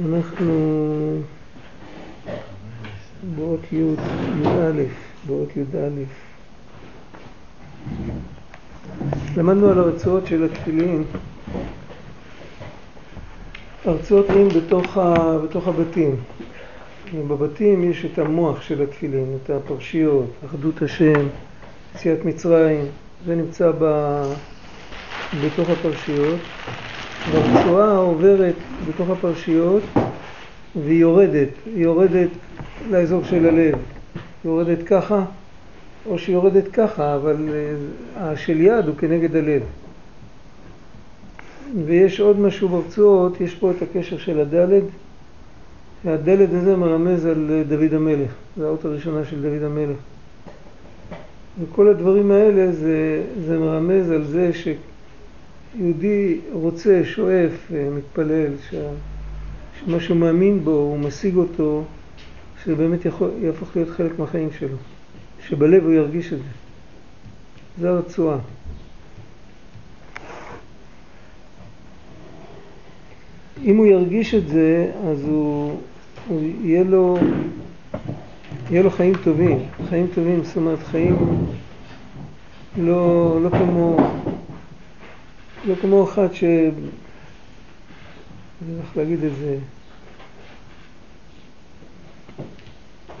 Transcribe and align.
אנחנו 0.00 1.20
באות 3.36 3.60
י"א, 3.72 4.72
באות 5.26 5.56
י"א. 5.56 5.88
למדנו 9.36 9.70
על 9.70 9.78
הרצועות 9.78 10.26
של 10.26 10.44
התפילין, 10.44 11.04
הרצועות 13.84 14.30
נהיים 14.30 14.48
בתוך, 14.48 14.98
ה, 14.98 15.38
בתוך 15.38 15.68
הבתים. 15.68 16.16
בבתים 17.28 17.90
יש 17.90 18.04
את 18.04 18.18
המוח 18.18 18.62
של 18.62 18.82
התפילין, 18.82 19.38
את 19.44 19.50
הפרשיות, 19.50 20.26
אחדות 20.46 20.82
השם, 20.82 21.26
יציאת 21.94 22.24
מצרים, 22.24 22.84
זה 23.26 23.34
נמצא 23.36 23.70
ב, 23.78 23.84
בתוך 25.42 25.70
הפרשיות. 25.70 26.40
והרצועה 27.32 27.96
עוברת 27.96 28.54
בתוך 28.88 29.10
הפרשיות 29.10 29.82
והיא 30.84 31.00
יורדת, 31.00 31.48
היא 31.66 31.82
יורדת 31.84 32.28
לאזור 32.90 33.24
של 33.24 33.46
הלב, 33.46 33.74
היא 33.74 34.20
יורדת 34.44 34.82
ככה 34.82 35.24
או 36.06 36.18
שהיא 36.18 36.34
יורדת 36.34 36.68
ככה, 36.68 37.14
אבל 37.14 37.36
אה, 37.52 38.30
השל 38.30 38.60
יד 38.60 38.86
הוא 38.86 38.96
כנגד 38.96 39.36
הלב. 39.36 39.62
ויש 41.86 42.20
עוד 42.20 42.40
משהו 42.40 42.68
ברצועות, 42.68 43.40
יש 43.40 43.54
פה 43.54 43.70
את 43.70 43.82
הקשר 43.82 44.18
של 44.18 44.40
הדלת, 44.40 44.82
והדלת 46.04 46.48
הזה 46.52 46.76
מרמז 46.76 47.26
על 47.26 47.50
אה, 47.50 47.62
דוד 47.68 47.94
המלך, 47.94 48.30
זו 48.56 48.66
האות 48.66 48.84
הראשונה 48.84 49.24
של 49.24 49.42
דוד 49.42 49.62
המלך. 49.62 49.96
וכל 51.62 51.88
הדברים 51.88 52.30
האלה 52.30 52.72
זה, 52.72 53.22
זה 53.46 53.58
מרמז 53.58 54.10
על 54.10 54.24
זה 54.24 54.52
ש... 54.52 54.68
יהודי 55.78 56.38
רוצה, 56.52 57.00
שואף, 57.04 57.72
אה, 57.74 57.88
מתפלל, 57.96 58.52
שמה 58.70 60.00
שהוא 60.00 60.16
מאמין 60.16 60.64
בו, 60.64 60.70
הוא 60.70 60.98
משיג 60.98 61.36
אותו, 61.36 61.84
שזה 62.64 62.74
באמת 62.74 63.04
יכול, 63.04 63.30
יהפוך 63.42 63.76
להיות 63.76 63.88
חלק 63.88 64.18
מהחיים 64.18 64.48
שלו, 64.58 64.76
שבלב 65.48 65.84
הוא 65.84 65.92
ירגיש 65.92 66.32
את 66.32 66.38
זה. 66.38 66.44
זה 67.80 67.90
הרצועה. 67.90 68.38
אם 73.64 73.76
הוא 73.76 73.86
ירגיש 73.86 74.34
את 74.34 74.48
זה, 74.48 74.92
אז 75.10 75.24
הוא, 75.24 75.80
הוא 76.28 76.42
יהיה 76.64 76.84
לו, 76.84 77.18
יהיה 78.70 78.82
לו 78.82 78.90
חיים 78.90 79.14
טובים, 79.24 79.58
חיים 79.88 80.06
טובים, 80.14 80.44
זאת 80.44 80.56
אומרת 80.56 80.78
חיים 80.82 81.16
לא, 82.76 83.38
לא 83.42 83.50
כמו 83.50 83.96
לא 85.66 85.74
כמו 85.80 86.04
אחד 86.04 86.32
ש... 86.32 86.44
אני 86.44 86.72
הולך 88.76 88.96
להגיד 88.96 89.24
את 89.24 89.36
זה. 89.36 89.58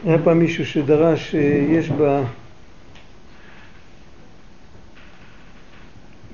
היה 0.04 0.18
פעם 0.24 0.38
מישהו 0.38 0.66
שדרש, 0.66 1.34
יש 1.68 1.90
ב... 1.90 2.22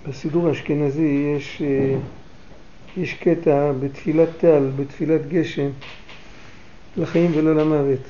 בסידור 0.09 0.49
האשכנזי 0.49 1.35
יש, 1.37 1.63
יש 2.97 3.15
קטע 3.15 3.73
בתפילת 3.81 4.29
טל, 4.39 4.71
בתפילת 4.77 5.29
גשם, 5.29 5.71
לחיים 6.97 7.31
ולא 7.35 7.55
למוות, 7.55 8.01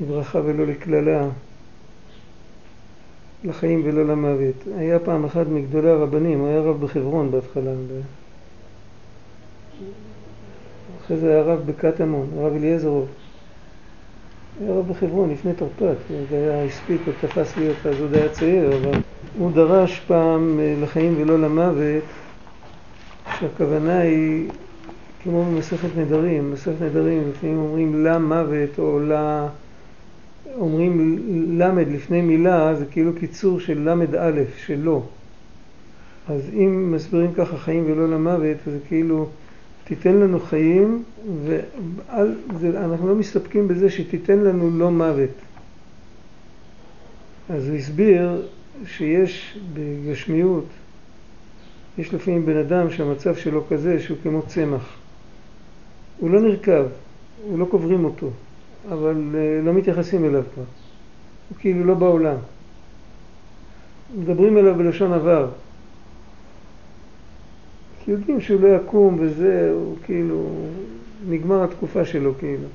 לברכה 0.00 0.38
ולא 0.38 0.66
לקללה. 0.66 1.28
לחיים 3.44 3.82
ולא 3.84 4.06
למוות. 4.06 4.54
היה 4.76 4.98
פעם 4.98 5.24
אחד 5.24 5.52
מגדולי 5.52 5.90
הרבנים, 5.90 6.40
הוא 6.40 6.48
היה 6.48 6.60
רב 6.60 6.84
בחברון 6.84 7.30
בהתחלה. 7.30 7.70
אחרי 11.04 11.16
זה 11.16 11.30
היה 11.30 11.42
רב 11.42 11.60
בקטמון, 11.66 12.26
הרב 12.36 12.52
אליעזרוב. 12.56 13.06
היה 14.60 14.72
רב 14.72 14.88
בחברון 14.88 15.30
לפני 15.30 15.52
תרפ"ט, 15.52 15.82
זה 16.30 16.36
היה 16.36 16.64
הספיק, 16.64 17.00
הוא 17.06 17.14
תפס 17.20 17.56
להיות, 17.56 17.76
אז 17.86 18.00
עוד 18.00 18.14
היה 18.14 18.28
צעיר, 18.28 18.76
אבל 18.76 18.98
הוא 19.38 19.52
דרש 19.52 20.00
פעם 20.06 20.60
אה, 20.60 20.74
לחיים 20.82 21.14
ולא 21.18 21.38
למוות, 21.38 22.04
שהכוונה 23.40 23.98
היא 23.98 24.48
כמו 25.22 25.44
במסכת 25.44 25.88
נדרים, 25.96 26.50
במסכת 26.50 26.82
נדרים 26.82 27.30
לפעמים 27.30 27.58
אומרים 27.58 28.04
למוות 28.04 28.78
או 28.78 29.00
ל... 29.00 29.12
אומרים 30.54 31.18
למד 31.58 31.88
לפני 31.88 32.22
מילה 32.22 32.74
זה 32.74 32.86
כאילו 32.86 33.12
קיצור 33.20 33.60
של 33.60 33.90
למד 33.90 34.14
א', 34.14 34.40
של 34.66 34.80
לא. 34.82 35.02
אז 36.28 36.40
אם 36.52 36.92
מסבירים 36.92 37.32
ככה 37.34 37.58
חיים 37.58 37.84
ולא 37.86 38.08
למוות, 38.08 38.56
זה 38.66 38.78
כאילו 38.88 39.28
תיתן 39.84 40.14
לנו 40.14 40.40
חיים 40.40 41.02
ואנחנו 42.60 43.08
לא 43.08 43.14
מסתפקים 43.14 43.68
בזה 43.68 43.90
שתיתן 43.90 44.38
לנו 44.38 44.70
לא 44.78 44.90
מוות. 44.90 45.30
אז 47.50 47.68
הוא 47.68 47.76
הסביר 47.76 48.42
שיש 48.86 49.58
בגשמיות, 49.74 50.64
יש 51.98 52.14
לפעמים 52.14 52.46
בן 52.46 52.56
אדם 52.56 52.90
שהמצב 52.90 53.36
שלו 53.36 53.64
כזה 53.68 54.00
שהוא 54.00 54.18
כמו 54.22 54.42
צמח. 54.42 54.96
הוא 56.18 56.30
לא 56.30 56.40
נרקב, 56.40 56.84
הוא 57.42 57.58
לא 57.58 57.64
קוברים 57.64 58.04
אותו. 58.04 58.30
אבל 58.92 59.34
אה, 59.34 59.60
לא 59.64 59.72
מתייחסים 59.72 60.24
אליו 60.24 60.42
כבר. 60.54 60.64
הוא 61.48 61.58
כאילו 61.58 61.84
לא 61.84 61.94
בעולם. 61.94 62.36
מדברים 64.16 64.58
אליו 64.58 64.74
בלשון 64.74 65.12
עבר. 65.12 65.48
כי 68.04 68.10
יודעים 68.10 68.40
שהוא 68.40 68.60
לא 68.60 68.68
יקום 68.68 69.16
וזה, 69.20 69.70
הוא 69.72 69.96
כאילו, 70.04 70.48
נגמר 71.28 71.64
התקופה 71.64 72.04
שלו 72.04 72.32
כאילו. 72.38 72.68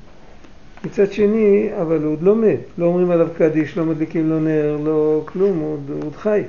מצד 0.85 1.12
שני, 1.12 1.69
אבל 1.81 2.03
הוא 2.03 2.12
עוד 2.12 2.22
לא 2.22 2.35
מת, 2.35 2.59
לא 2.78 2.85
אומרים 2.85 3.12
עליו 3.12 3.28
קדיש, 3.38 3.78
לא 3.78 3.85
מדליקים 3.85 4.30
לו 4.30 4.40
נר, 4.40 4.78
לא 4.84 5.22
כלום, 5.25 5.57
הוא 5.57 5.74
עוד, 5.74 5.90
הוא 5.90 6.03
עוד 6.03 6.16
חי. 6.16 6.41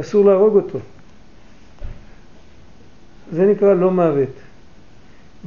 אסור 0.00 0.24
להרוג 0.24 0.56
אותו. 0.56 0.78
זה 3.32 3.46
נקרא 3.46 3.74
לא 3.74 3.90
מוות. 3.90 4.43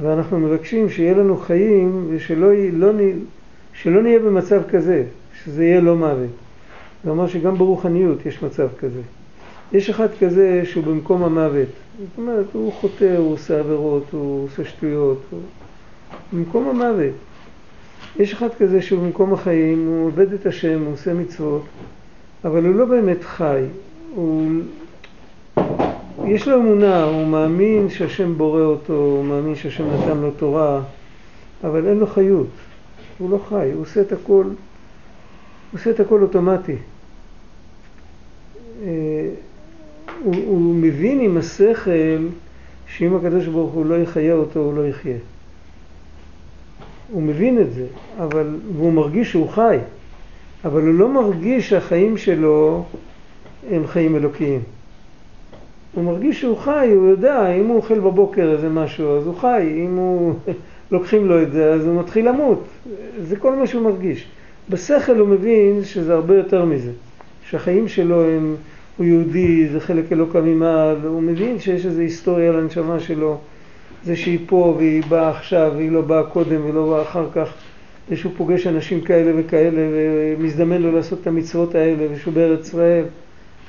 ואנחנו 0.00 0.38
מבקשים 0.38 0.90
שיהיה 0.90 1.14
לנו 1.14 1.36
חיים 1.36 2.06
ושלא 2.10 2.52
לא, 2.72 2.92
שלא 3.72 4.02
נהיה 4.02 4.18
במצב 4.18 4.62
כזה, 4.70 5.04
שזה 5.44 5.64
יהיה 5.64 5.80
לא 5.80 5.96
מוות. 5.96 6.30
זה 7.04 7.10
אומר 7.10 7.26
שגם 7.26 7.58
ברוחניות 7.58 8.26
יש 8.26 8.42
מצב 8.42 8.68
כזה. 8.78 9.00
יש 9.72 9.90
אחד 9.90 10.08
כזה 10.20 10.62
שהוא 10.64 10.84
במקום 10.84 11.22
המוות. 11.24 11.68
זאת 11.98 12.18
אומרת, 12.18 12.46
הוא 12.52 12.72
חוטא, 12.72 13.16
הוא 13.18 13.32
עושה 13.32 13.58
עבירות, 13.58 14.04
הוא 14.10 14.44
עושה 14.44 14.64
שטויות. 14.64 15.22
הוא... 15.30 15.40
במקום 16.32 16.68
המוות. 16.68 17.14
יש 18.18 18.32
אחד 18.32 18.48
כזה 18.58 18.82
שהוא 18.82 19.02
במקום 19.02 19.34
החיים, 19.34 19.86
הוא 19.86 20.06
עובד 20.06 20.32
את 20.32 20.46
השם, 20.46 20.82
הוא 20.84 20.92
עושה 20.92 21.14
מצוות, 21.14 21.64
אבל 22.44 22.64
הוא 22.64 22.74
לא 22.74 22.84
באמת 22.84 23.24
חי. 23.24 23.62
הוא... 24.14 24.50
יש 26.30 26.48
לו 26.48 26.56
אמונה, 26.56 27.04
הוא 27.04 27.26
מאמין 27.26 27.90
שהשם 27.90 28.38
בורא 28.38 28.60
אותו, 28.60 28.92
הוא 28.92 29.24
מאמין 29.24 29.54
שהשם 29.54 29.84
נתן 29.90 30.18
לו 30.18 30.30
תורה, 30.30 30.80
אבל 31.64 31.86
אין 31.86 31.98
לו 31.98 32.06
חיות. 32.06 32.46
הוא 33.18 33.30
לא 33.30 33.38
חי, 33.48 33.70
הוא 33.72 33.82
עושה 33.82 34.00
את 34.00 34.12
הכל, 34.12 34.44
הוא 34.44 34.54
עושה 35.74 35.90
את 35.90 36.00
הכל 36.00 36.22
אוטומטי. 36.22 36.76
אה, 38.82 39.28
הוא, 40.22 40.34
הוא 40.46 40.74
מבין 40.74 41.20
עם 41.20 41.36
השכל 41.36 42.26
שאם 42.86 43.16
הקדוש 43.16 43.46
ברוך 43.46 43.72
הוא 43.72 43.86
לא 43.86 43.94
יחיה 43.94 44.34
אותו, 44.34 44.60
הוא 44.60 44.74
לא 44.74 44.86
יחיה. 44.86 45.16
הוא 47.12 47.22
מבין 47.22 47.60
את 47.60 47.72
זה, 47.72 47.86
אבל, 48.18 48.56
והוא 48.76 48.92
מרגיש 48.92 49.30
שהוא 49.30 49.48
חי, 49.48 49.78
אבל 50.64 50.82
הוא 50.82 50.94
לא 50.94 51.08
מרגיש 51.08 51.68
שהחיים 51.68 52.16
שלו 52.16 52.84
הם 53.70 53.86
חיים 53.86 54.16
אלוקיים. 54.16 54.60
הוא 55.94 56.04
מרגיש 56.04 56.40
שהוא 56.40 56.56
חי, 56.56 56.90
הוא 56.94 57.08
יודע, 57.08 57.52
אם 57.52 57.66
הוא 57.66 57.76
אוכל 57.76 57.98
בבוקר 57.98 58.52
איזה 58.52 58.68
משהו, 58.68 59.16
אז 59.16 59.26
הוא 59.26 59.34
חי, 59.34 59.82
אם 59.84 59.96
הוא... 59.96 60.34
לוקחים 60.90 61.28
לו 61.28 61.42
את 61.42 61.52
זה, 61.52 61.72
אז 61.72 61.86
הוא 61.86 62.00
מתחיל 62.00 62.28
למות. 62.28 62.64
זה 63.22 63.36
כל 63.36 63.54
מה 63.54 63.66
שהוא 63.66 63.82
מרגיש. 63.82 64.26
בשכל 64.70 65.18
הוא 65.18 65.28
מבין 65.28 65.84
שזה 65.84 66.14
הרבה 66.14 66.36
יותר 66.36 66.64
מזה. 66.64 66.90
שהחיים 67.50 67.88
שלו 67.88 68.24
הם, 68.24 68.56
הוא 68.96 69.06
יהודי, 69.06 69.68
זה 69.68 69.80
חלק 69.80 70.12
אלוקא 70.12 70.38
ממעל, 70.38 70.96
הוא 71.04 71.22
מבין 71.22 71.58
שיש 71.58 71.86
איזו 71.86 72.00
היסטוריה 72.00 72.52
לנשמה 72.52 73.00
שלו. 73.00 73.38
זה 74.04 74.16
שהיא 74.16 74.38
פה 74.46 74.74
והיא 74.78 75.02
באה 75.08 75.30
עכשיו, 75.30 75.72
והיא 75.76 75.90
לא 75.90 76.00
באה 76.00 76.22
קודם 76.22 76.60
ולא 76.64 76.86
באה 76.90 77.02
אחר 77.02 77.26
כך. 77.34 77.54
ושהוא 78.10 78.32
פוגש 78.36 78.66
אנשים 78.66 79.00
כאלה 79.00 79.32
וכאלה 79.36 79.80
ומזדמן 79.92 80.82
לו 80.82 80.92
לעשות 80.92 81.18
את 81.22 81.26
המצוות 81.26 81.74
האלה 81.74 82.04
ושהוא 82.12 82.34
בארץ 82.34 82.66
ישראל. 82.66 83.04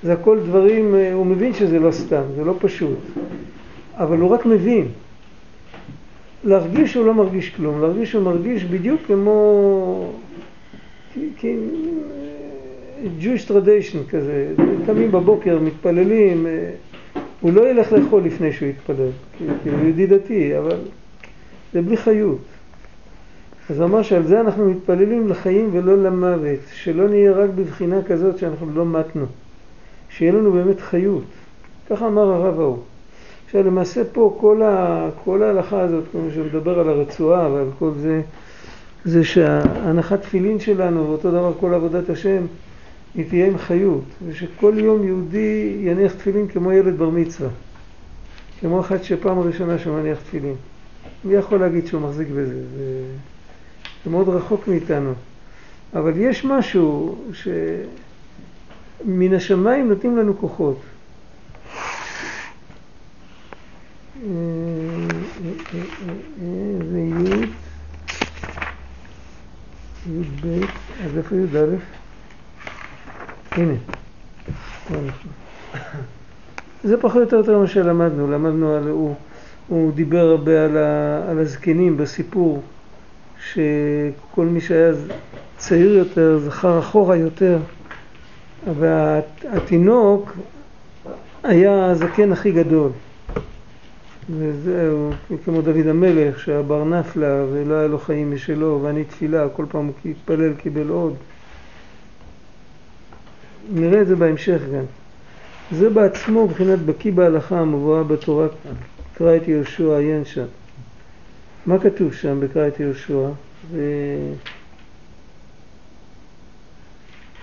זה 0.03 0.13
הכל 0.13 0.39
דברים, 0.39 0.95
הוא 1.13 1.25
מבין 1.25 1.53
שזה 1.53 1.79
לא 1.79 1.91
סתם, 1.91 2.21
זה 2.35 2.43
לא 2.43 2.55
פשוט. 2.59 2.97
אבל 3.97 4.17
הוא 4.17 4.29
רק 4.29 4.45
מבין. 4.45 4.87
להרגיש 6.43 6.91
שהוא 6.93 7.05
לא 7.05 7.13
מרגיש 7.13 7.49
כלום, 7.49 7.81
להרגיש 7.81 8.11
שהוא 8.11 8.23
מרגיש 8.23 8.63
בדיוק 8.63 9.01
כמו 9.07 10.13
Jewish 13.21 13.49
tradition 13.49 14.09
כזה, 14.09 14.53
קמים 14.85 15.11
בבוקר, 15.11 15.59
מתפללים, 15.59 16.47
הוא 17.41 17.53
לא 17.53 17.69
ילך 17.69 17.91
לאכול 17.91 18.23
לפני 18.23 18.53
שהוא 18.53 18.67
יתפלל, 18.69 19.09
כי 19.37 19.69
הוא 19.69 19.79
יהודי 19.83 20.07
דתי, 20.07 20.57
אבל 20.57 20.77
זה 21.73 21.81
בלי 21.81 21.97
חיות. 21.97 22.39
אז 23.69 23.79
הוא 23.79 23.85
אמר 23.85 24.01
שעל 24.01 24.23
זה 24.23 24.41
אנחנו 24.41 24.69
מתפללים 24.69 25.27
לחיים 25.27 25.69
ולא 25.73 25.97
למוות, 25.97 26.59
שלא 26.73 27.07
נהיה 27.07 27.31
רק 27.31 27.49
בבחינה 27.55 28.03
כזאת 28.03 28.37
שאנחנו 28.37 28.71
לא 28.73 28.85
מתנו, 28.85 29.25
שיהיה 30.09 30.31
לנו 30.31 30.51
באמת 30.51 30.81
חיות. 30.81 31.23
ככה 31.89 32.07
אמר 32.07 32.31
הרב 32.31 32.59
ההוא. 32.59 32.77
עכשיו 33.45 33.63
למעשה 33.63 34.01
פה 34.11 34.37
כל, 34.41 34.61
ה, 34.63 35.09
כל 35.23 35.43
ההלכה 35.43 35.81
הזאת, 35.81 36.03
כמו 36.11 36.21
שמדבר 36.35 36.79
על 36.79 36.89
הרצועה 36.89 37.49
ועל 37.49 37.67
כל 37.79 37.91
זה, 38.01 38.21
זה 39.05 39.23
שהנחת 39.23 40.21
תפילין 40.21 40.59
שלנו, 40.59 41.07
ואותו 41.07 41.31
דבר 41.31 41.53
כל 41.59 41.73
עבודת 41.73 42.09
השם, 42.09 42.45
היא 43.15 43.29
תהיה 43.29 43.47
עם 43.47 43.57
חיות, 43.57 44.03
ושכל 44.27 44.73
יום 44.77 45.03
יהודי 45.03 45.77
יניח 45.81 46.13
תפילין 46.13 46.47
כמו 46.47 46.71
ילד 46.71 46.97
בר 46.97 47.09
מצווה, 47.09 47.49
כמו 48.59 48.79
אחד 48.79 49.03
שפעם 49.03 49.39
ראשונה 49.39 49.79
שהוא 49.79 49.99
מניח 49.99 50.17
תפילין. 50.19 50.55
מי 51.25 51.33
יכול 51.33 51.59
להגיד 51.59 51.87
שהוא 51.87 52.01
מחזיק 52.01 52.27
בזה? 52.27 52.63
זה, 52.77 53.03
זה 54.05 54.11
מאוד 54.11 54.29
רחוק 54.29 54.67
מאיתנו. 54.67 55.13
אבל 55.93 56.13
יש 56.15 56.45
משהו 56.45 57.15
שמן 59.03 59.33
השמיים 59.33 59.89
נותנים 59.89 60.17
לנו 60.17 60.37
כוחות. 60.37 60.79
זה 66.91 66.99
י' 66.99 67.45
י"ב, 70.09 70.47
אז 71.05 71.17
איפה 71.17 71.35
י"א? 71.35 71.75
הנה. 73.55 73.73
זה 76.83 76.97
פחות 77.01 77.15
או 77.15 77.21
יותר 77.21 77.37
יותר 77.37 77.59
מה 77.59 77.67
שלמדנו, 77.67 78.31
למדנו 78.31 78.75
על, 78.75 78.87
הוא, 78.87 79.15
הוא 79.67 79.91
דיבר 79.91 80.25
הרבה 80.25 80.65
על, 80.65 80.77
ה, 80.77 81.21
על 81.29 81.39
הזקנים 81.39 81.97
בסיפור, 81.97 82.61
שכל 83.51 84.45
מי 84.45 84.61
שהיה 84.61 84.91
צעיר 85.57 85.97
יותר 85.97 86.39
זכר 86.39 86.79
אחורה 86.79 87.15
יותר, 87.15 87.57
והתינוק 88.79 90.37
היה 91.43 91.85
הזקן 91.85 92.31
הכי 92.31 92.51
גדול. 92.51 92.91
וזהו, 94.37 95.09
כמו 95.45 95.61
דוד 95.61 95.87
המלך, 95.87 96.39
שהיה 96.39 96.61
בר 96.61 96.83
נפלה 96.83 97.45
ולא 97.53 97.73
היה 97.73 97.87
לו 97.87 97.99
חיים 97.99 98.31
משלו, 98.31 98.79
ואני 98.83 99.03
תפילה, 99.03 99.49
כל 99.49 99.65
פעם 99.69 99.85
הוא 99.85 99.93
התפלל 100.11 100.53
קיבל 100.53 100.89
עוד. 100.89 101.15
נראה 103.73 104.01
את 104.01 104.07
זה 104.07 104.15
בהמשך 104.15 104.61
גם. 104.73 104.83
זה 105.71 105.89
בעצמו 105.89 106.47
מבחינת 106.47 106.79
בקיא 106.79 107.11
בהלכה 107.11 107.59
המבואה 107.59 108.03
בתורה, 108.03 108.47
קרא 109.13 109.35
את 109.35 109.47
יהושע, 109.47 109.97
עיין 109.97 110.25
שם. 110.25 110.45
מה 111.65 111.79
כתוב 111.79 112.13
שם 112.13 112.39
בקרא 112.39 112.67
את 112.67 112.79
יהושע? 112.79 113.29
ו... 113.71 113.81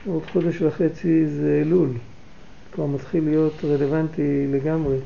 עוד 0.06 0.23
חודש 0.32 0.62
וחצי 0.62 1.26
זה 1.26 1.62
אלול, 1.67 1.88
כבר 2.73 2.87
מתחיל 2.87 3.25
להיות 3.25 3.53
רלוונטי 3.64 4.47
לגמרי. 4.53 4.97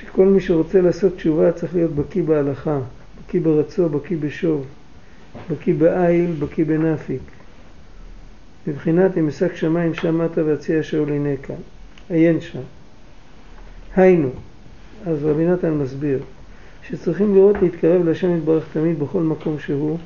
שכל 0.00 0.26
מי 0.26 0.40
שרוצה 0.40 0.80
לעשות 0.80 1.16
תשובה 1.16 1.52
צריך 1.52 1.74
להיות 1.74 1.92
בקיא 1.92 2.22
בהלכה, 2.22 2.80
בקיא 3.18 3.40
ברצו, 3.40 3.88
בקיא 3.88 4.16
בשוב, 4.20 4.66
בקיא 5.50 5.74
בעיל, 5.74 6.32
בקיא 6.38 6.64
בנפיק. 6.64 7.22
מבחינת 8.66 9.18
אם 9.18 9.28
אשק 9.28 9.56
שמיים 9.56 9.94
שמעת 9.94 10.30
שאול 10.82 11.10
הינקה, 11.10 11.54
עיין 12.08 12.40
שם. 12.40 12.60
היינו, 13.96 14.30
אז 15.06 15.24
רבי 15.24 15.46
נתן 15.46 15.70
מסביר, 15.74 16.18
שצריכים 16.88 17.34
לראות 17.34 17.56
להתקרב 17.62 18.04
להשם 18.04 18.36
יתברך 18.36 18.64
תמיד 18.72 18.98
בכל 18.98 19.22
מקום 19.22 19.58
שהוא, 19.58 19.98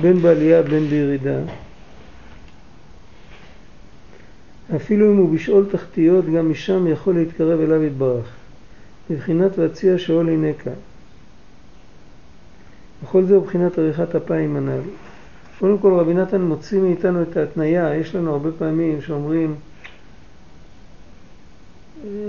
בין 0.00 0.22
בעלייה 0.22 0.62
בין 0.62 0.86
בירידה. 0.86 1.38
אפילו 4.76 5.12
אם 5.12 5.16
הוא 5.16 5.34
בשאול 5.34 5.66
תחתיות, 5.72 6.24
גם 6.24 6.50
משם 6.50 6.86
יכול 6.86 7.14
להתקרב 7.14 7.60
אליו 7.60 7.82
יתברך. 7.82 8.26
בבחינת 9.10 9.58
להציע 9.58 9.98
שאול 9.98 10.28
הינקה. 10.28 10.70
וכל 13.02 13.24
זה 13.24 13.34
הוא 13.34 13.46
בחינת 13.46 13.78
עריכת 13.78 14.14
אפיים 14.14 14.56
הנ"ל. 14.56 14.80
קודם 15.58 15.78
כל 15.78 15.92
רבי 15.92 16.14
נתן 16.14 16.40
מוציא 16.40 16.80
מאיתנו 16.80 17.22
את 17.22 17.36
ההתניה, 17.36 17.94
יש 17.94 18.14
לנו 18.14 18.32
הרבה 18.32 18.50
פעמים 18.58 19.02
שאומרים, 19.02 19.54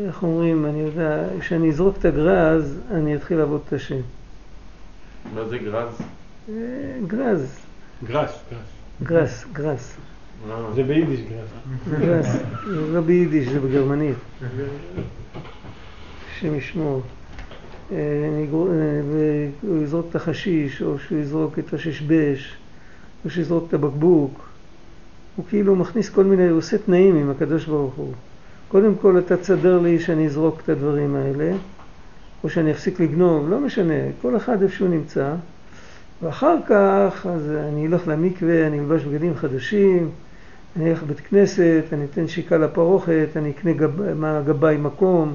איך 0.08 0.24
אומרים, 0.24 0.66
אני 0.66 0.80
יודע, 0.80 1.24
כשאני 1.40 1.70
אזרוק 1.70 1.98
את 1.98 2.06
הגרז, 2.06 2.80
אני 2.92 3.16
אתחיל 3.16 3.38
לעבוד 3.38 3.62
את 3.68 3.74
השם. 3.74 4.02
מה 5.34 5.46
זה 5.46 5.58
גרז? 5.58 6.02
אה, 6.50 6.54
גרז. 7.08 7.60
גרס, 8.04 8.32
גרס. 8.52 8.60
גרס, 9.04 9.46
גרס. 9.54 9.98
זה 10.76 10.84
ביידיש 10.84 11.20
זה 11.90 12.22
לא 12.94 13.02
ביידיש, 13.02 13.50
זה 13.50 13.60
בגרמנית. 13.60 14.16
השם 16.32 16.56
ישמור. 16.56 17.02
אה, 17.92 17.98
והוא 19.64 19.84
יזרוק 19.84 20.06
את 20.10 20.16
החשיש, 20.16 20.82
או 20.82 21.00
שהוא 21.00 21.20
יזרוק 21.20 21.60
את 21.60 21.74
הששבש, 21.74 22.58
או 23.26 23.30
שיזרוק 23.30 23.66
את 23.68 23.74
הבקבוק. 23.74 24.50
הוא 25.36 25.46
כאילו 25.50 25.76
מכניס 25.76 26.10
כל 26.10 26.24
מיני, 26.24 26.50
הוא 26.50 26.58
עושה 26.58 26.78
תנאים 26.78 27.16
עם 27.16 27.30
הקדוש 27.30 27.66
ברוך 27.66 27.94
הוא. 27.94 28.14
קודם 28.68 28.96
כל 28.96 29.20
אתה 29.20 29.38
תסדר 29.38 29.80
לי 29.80 30.00
שאני 30.00 30.26
אזרוק 30.26 30.62
את 30.64 30.70
הדברים 30.70 31.16
האלה, 31.16 31.52
או 32.44 32.50
שאני 32.50 32.72
אפסיק 32.72 33.00
לגנוב, 33.00 33.50
לא 33.50 33.60
משנה, 33.60 33.94
כל 34.22 34.38
אחד 34.38 34.62
איפה 34.62 34.76
שהוא 34.76 34.90
נמצא. 34.90 35.34
ואחר 36.22 36.56
כך, 36.68 37.28
אז 37.30 37.52
אני 37.52 37.88
אלך 37.88 38.08
למקווה, 38.08 38.68
אני 38.68 38.80
אלבש 38.80 39.04
בגדים 39.04 39.36
חדשים, 39.36 40.10
אני 40.76 40.90
אלך 40.90 41.04
לבית 41.04 41.20
כנסת, 41.20 41.84
אני 41.94 42.06
אתן 42.12 42.28
שיקה 42.28 42.58
לפרוכת, 42.58 43.28
אני 43.36 43.50
אקנה 43.52 43.74
גב, 43.74 44.22
גבאי 44.46 44.78
מקום, 44.78 45.34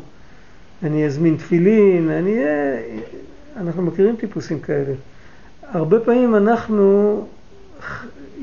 אני 0.83 1.07
אזמין 1.07 1.37
תפילין, 1.37 2.11
אני 2.11 2.35
אהיה... 2.35 2.81
אנחנו 3.57 3.83
מכירים 3.83 4.17
טיפוסים 4.17 4.61
כאלה. 4.61 4.93
הרבה 5.63 6.01
פעמים 6.01 6.37
אנחנו, 6.37 7.25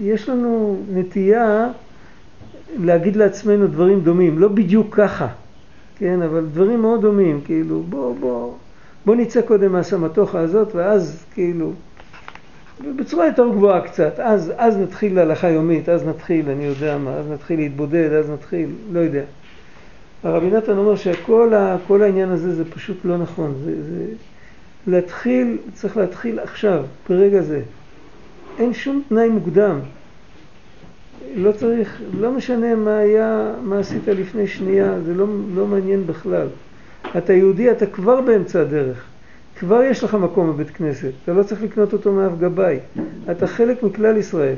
יש 0.02 0.30
לנו 0.30 0.80
נטייה 0.94 1.70
להגיד 2.80 3.16
לעצמנו 3.16 3.68
דברים 3.68 4.02
דומים, 4.02 4.40
לא 4.40 4.48
בדיוק 4.48 4.96
ככה, 4.96 5.28
כן, 5.98 6.22
אבל 6.22 6.46
דברים 6.46 6.82
מאוד 6.82 7.02
דומים, 7.02 7.42
כאילו 7.46 7.84
בוא, 7.90 8.16
בוא, 8.20 8.54
בוא 9.06 9.16
נצא 9.16 9.42
קודם 9.42 9.72
מהסמטוחה 9.72 10.40
הזאת 10.40 10.76
ואז 10.76 11.24
כאילו, 11.34 11.72
בצורה 12.96 13.26
יותר 13.26 13.50
גבוהה 13.50 13.82
קצת, 13.82 14.20
אז, 14.20 14.54
אז 14.58 14.78
נתחיל 14.78 15.16
להלכה 15.16 15.50
יומית, 15.50 15.90
אז 15.90 16.06
נתחיל, 16.06 16.50
אני 16.50 16.66
יודע 16.66 16.98
מה, 16.98 17.12
אז 17.14 17.32
נתחיל 17.32 17.60
להתבודד, 17.60 18.12
אז 18.12 18.30
נתחיל, 18.30 18.70
לא 18.92 19.00
יודע. 19.00 19.24
הרבי 20.24 20.50
נתן 20.50 20.78
אומר 20.78 20.96
שכל 20.96 22.02
העניין 22.02 22.30
הזה 22.30 22.56
זה 22.56 22.72
פשוט 22.72 22.98
לא 23.06 23.18
נכון, 23.18 23.54
זה, 23.66 23.84
זה 23.84 24.06
להתחיל, 24.88 25.58
צריך 25.74 25.98
להתחיל 25.98 26.40
עכשיו, 26.40 26.84
ברגע 27.10 27.42
זה. 27.42 27.62
אין 28.60 28.74
שום 28.74 29.04
תנאי 29.10 29.30
מוקדם. 29.30 29.80
לא 31.36 31.52
צריך, 31.52 32.02
לא 32.20 32.32
משנה 32.32 32.76
מה 32.76 32.98
היה, 32.98 33.52
מה 33.64 33.80
עשית 33.80 34.08
לפני 34.08 34.48
שנייה, 34.48 35.00
זה 35.06 35.14
לא, 35.14 35.26
לא 35.56 35.68
מעניין 35.68 36.08
בכלל. 36.08 36.48
אתה 37.18 37.34
יהודי, 37.34 37.72
אתה 37.72 37.86
כבר 37.86 38.22
באמצע 38.22 38.62
הדרך. 38.62 39.06
כבר 39.60 39.84
יש 39.84 40.04
לך 40.04 40.14
מקום 40.14 40.50
בבית 40.50 40.70
כנסת, 40.70 41.12
אתה 41.24 41.34
לא 41.34 41.44
צריך 41.44 41.62
לקנות 41.64 41.94
אותו 41.94 42.12
מאף 42.12 42.32
גבאי. 42.40 42.80
אתה 43.32 43.48
חלק 43.48 43.84
מכלל 43.84 44.18
ישראל. 44.18 44.56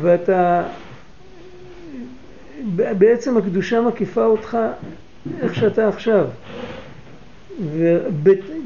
ואתה 0.00 0.62
בעצם 2.74 3.36
הקדושה 3.36 3.80
מקיפה 3.80 4.24
אותך 4.24 4.58
איך 5.40 5.54
שאתה 5.54 5.88
עכשיו. 5.88 6.26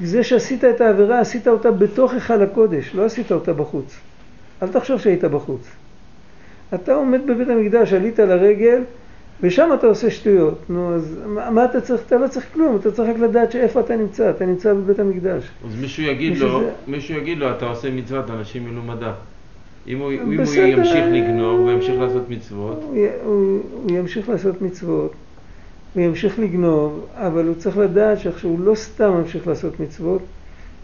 וזה 0.00 0.22
שעשית 0.22 0.64
את 0.64 0.80
העבירה, 0.80 1.20
עשית 1.20 1.48
אותה 1.48 1.70
בתוך 1.70 2.12
היכל 2.12 2.42
הקודש, 2.42 2.94
לא 2.94 3.04
עשית 3.04 3.32
אותה 3.32 3.52
בחוץ. 3.52 3.96
אל 4.62 4.68
תחשוב 4.68 5.00
שהיית 5.00 5.24
בחוץ. 5.24 5.68
אתה 6.74 6.94
עומד 6.94 7.20
בבית 7.26 7.48
המקדש, 7.48 7.92
עלית 7.92 8.18
לרגל, 8.18 8.82
ושם 9.42 9.70
אתה 9.74 9.86
עושה 9.86 10.10
שטויות. 10.10 10.58
נו, 10.68 10.94
אז 10.94 11.18
מה 11.26 11.64
אתה 11.64 11.80
צריך? 11.80 12.00
אתה 12.06 12.18
לא 12.18 12.28
צריך 12.28 12.46
כלום, 12.54 12.76
אתה 12.76 12.92
צריך 12.92 13.10
רק 13.10 13.18
לדעת 13.18 13.52
שאיפה 13.52 13.80
אתה 13.80 13.96
נמצא, 13.96 14.30
אתה 14.30 14.46
נמצא 14.46 14.74
בבית 14.74 14.98
המקדש. 14.98 15.44
אז 15.68 15.80
מישהו 15.80 16.02
יגיד 16.02 16.38
לו, 16.38 16.60
זה... 16.60 16.70
מישהו 16.86 17.14
יגיד 17.14 17.38
לו, 17.38 17.50
אתה 17.50 17.66
עושה 17.66 17.90
מצוות, 17.90 18.30
אנשים 18.30 18.64
מלומדה. 18.64 19.12
אם 19.88 19.98
הוא, 19.98 20.12
אם 20.12 20.40
הוא 20.40 20.54
ימשיך 20.54 21.04
לגנוב, 21.12 21.60
הוא 21.60 21.70
ימשיך 21.70 22.00
לעשות 22.00 22.30
מצוות. 22.30 22.78
הוא, 22.82 23.06
הוא, 23.24 23.60
הוא 23.72 23.98
ימשיך 23.98 24.28
לעשות 24.28 24.62
מצוות, 24.62 25.12
הוא 25.94 26.02
ימשיך 26.02 26.38
לגנוב, 26.38 27.06
אבל 27.14 27.46
הוא 27.46 27.54
צריך 27.54 27.78
לדעת 27.78 28.18
שעכשיו 28.18 28.50
הוא 28.50 28.60
לא 28.60 28.74
סתם 28.74 29.10
ממשיך 29.10 29.46
לעשות 29.46 29.80
מצוות, 29.80 30.22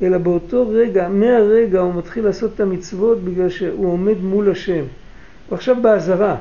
אלא 0.02 0.18
באותו 0.18 0.68
רגע, 0.68 1.08
מהרגע 1.08 1.80
הוא 1.80 1.94
מתחיל 1.94 2.24
לעשות 2.24 2.50
את 2.54 2.60
המצוות 2.60 3.18
בגלל 3.24 3.48
שהוא 3.48 3.86
עומד 3.92 4.22
מול 4.22 4.50
השם. 4.50 4.84
הוא 5.48 5.56
עכשיו 5.56 5.76
באזהרה, 5.82 6.36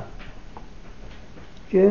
כן? 1.70 1.90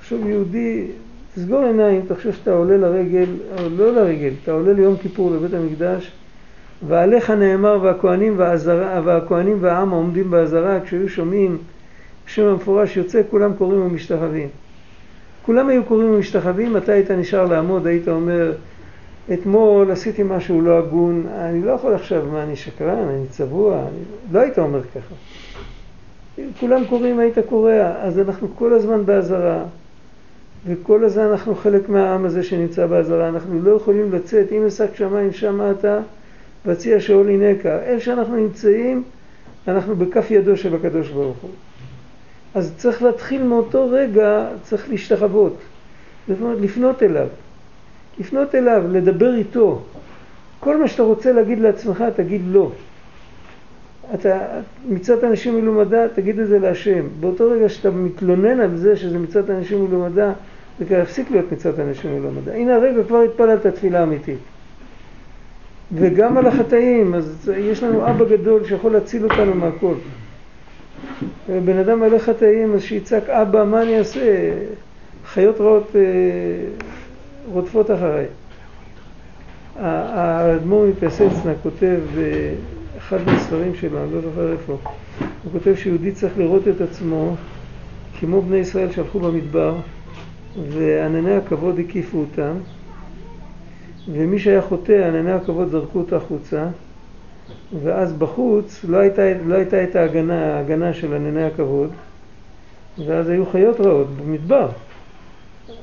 עכשיו 0.00 0.28
יהודי 0.28 0.86
תסגור 1.34 1.64
עיניים, 1.64 2.02
תחשוב 2.08 2.32
שאתה 2.32 2.52
עולה 2.52 2.76
לרגל, 2.76 3.26
או 3.58 3.68
לא 3.76 3.92
לרגל, 3.92 4.32
אתה 4.42 4.52
עולה 4.52 4.72
ליום 4.72 4.96
כיפור 4.96 5.30
לבית 5.30 5.54
המקדש, 5.54 6.12
ועליך 6.88 7.30
נאמר 7.30 7.78
והכהנים, 7.82 8.34
והעזרה, 8.36 9.00
והכהנים 9.04 9.58
והעם 9.60 9.92
העומדים 9.92 10.30
באזהרה, 10.30 10.80
כשהיו 10.80 11.08
שומעים 11.08 11.58
שם 12.26 12.42
המפורש 12.42 12.96
יוצא, 12.96 13.22
כולם 13.30 13.54
קוראים 13.54 13.80
ומשתחווים. 13.80 14.48
כולם 15.42 15.68
היו 15.68 15.84
קוראים 15.84 16.14
ומשתחווים, 16.14 16.76
אתה 16.76 16.92
היית 16.92 17.10
נשאר 17.10 17.46
לעמוד, 17.46 17.86
היית 17.86 18.08
אומר, 18.08 18.52
אתמול 19.32 19.90
עשיתי 19.90 20.22
משהו 20.22 20.60
לא 20.60 20.78
הגון, 20.78 21.26
אני 21.38 21.62
לא 21.62 21.72
יכול 21.72 21.94
עכשיו, 21.94 22.26
מה, 22.32 22.42
אני 22.42 22.56
שקרן, 22.56 23.08
אני 23.08 23.26
צבוע, 23.30 23.78
אני... 23.80 23.98
לא 24.32 24.40
היית 24.40 24.58
אומר 24.58 24.82
ככה. 24.82 25.14
כולם 26.60 26.84
קוראים, 26.84 27.18
היית 27.18 27.38
קורא, 27.48 27.72
אז 28.00 28.18
אנחנו 28.18 28.48
כל 28.56 28.72
הזמן 28.72 29.06
באזהרה, 29.06 29.64
וכל 30.66 31.04
הזמן 31.04 31.22
אנחנו 31.22 31.54
חלק 31.54 31.88
מהעם 31.88 32.24
הזה 32.24 32.42
שנמצא 32.42 32.86
באזהרה, 32.86 33.28
אנחנו 33.28 33.62
לא 33.62 33.70
יכולים 33.70 34.12
לצאת, 34.12 34.52
אם 34.52 34.66
השק 34.66 34.94
שמיים 34.94 35.32
שם 35.32 35.60
אתה, 35.70 36.00
והציע 36.64 37.00
שאול 37.00 37.28
הינקה. 37.28 37.78
איפה 37.82 38.04
שאנחנו 38.04 38.36
נמצאים, 38.36 39.02
אנחנו 39.68 39.96
בכף 39.96 40.30
ידו 40.30 40.56
של 40.56 40.74
הקדוש 40.74 41.08
ברוך 41.08 41.36
הוא. 41.42 41.50
אז 42.54 42.74
צריך 42.76 43.02
להתחיל 43.02 43.42
מאותו 43.42 43.88
רגע, 43.90 44.48
צריך 44.62 44.90
להשתחוות. 44.90 45.56
לפנות 46.60 47.02
אליו. 47.02 47.26
לפנות 48.18 48.54
אליו, 48.54 48.82
לדבר 48.90 49.34
איתו. 49.34 49.82
כל 50.60 50.76
מה 50.76 50.88
שאתה 50.88 51.02
רוצה 51.02 51.32
להגיד 51.32 51.58
לעצמך, 51.58 52.04
תגיד 52.16 52.40
לא. 52.46 52.70
אתה, 54.14 54.38
מצד 54.88 55.24
אנשים 55.24 55.60
מלומדה, 55.60 56.08
תגיד 56.14 56.38
את 56.38 56.48
זה 56.48 56.58
להשם. 56.58 57.06
באותו 57.20 57.50
רגע 57.50 57.68
שאתה 57.68 57.90
מתלונן 57.90 58.60
על 58.60 58.76
זה 58.76 58.96
שזה 58.96 59.18
מצד 59.18 59.50
אנשים 59.50 59.84
מלומדה, 59.84 60.32
זה 60.78 60.84
כבר 60.84 60.98
יפסיק 60.98 61.30
להיות 61.30 61.52
מצד 61.52 61.80
אנשים 61.80 62.20
מלומדה. 62.20 62.54
הנה 62.54 62.74
הרגע 62.74 63.02
כבר 63.04 63.20
התפללת 63.20 63.66
תפילה 63.66 64.02
אמיתית. 64.02 64.38
וגם 65.92 66.36
על 66.36 66.46
החטאים, 66.46 67.14
אז 67.14 67.50
יש 67.58 67.82
לנו 67.82 68.10
אבא 68.10 68.24
גדול 68.24 68.64
שיכול 68.64 68.92
להציל 68.92 69.24
אותנו 69.24 69.54
מהכל. 69.54 69.94
בן 71.64 71.78
אדם 71.78 72.00
מלא 72.00 72.18
חטאים, 72.18 72.74
אז 72.74 72.82
שיצעק, 72.82 73.28
אבא, 73.28 73.64
מה 73.64 73.82
אני 73.82 73.98
אעשה? 73.98 74.50
חיות 75.26 75.60
רעות 75.60 75.90
אה, 75.96 76.00
רודפות 77.52 77.90
אחריי. 77.90 78.26
האדמו"ר 79.76 80.86
מפייסצנה 80.86 81.52
כותב 81.62 82.00
באחד 83.10 83.26
מהספרים 83.26 83.74
שלו, 83.74 84.04
אני 84.04 84.14
לא 84.14 84.20
זוכר 84.20 84.52
איפה, 84.52 84.76
הוא 85.18 85.52
כותב 85.52 85.74
שיהודי 85.74 86.12
צריך 86.12 86.38
לראות 86.38 86.68
את 86.68 86.80
עצמו 86.80 87.36
כמו 88.20 88.42
בני 88.42 88.56
ישראל 88.56 88.92
שהלכו 88.92 89.20
במדבר 89.20 89.76
וענני 90.68 91.36
הכבוד 91.36 91.78
הקיפו 91.78 92.18
אותם 92.18 92.52
ומי 94.08 94.38
שהיה 94.38 94.62
חוטא, 94.62 95.08
ענני 95.08 95.32
הכבוד 95.32 95.68
זרקו 95.68 95.98
אותו 95.98 96.16
החוצה 96.16 96.66
ואז 97.82 98.12
בחוץ 98.12 98.84
לא 98.88 98.96
הייתה, 98.96 99.22
לא 99.46 99.54
הייתה 99.54 99.84
את 99.84 99.96
ההגנה, 99.96 100.56
ההגנה 100.56 100.92
של 100.92 101.14
ענני 101.14 101.44
הכבוד 101.44 101.90
ואז 103.06 103.28
היו 103.28 103.46
חיות 103.46 103.80
רעות 103.80 104.06
במדבר 104.16 104.68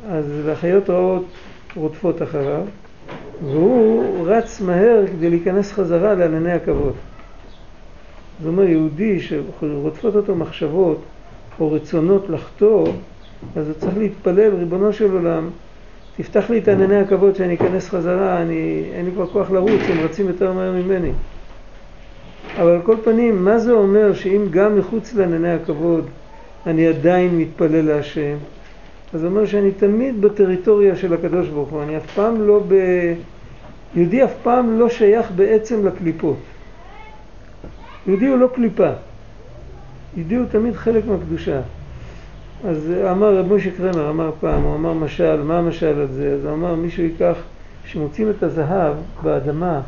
אז 0.10 0.48
החיות 0.52 0.90
רעות 0.90 1.26
רודפות 1.76 2.22
אחריו 2.22 2.64
והוא 3.44 4.28
רץ 4.28 4.62
מהר 4.62 5.04
כדי 5.08 5.30
להיכנס 5.30 5.72
חזרה 5.72 6.14
לענני 6.14 6.52
הכבוד. 6.52 6.94
זאת 8.42 8.48
אומרת, 8.48 8.70
יהודי 8.70 9.20
שרודפות 9.20 10.16
אותו 10.16 10.36
מחשבות 10.36 11.02
או 11.60 11.72
רצונות 11.72 12.30
לחטוא, 12.30 12.88
אז 13.56 13.68
הוא 13.68 13.76
צריך 13.80 13.98
להתפלל, 13.98 14.56
ריבונו 14.56 14.94
של 14.94 15.12
עולם, 15.12 15.50
תפתח 16.18 16.50
לי 16.50 16.58
את 16.58 16.68
ענני 16.68 16.96
הכבוד 16.96 17.36
שאני 17.36 17.56
אכנס 17.56 17.90
חזרה, 17.90 18.42
אני, 18.42 18.84
אין 18.94 19.06
לי 19.06 19.12
כבר 19.12 19.28
כוח 19.28 19.52
לרוץ, 19.52 19.82
הם 19.90 20.00
רצים 20.00 20.28
יותר 20.28 20.54
מהר 20.54 20.72
ממני. 20.72 21.12
אבל 22.58 22.72
על 22.72 22.82
כל 22.82 22.96
פנים, 23.04 23.46
מה 23.46 23.60
זה 23.60 23.72
אומר 23.72 24.14
שאם 24.14 24.46
גם 24.50 24.80
מחוץ 24.80 25.14
לענני 25.14 25.52
הכבוד 25.52 26.06
אני 26.68 26.88
עדיין 26.88 27.38
מתפלל 27.38 27.86
להשם? 27.86 28.36
אז 29.14 29.22
זה 29.22 29.28
אומר 29.28 29.46
שאני 29.46 29.72
תמיד 29.72 30.22
בטריטוריה 30.22 30.96
של 30.96 31.14
הקדוש 31.14 31.48
ברוך 31.48 31.70
הוא, 31.70 31.84
אני 31.84 31.98
אף 31.98 32.14
פעם 32.16 32.48
לא 32.48 32.64
ב... 32.68 32.76
יהודי 33.96 34.24
אף 34.24 34.34
פעם 34.44 34.80
לא 34.80 34.90
שייך 34.90 35.32
בעצם 35.36 35.88
לקליפות. 35.88 36.38
יהודי 38.08 38.28
הוא 38.28 38.38
לא 38.38 38.50
קליפה. 38.56 38.90
יהודי 40.16 40.36
הוא 40.36 40.46
תמיד 40.52 40.76
חלק 40.76 41.06
מהקדושה. 41.06 41.62
אז 42.68 42.92
אמר 43.12 43.38
רב 43.38 43.54
משה 43.54 43.72
קרמר, 43.78 44.10
אמר 44.10 44.32
פעם, 44.40 44.64
הוא 44.64 44.76
אמר 44.76 44.94
משל, 44.94 45.42
מה 45.44 45.58
המשל 45.58 46.00
על 46.00 46.08
זה? 46.08 46.34
אז 46.34 46.46
הוא 46.46 46.54
אמר 46.54 46.76
מישהו 46.76 47.04
ייקח, 47.04 47.36
כשמוצאים 47.84 48.30
את 48.30 48.44
הזהב 48.44 48.94
באדמה, 49.24 49.82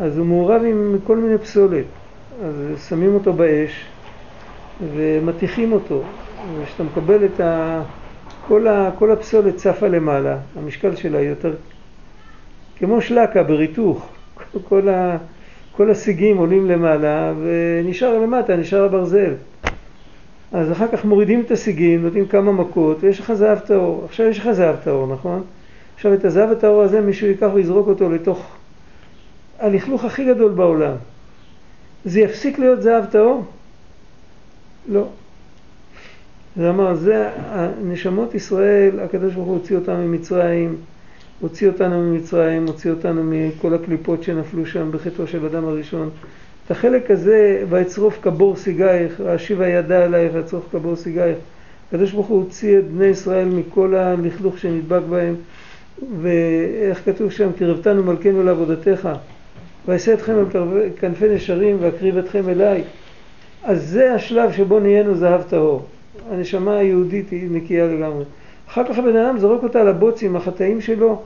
אז 0.00 0.18
הוא 0.18 0.26
מעורב 0.26 0.62
עם 0.64 0.96
כל 1.04 1.16
מיני 1.16 1.38
פסולת. 1.38 1.84
אז 2.44 2.86
שמים 2.88 3.14
אותו 3.14 3.32
באש 3.32 3.84
ומטיחים 4.94 5.72
אותו. 5.72 6.02
וכשאתה 6.58 6.82
מקבל 6.82 7.24
את 7.24 7.40
ה... 7.40 7.82
כל, 8.48 8.68
ה... 8.68 8.90
כל 8.98 9.10
הפסולת 9.10 9.56
צפה 9.56 9.88
למעלה, 9.88 10.36
המשקל 10.56 10.96
שלה 10.96 11.20
יותר 11.20 11.52
כמו 12.78 13.00
שלקה 13.00 13.42
בריתוך, 13.42 14.08
כל, 14.68 14.88
ה... 14.88 15.16
כל 15.76 15.90
הסיגים 15.90 16.36
עולים 16.36 16.66
למעלה 16.66 17.32
ונשאר 17.42 18.18
למטה, 18.18 18.56
נשאר 18.56 18.84
הברזל. 18.84 19.34
אז 20.52 20.72
אחר 20.72 20.86
כך 20.92 21.04
מורידים 21.04 21.40
את 21.40 21.50
הסיגים, 21.50 22.02
נותנים 22.02 22.26
כמה 22.26 22.52
מכות 22.52 22.96
ויש 23.00 23.20
לך 23.20 23.32
זהב 23.32 23.58
טהור. 23.58 24.04
עכשיו 24.04 24.26
יש 24.26 24.38
לך 24.38 24.50
זהב 24.50 24.76
טהור, 24.76 25.06
נכון? 25.06 25.42
עכשיו 25.94 26.14
את 26.14 26.24
הזהב 26.24 26.50
הטהור 26.50 26.82
הזה 26.82 27.00
מישהו 27.00 27.26
ייקח 27.26 27.48
ויזרוק 27.54 27.88
אותו 27.88 28.10
לתוך 28.10 28.56
הלכלוך 29.58 30.04
הכי 30.04 30.24
גדול 30.24 30.52
בעולם. 30.52 30.94
זה 32.04 32.20
יפסיק 32.20 32.58
להיות 32.58 32.82
זהב 32.82 33.04
טהור? 33.04 33.44
לא. 34.88 35.06
זה 36.56 36.70
אמר, 36.70 36.94
זה 36.94 37.30
נשמות 37.84 38.34
ישראל, 38.34 39.00
הקדוש 39.00 39.34
ברוך 39.34 39.46
הוא 39.46 39.54
הוציא 39.54 39.76
אותם 39.76 39.96
ממצרים, 39.96 40.76
הוציא 41.40 41.68
אותנו 41.68 42.02
ממצרים, 42.02 42.66
הוציא 42.66 42.90
אותנו 42.90 43.22
מכל 43.24 43.74
הקליפות 43.74 44.22
שנפלו 44.22 44.66
שם 44.66 44.90
בחטאו 44.92 45.26
של 45.26 45.46
אדם 45.46 45.64
הראשון. 45.64 46.10
את 46.66 46.70
החלק 46.70 47.10
הזה, 47.10 47.64
ויצרוף 47.68 48.18
כבור 48.22 48.56
סיגייך, 48.56 49.20
השיבה 49.26 49.68
ידה 49.68 50.04
עלייך, 50.04 50.34
ויצרוף 50.34 50.64
כבור 50.72 50.96
סיגייך. 50.96 51.38
הקדוש 51.88 52.12
ברוך 52.12 52.26
הוא 52.26 52.38
הוציא 52.38 52.78
את 52.78 52.84
בני 52.90 53.06
ישראל 53.06 53.48
מכל 53.48 53.94
הלכלוך 53.94 54.58
שנדבק 54.58 55.02
בהם, 55.10 55.34
ואיך 56.20 57.04
כתוב 57.04 57.30
שם, 57.30 57.50
קרבתנו 57.58 58.02
מלכנו 58.02 58.42
לעבודתך, 58.42 59.08
ואעשה 59.86 60.14
אתכם 60.14 60.32
על 60.38 60.44
כנפי 61.00 61.28
נשרים 61.28 61.76
ואקריב 61.80 62.18
אתכם 62.18 62.48
אליי. 62.48 62.82
אז 63.62 63.88
זה 63.88 64.14
השלב 64.14 64.52
שבו 64.52 64.80
נהיינו 64.80 65.14
זהב 65.14 65.42
טהור. 65.42 65.86
הנשמה 66.30 66.76
היהודית 66.76 67.30
היא 67.30 67.48
נקייה 67.50 67.86
לגמרי. 67.86 68.24
אחר 68.68 68.84
כך 68.84 68.98
הבן 68.98 69.16
אדם 69.16 69.38
זורק 69.38 69.62
אותה 69.62 69.80
על 69.80 69.88
הבוצים, 69.88 70.36
החטאים 70.36 70.80
שלו, 70.80 71.22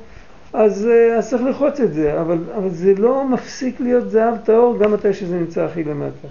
אז, 0.53 0.87
אה, 0.87 1.17
אז 1.17 1.31
צריך 1.31 1.43
לחוץ 1.43 1.81
את 1.81 1.95
זה, 1.95 2.21
אבל, 2.21 2.39
אבל 2.57 2.69
זה 2.69 2.95
לא 2.95 3.29
מפסיק 3.29 3.81
להיות 3.81 4.11
זהב 4.11 4.37
טהור 4.37 4.79
גם 4.79 4.93
מתי 4.93 5.13
שזה 5.13 5.37
נמצא 5.37 5.65
הכי 5.65 5.85
למטה. 5.85 6.29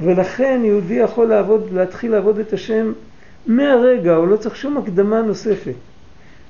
ולכן 0.00 0.60
יהודי 0.64 0.94
יכול 0.94 1.26
לעבוד, 1.26 1.72
להתחיל 1.72 2.12
לעבוד 2.12 2.38
את 2.38 2.52
השם 2.52 2.92
מהרגע, 3.46 4.14
הוא 4.14 4.28
לא 4.28 4.36
צריך 4.36 4.56
שום 4.56 4.76
הקדמה 4.76 5.22
נוספת. 5.22 5.74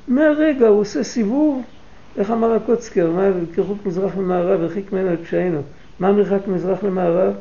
מהרגע 0.08 0.66
הוא 0.66 0.80
עושה 0.80 1.02
סיבוב, 1.02 1.62
איך 2.18 2.30
אמר 2.30 2.52
הקוצקר, 2.52 3.10
מה 3.10 3.28
כרחוק 3.54 3.86
מזרח 3.86 4.16
למערב, 4.16 4.60
הרחיק 4.60 4.92
ממנו 4.92 5.12
את 5.12 5.18
פשענו. 5.24 5.60
מה 6.00 6.08
המרחק 6.08 6.48
מזרח 6.48 6.84
למערב? 6.84 7.34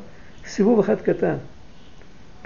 סיבוב 0.48 0.80
אחד 0.80 1.02
קטן. 1.02 1.36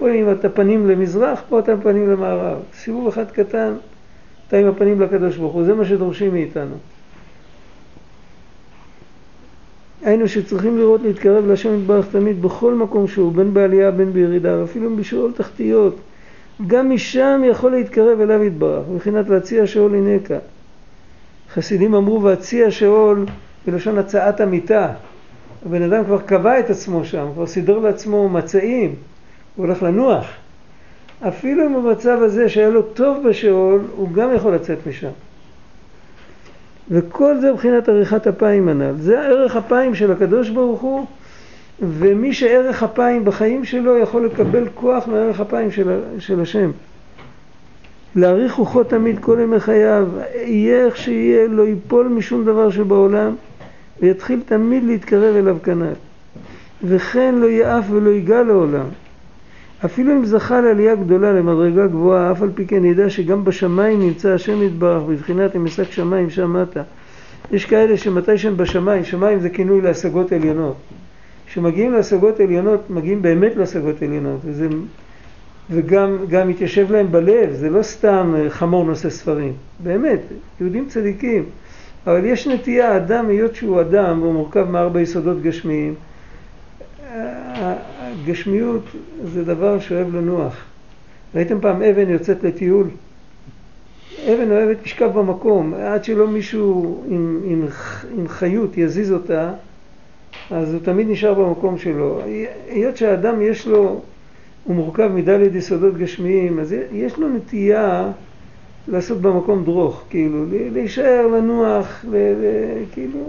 פה 0.03 0.11
אם 0.11 0.31
אתה 0.31 0.49
פנים 0.49 0.89
למזרח, 0.89 1.41
פה 1.49 1.59
אתה 1.59 1.77
פנים 1.77 2.09
למערב. 2.09 2.57
סיבוב 2.73 3.07
אחד 3.07 3.31
קטן, 3.31 3.73
אתה 4.47 4.57
עם 4.57 4.67
הפנים 4.67 5.01
לקדוש 5.01 5.37
ברוך 5.37 5.53
הוא, 5.53 5.63
זה 5.63 5.73
מה 5.73 5.85
שדורשים 5.85 6.33
מאיתנו. 6.33 6.75
היינו 10.01 10.27
שצריכים 10.27 10.77
לראות 10.77 11.01
להתקרב 11.01 11.45
להשם 11.45 11.79
יתברך 11.79 12.05
תמיד 12.11 12.41
בכל 12.41 12.73
מקום 12.73 13.07
שהוא, 13.07 13.31
בין 13.31 13.53
בעלייה 13.53 13.91
בין 13.91 14.13
בירידה, 14.13 14.59
ואפילו 14.59 14.95
בשאול 14.95 15.31
תחתיות. 15.31 15.95
גם 16.67 16.89
משם 16.89 17.41
יכול 17.45 17.71
להתקרב 17.71 18.19
אליו 18.19 18.43
יתברך, 18.43 18.83
מבחינת 18.93 19.29
להציע 19.29 19.67
שאול 19.67 19.93
הינקה. 19.93 20.37
חסידים 21.53 21.93
אמרו 21.93 22.23
והציע 22.23 22.71
שאול 22.71 23.25
בלשון 23.67 23.97
הצעת 23.97 24.41
המיטה. 24.41 24.93
הבן 25.65 25.81
אדם 25.81 26.03
כבר 26.05 26.21
קבע 26.21 26.59
את 26.59 26.69
עצמו 26.69 27.05
שם, 27.05 27.27
כבר 27.33 27.47
סידר 27.47 27.79
לעצמו 27.79 28.29
מצעים. 28.29 28.95
הוא 29.55 29.65
הולך 29.65 29.83
לנוח. 29.83 30.25
אפילו 31.27 31.67
אם 31.67 31.73
במצב 31.73 32.17
הזה 32.21 32.49
שהיה 32.49 32.69
לו 32.69 32.81
טוב 32.81 33.27
בשאול, 33.27 33.81
הוא 33.95 34.11
גם 34.11 34.35
יכול 34.35 34.55
לצאת 34.55 34.87
משם. 34.87 35.09
וכל 36.91 37.37
זה 37.37 37.51
מבחינת 37.51 37.89
עריכת 37.89 38.27
אפיים 38.27 38.67
הנ"ל. 38.67 38.93
זה 38.97 39.19
ערך 39.19 39.55
אפיים 39.55 39.95
של 39.95 40.11
הקדוש 40.11 40.49
ברוך 40.49 40.81
הוא, 40.81 41.05
ומי 41.81 42.33
שערך 42.33 42.83
אפיים 42.83 43.25
בחיים 43.25 43.65
שלו 43.65 43.97
יכול 43.97 44.25
לקבל 44.25 44.67
כוח 44.75 45.07
מערך 45.07 45.39
אפיים 45.39 45.71
של, 45.71 45.99
של 46.19 46.41
השם. 46.41 46.71
להעריך 48.15 48.53
רוחו 48.53 48.83
תמיד 48.83 49.19
כל 49.19 49.37
ימי 49.41 49.59
חייו, 49.59 50.07
יהיה 50.35 50.85
איך 50.85 50.97
שיהיה, 50.97 51.47
לא 51.47 51.67
ייפול 51.67 52.07
משום 52.07 52.45
דבר 52.45 52.69
שבעולם, 52.69 53.35
ויתחיל 54.01 54.41
תמיד 54.45 54.83
להתקרב 54.83 55.35
אליו 55.35 55.57
כנ"ל. 55.63 55.93
וכן 56.83 57.35
לא 57.35 57.45
יעף 57.45 57.85
ולא 57.89 58.09
ייגע 58.09 58.43
לעולם. 58.43 58.85
אפילו 59.85 60.11
אם 60.11 60.25
זכה 60.25 60.61
לעלייה 60.61 60.95
גדולה, 60.95 61.33
למדרגה 61.33 61.87
גבוהה, 61.87 62.31
אף 62.31 62.41
על 62.41 62.49
פי 62.55 62.67
כן 62.67 62.85
ידע 62.85 63.09
שגם 63.09 63.43
בשמיים 63.43 63.99
נמצא 63.99 64.33
השם 64.33 64.63
יתברך, 64.63 65.03
בבחינת 65.03 65.55
אם 65.55 65.65
אשק 65.65 65.91
שמיים 65.91 66.29
שם 66.29 66.61
מטה. 66.61 66.83
יש 67.51 67.65
כאלה 67.65 67.97
שמתי 67.97 68.37
שהם 68.37 68.57
בשמיים, 68.57 69.03
שמיים 69.03 69.39
זה 69.39 69.49
כינוי 69.49 69.81
להשגות 69.81 70.31
עליונות. 70.31 70.75
כשמגיעים 71.47 71.91
להשגות 71.91 72.39
עליונות, 72.39 72.89
מגיעים 72.89 73.21
באמת 73.21 73.55
להשגות 73.55 74.01
עליונות, 74.01 74.39
וזה, 74.45 74.67
וגם 75.69 76.17
גם 76.29 76.47
מתיישב 76.47 76.91
להם 76.91 77.11
בלב, 77.11 77.51
זה 77.51 77.69
לא 77.69 77.83
סתם 77.83 78.33
אה, 78.37 78.49
חמור 78.49 78.85
נושא 78.85 79.09
ספרים, 79.09 79.53
באמת, 79.79 80.19
יהודים 80.61 80.85
צדיקים. 80.87 81.43
אבל 82.07 82.25
יש 82.25 82.47
נטייה, 82.47 82.97
אדם, 82.97 83.27
היות 83.27 83.55
שהוא 83.55 83.81
אדם, 83.81 84.19
הוא 84.19 84.33
מורכב 84.33 84.69
מארבע 84.69 85.01
יסודות 85.01 85.41
גשמיים, 85.41 85.93
גשמיות 88.25 88.83
זה 89.23 89.43
דבר 89.43 89.79
שאוהב 89.79 90.15
לנוח. 90.15 90.55
ראיתם 91.35 91.59
פעם 91.61 91.81
אבן 91.81 92.09
יוצאת 92.09 92.43
לטיול? 92.43 92.87
אבן 94.25 94.51
אוהבת 94.51 94.77
לשכב 94.85 95.11
במקום, 95.13 95.73
עד 95.73 96.03
שלא 96.03 96.27
מישהו 96.27 97.03
עם, 97.09 97.41
עם, 97.45 97.67
עם 98.17 98.27
חיות 98.27 98.77
יזיז 98.77 99.11
אותה, 99.11 99.51
אז 100.51 100.73
הוא 100.73 100.81
תמיד 100.83 101.09
נשאר 101.09 101.33
במקום 101.33 101.77
שלו. 101.77 102.21
היות 102.69 102.97
שהאדם 102.97 103.41
יש 103.41 103.67
לו, 103.67 104.01
הוא 104.63 104.75
מורכב 104.75 105.07
מדלת 105.07 105.55
יסודות 105.55 105.97
גשמיים, 105.97 106.59
אז 106.59 106.75
יש 106.91 107.17
לו 107.17 107.29
נטייה 107.29 108.11
לעשות 108.87 109.21
במקום 109.21 109.63
דרוך, 109.63 110.03
כאילו, 110.09 110.45
להישאר, 110.49 111.27
לנוח, 111.27 112.05
ל, 112.11 112.15
ל, 112.15 112.45
כאילו... 112.91 113.19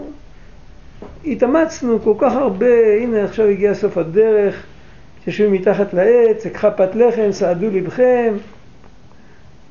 התאמצנו 1.26 2.00
כל 2.00 2.14
כך 2.18 2.32
הרבה, 2.32 2.96
הנה 3.00 3.24
עכשיו 3.24 3.46
הגיע 3.46 3.74
סוף 3.74 3.98
הדרך, 3.98 4.66
תשבו 5.24 5.50
מתחת 5.50 5.94
לעץ, 5.94 6.46
אקחה 6.46 6.70
פת 6.70 6.94
לחם, 6.94 7.32
סעדו 7.32 7.70
לבכם, 7.70 8.34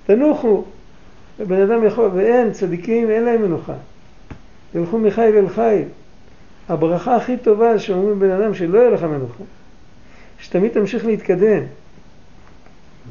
תנוחו. 0.06 0.64
ובן 1.40 1.62
אדם 1.62 1.86
יכול, 1.86 2.10
ואין, 2.14 2.52
צדיקים 2.52 3.10
אין 3.10 3.24
להם 3.24 3.42
מנוחה. 3.42 3.74
ילכו 4.76 5.00
מחיל 5.00 5.38
אל 5.38 5.50
חיל. 5.50 5.84
הברכה 6.70 7.16
הכי 7.16 7.38
טובה 7.38 7.80
שאומרים 7.80 8.20
בן 8.20 8.32
אדם 8.32 8.54
שלא 8.54 8.80
יהיה 8.80 8.90
לך 8.90 9.04
מנוחה, 9.04 9.44
שתמיד 10.40 10.72
תמשיך 10.72 11.06
להתקדם. 11.06 11.64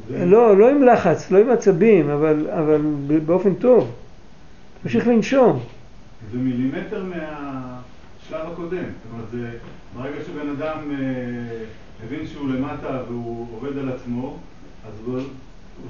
לא, 0.09 0.57
לא 0.57 0.69
עם 0.69 0.83
לחץ, 0.83 1.31
לא 1.31 1.37
עם 1.37 1.49
עצבים, 1.49 2.09
אבל, 2.09 2.47
אבל 2.49 2.81
באופן 3.25 3.53
טוב. 3.53 3.91
תמשיך 4.83 5.07
לנשום. 5.07 5.59
זה 6.31 6.37
מילימטר 6.37 7.03
מה... 7.03 7.73
השלב 8.25 8.51
הקודם. 8.51 8.77
זאת 8.77 9.11
אומרת, 9.13 9.29
זה 9.31 9.57
ברגע 9.97 10.23
שבן 10.27 10.49
אדם 10.49 10.77
אה, 10.91 11.65
הבין 12.05 12.27
שהוא 12.27 12.49
למטה 12.49 12.99
והוא 13.09 13.47
עובד 13.55 13.77
על 13.77 13.89
עצמו, 13.89 14.37
אז 14.87 15.15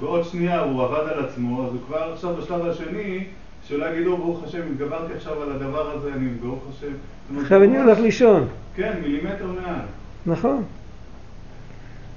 ועוד 0.00 0.24
שנייה 0.24 0.60
הוא 0.60 0.82
עבד 0.82 1.08
על 1.12 1.24
עצמו, 1.24 1.66
אז 1.66 1.72
הוא 1.72 1.80
כבר 1.86 2.12
עכשיו 2.12 2.34
בשלב 2.36 2.66
השני, 2.66 3.24
שלא 3.68 3.86
יגידו 3.86 4.16
ברוך 4.16 4.44
השם, 4.44 4.60
התגברתי 4.72 5.12
עכשיו 5.16 5.42
על 5.42 5.52
הדבר 5.52 5.90
הזה, 5.90 6.14
אני 6.14 6.28
ברוך 6.42 6.64
השם. 6.70 6.92
עכשיו 7.40 7.62
אני 7.62 7.78
הולך 7.78 7.98
לישון. 7.98 8.48
כן, 8.76 8.92
מילימטר 9.02 9.46
מעל. 9.46 9.80
נכון. 10.26 10.62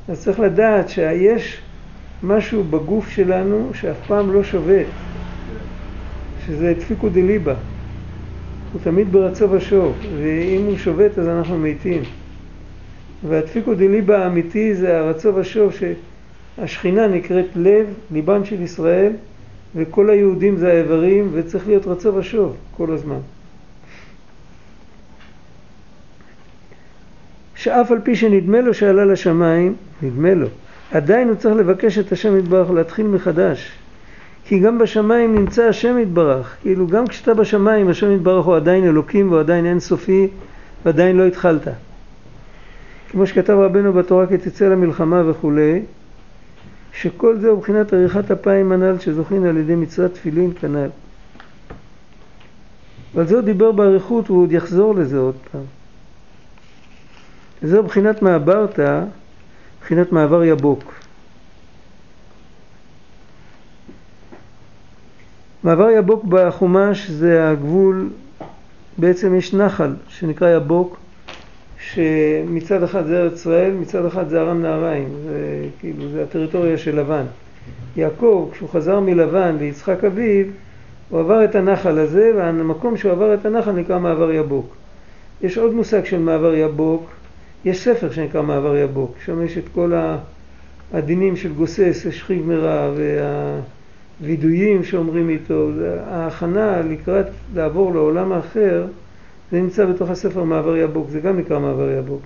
אז 0.09 0.23
צריך 0.23 0.39
לדעת 0.39 0.89
שיש 0.89 1.61
משהו 2.23 2.63
בגוף 2.63 3.09
שלנו 3.09 3.71
שאף 3.73 3.97
פעם 4.07 4.33
לא 4.33 4.43
שובת. 4.43 4.85
שזה 6.45 6.73
דפיקו 6.73 7.09
דליבה. 7.09 7.53
הוא 8.73 8.81
תמיד 8.83 9.11
ברצו 9.11 9.51
ושוב, 9.51 9.97
ואם 10.17 10.65
הוא 10.65 10.77
שובת 10.77 11.17
אז 11.17 11.27
אנחנו 11.27 11.57
מתים. 11.57 12.01
והדפיקו 13.23 13.73
דליבה 13.73 14.23
האמיתי 14.23 14.75
זה 14.75 14.97
הרצו 14.97 15.35
ושוב, 15.35 15.73
שהשכינה 16.57 17.07
נקראת 17.07 17.45
לב, 17.55 17.85
ליבם 18.11 18.45
של 18.45 18.61
ישראל, 18.61 19.11
וכל 19.75 20.09
היהודים 20.09 20.57
זה 20.57 20.71
האיברים, 20.71 21.29
וצריך 21.33 21.67
להיות 21.67 21.87
רצו 21.87 22.15
ושוב 22.15 22.55
כל 22.77 22.93
הזמן. 22.93 23.19
שאף 27.55 27.91
על 27.91 27.99
פי 28.03 28.15
שנדמה 28.15 28.61
לו 28.61 28.73
שעלה 28.73 29.05
לשמיים, 29.05 29.75
נדמה 30.01 30.33
לו, 30.33 30.47
עדיין 30.91 31.27
הוא 31.27 31.35
צריך 31.35 31.55
לבקש 31.55 31.97
את 31.97 32.11
השם 32.11 32.37
יתברך 32.37 32.71
להתחיל 32.71 33.07
מחדש. 33.07 33.71
כי 34.45 34.59
גם 34.59 34.77
בשמיים 34.77 35.35
נמצא 35.35 35.63
השם 35.63 35.99
יתברך. 35.99 36.55
כאילו 36.61 36.87
גם 36.87 37.07
כשאתה 37.07 37.33
בשמיים 37.33 37.89
השם 37.89 38.11
יתברך 38.11 38.45
הוא 38.45 38.55
עדיין 38.55 38.83
אלוקים 38.83 39.29
והוא 39.29 39.39
עדיין 39.39 39.65
אינסופי 39.65 40.27
ועדיין 40.85 41.17
לא 41.17 41.27
התחלת. 41.27 41.67
כמו 43.09 43.27
שכתב 43.27 43.53
רבנו 43.53 43.93
בתורה 43.93 44.27
כי 44.27 44.37
תצא 44.37 44.69
למלחמה 44.69 45.29
וכולי, 45.29 45.81
שכל 46.93 47.39
זה 47.39 47.47
הוא 47.47 47.57
מבחינת 47.57 47.93
עריכת 47.93 48.31
אפיים 48.31 48.71
הנ"ל 48.71 48.99
שזוכין 48.99 49.45
על 49.45 49.57
ידי 49.57 49.75
מצוות 49.75 50.13
תפילין 50.13 50.53
כנ"ל. 50.59 50.89
ועל 53.15 53.27
זה 53.27 53.35
הוא 53.35 53.43
דיבר 53.43 53.71
באריכות 53.71 54.29
והוא 54.29 54.43
עוד 54.43 54.51
יחזור 54.51 54.95
לזה 54.95 55.17
עוד 55.17 55.35
פעם. 55.51 55.63
וזהו 57.63 57.83
מבחינת 57.83 58.21
מעברתא, 58.21 59.03
מבחינת 59.79 60.11
מעבר 60.11 60.43
יבוק. 60.43 60.93
מעבר 65.63 65.89
יבוק 65.89 66.23
בחומש 66.23 67.09
זה 67.09 67.49
הגבול, 67.49 68.09
בעצם 68.97 69.35
יש 69.35 69.53
נחל 69.53 69.95
שנקרא 70.07 70.49
יבוק, 70.49 70.97
שמצד 71.93 72.83
אחד 72.83 73.05
זה 73.05 73.17
ארץ 73.17 73.33
ישראל, 73.33 73.71
מצד 73.71 74.05
אחד 74.05 74.29
זה 74.29 74.41
ארם 74.41 74.61
נהריים, 74.61 75.09
זה 75.23 75.65
כאילו, 75.79 76.09
זה 76.09 76.23
הטריטוריה 76.23 76.77
של 76.77 76.99
לבן. 76.99 77.23
יעקב, 77.97 78.49
כשהוא 78.51 78.69
חזר 78.69 78.99
מלבן 78.99 79.55
ליצחק 79.59 80.03
אביו, 80.03 80.45
הוא 81.09 81.19
עבר 81.19 81.43
את 81.45 81.55
הנחל 81.55 81.99
הזה, 81.99 82.31
והמקום 82.35 82.97
שהוא 82.97 83.11
עבר 83.11 83.33
את 83.33 83.45
הנחל 83.45 83.71
נקרא 83.71 83.99
מעבר 83.99 84.31
יבוק. 84.31 84.75
יש 85.41 85.57
עוד 85.57 85.73
מושג 85.73 86.05
של 86.05 86.19
מעבר 86.19 86.55
יבוק, 86.55 87.09
יש 87.65 87.83
ספר 87.83 88.11
שנקרא 88.11 88.41
מעבר 88.41 88.77
יבוק, 88.77 89.15
שם 89.25 89.45
יש 89.45 89.57
את 89.57 89.65
כל 89.73 89.93
הדינים 90.93 91.35
של 91.35 91.53
גוסס, 91.53 92.05
השכיב 92.07 92.47
מרע 92.47 92.91
וה... 92.97 93.59
וידויים 94.21 94.83
שאומרים 94.83 95.29
איתו, 95.29 95.69
ההכנה 96.07 96.81
לקראת 96.81 97.25
לעבור 97.55 97.93
לעולם 97.93 98.31
האחר, 98.31 98.85
זה 99.51 99.61
נמצא 99.61 99.85
בתוך 99.85 100.09
הספר 100.09 100.43
מעבר 100.43 100.77
יבוק, 100.77 101.09
זה 101.09 101.19
גם 101.19 101.39
נקרא 101.39 101.59
מעבר 101.59 101.89
יבוק. 101.89 102.21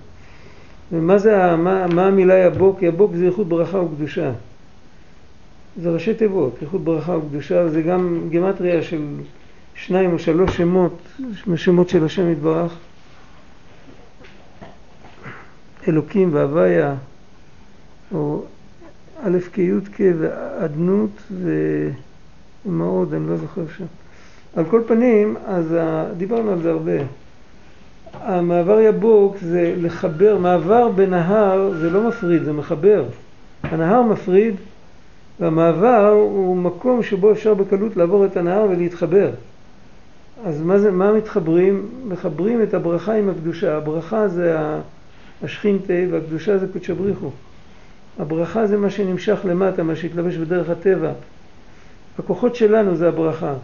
ומה 0.92 1.18
זה, 1.18 1.56
מה, 1.56 1.86
מה 1.86 2.06
המילה 2.06 2.34
יבוק? 2.34 2.82
יבוק 2.82 3.14
זה 3.14 3.26
איכות 3.26 3.48
ברכה 3.48 3.78
וקדושה. 3.78 4.32
זה 5.80 5.90
ראשי 5.90 6.14
תיבות, 6.14 6.56
איכות 6.62 6.84
ברכה 6.84 7.16
וקדושה, 7.16 7.68
זה 7.68 7.82
גם 7.82 8.26
גימטריה 8.28 8.82
של 8.82 9.02
שניים 9.74 10.12
או 10.12 10.18
שלוש 10.18 10.56
שמות, 10.56 10.98
שמות 11.56 11.88
של 11.88 12.04
השם 12.04 12.32
יתברך. 12.32 12.76
אלוקים 15.88 16.34
והוויה, 16.34 16.94
או 18.14 18.44
א' 19.22 19.38
כי' 19.52 19.72
כ' 19.96 20.00
ואדנות 20.18 21.22
ומה 22.66 22.84
עוד, 22.84 23.14
אני 23.14 23.28
לא 23.28 23.36
זוכר 23.36 23.62
שם. 23.78 23.84
על 24.56 24.64
כל 24.64 24.82
פנים, 24.86 25.36
אז 25.46 25.76
דיברנו 26.16 26.52
על 26.52 26.62
זה 26.62 26.70
הרבה. 26.70 26.92
המעבר 28.20 28.80
יבוק 28.80 29.36
זה 29.40 29.74
לחבר, 29.78 30.38
מעבר 30.38 30.88
בנהר 30.88 31.70
זה 31.80 31.90
לא 31.90 32.08
מפריד, 32.08 32.42
זה 32.44 32.52
מחבר. 32.52 33.04
הנהר 33.62 34.02
מפריד 34.02 34.54
והמעבר 35.40 36.08
הוא 36.08 36.56
מקום 36.56 37.02
שבו 37.02 37.32
אפשר 37.32 37.54
בקלות 37.54 37.96
לעבור 37.96 38.24
את 38.24 38.36
הנהר 38.36 38.66
ולהתחבר. 38.70 39.30
אז 40.44 40.62
מה, 40.62 40.78
זה, 40.78 40.90
מה 40.90 41.12
מתחברים? 41.12 41.88
מחברים 42.08 42.62
את 42.62 42.74
הברכה 42.74 43.14
עם 43.14 43.28
הקדושה. 43.28 43.76
הברכה 43.76 44.28
זה 44.28 44.56
השכינתה 45.42 45.92
והקדושה 46.10 46.58
זה 46.58 46.66
קודשא 46.72 46.94
בריחו. 46.94 47.30
הברכה 48.18 48.66
זה 48.66 48.76
מה 48.76 48.90
שנמשך 48.90 49.38
למטה, 49.44 49.82
מה 49.82 49.96
שהתלבש 49.96 50.36
בדרך 50.36 50.70
הטבע. 50.70 51.12
הכוחות 52.18 52.56
שלנו 52.56 52.96
זה 52.96 53.08
הברכה. 53.08 53.54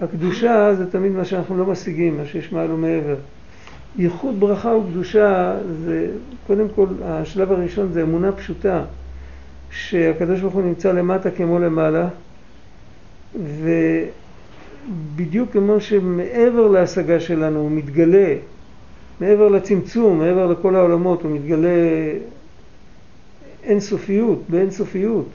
הקדושה 0.00 0.74
זה 0.74 0.90
תמיד 0.90 1.12
מה 1.12 1.24
שאנחנו 1.24 1.56
לא 1.58 1.66
משיגים, 1.66 2.16
מה 2.16 2.26
שיש 2.26 2.52
מעל 2.52 2.70
ומעבר. 2.70 3.16
ייחוד 3.98 4.40
ברכה 4.40 4.68
וקדושה 4.68 5.56
זה, 5.84 6.10
קודם 6.46 6.68
כל, 6.74 6.86
השלב 7.04 7.52
הראשון 7.52 7.92
זה 7.92 8.02
אמונה 8.02 8.32
פשוטה, 8.32 8.84
שהקדוש 9.70 10.40
ברוך 10.40 10.54
הוא 10.54 10.62
נמצא 10.62 10.92
למטה 10.92 11.30
כמו 11.30 11.58
למעלה, 11.58 12.08
ובדיוק 15.14 15.52
כמו 15.52 15.80
שמעבר 15.80 16.66
להשגה 16.66 17.20
שלנו 17.20 17.60
הוא 17.60 17.70
מתגלה, 17.70 18.34
מעבר 19.20 19.48
לצמצום, 19.48 20.18
מעבר 20.18 20.46
לכל 20.46 20.76
העולמות, 20.76 21.22
הוא 21.22 21.30
מתגלה 21.30 21.68
אינסופיות, 23.62 24.42
באינסופיות. 24.48 25.26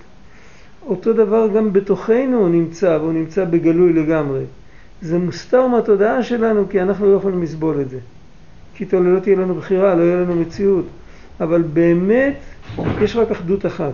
אותו 0.87 1.13
דבר 1.13 1.47
גם 1.55 1.73
בתוכנו 1.73 2.37
הוא 2.37 2.49
נמצא, 2.49 2.97
והוא 3.01 3.13
נמצא 3.13 3.45
בגלוי 3.45 3.93
לגמרי. 3.93 4.43
זה 5.01 5.19
מוסתר 5.19 5.67
מהתודעה 5.67 6.23
שלנו 6.23 6.69
כי 6.69 6.81
אנחנו 6.81 7.11
לא 7.11 7.17
יכולים 7.17 7.43
לסבול 7.43 7.81
את 7.81 7.89
זה. 7.89 7.99
כי 8.75 8.83
איתו 8.83 9.03
לא 9.03 9.19
תהיה 9.19 9.35
לנו 9.35 9.55
בחירה, 9.55 9.95
לא 9.95 10.01
יהיה 10.01 10.15
לנו 10.15 10.35
מציאות. 10.35 10.85
אבל 11.41 11.61
באמת 11.61 12.37
יש 13.01 13.15
רק 13.15 13.31
אחדות 13.31 13.65
אחת. 13.65 13.93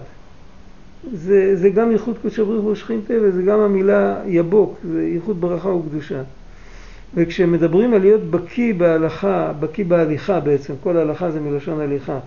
זה, 1.14 1.56
זה 1.56 1.70
גם 1.70 1.92
ייחוד 1.92 2.18
קודשא 2.22 2.44
בריך 2.44 2.62
הוא 2.62 2.76
שכינתה 2.76 3.14
וזה 3.22 3.44
גם 3.44 3.60
המילה 3.60 4.22
יבוק, 4.26 4.78
זה 4.84 5.04
ייחוד 5.04 5.42
ברכה 5.42 5.70
וקדושה. 5.70 6.22
וכשמדברים 7.16 7.94
על 7.94 8.02
להיות 8.02 8.24
בקיא 8.24 8.74
בהלכה, 8.74 9.52
בקיא 9.60 9.86
בהליכה 9.86 10.40
בעצם, 10.40 10.74
כל 10.84 10.98
ההלכה 10.98 11.32
זה 11.32 11.40
מלשון 11.40 11.80
הליכה. 11.82 12.20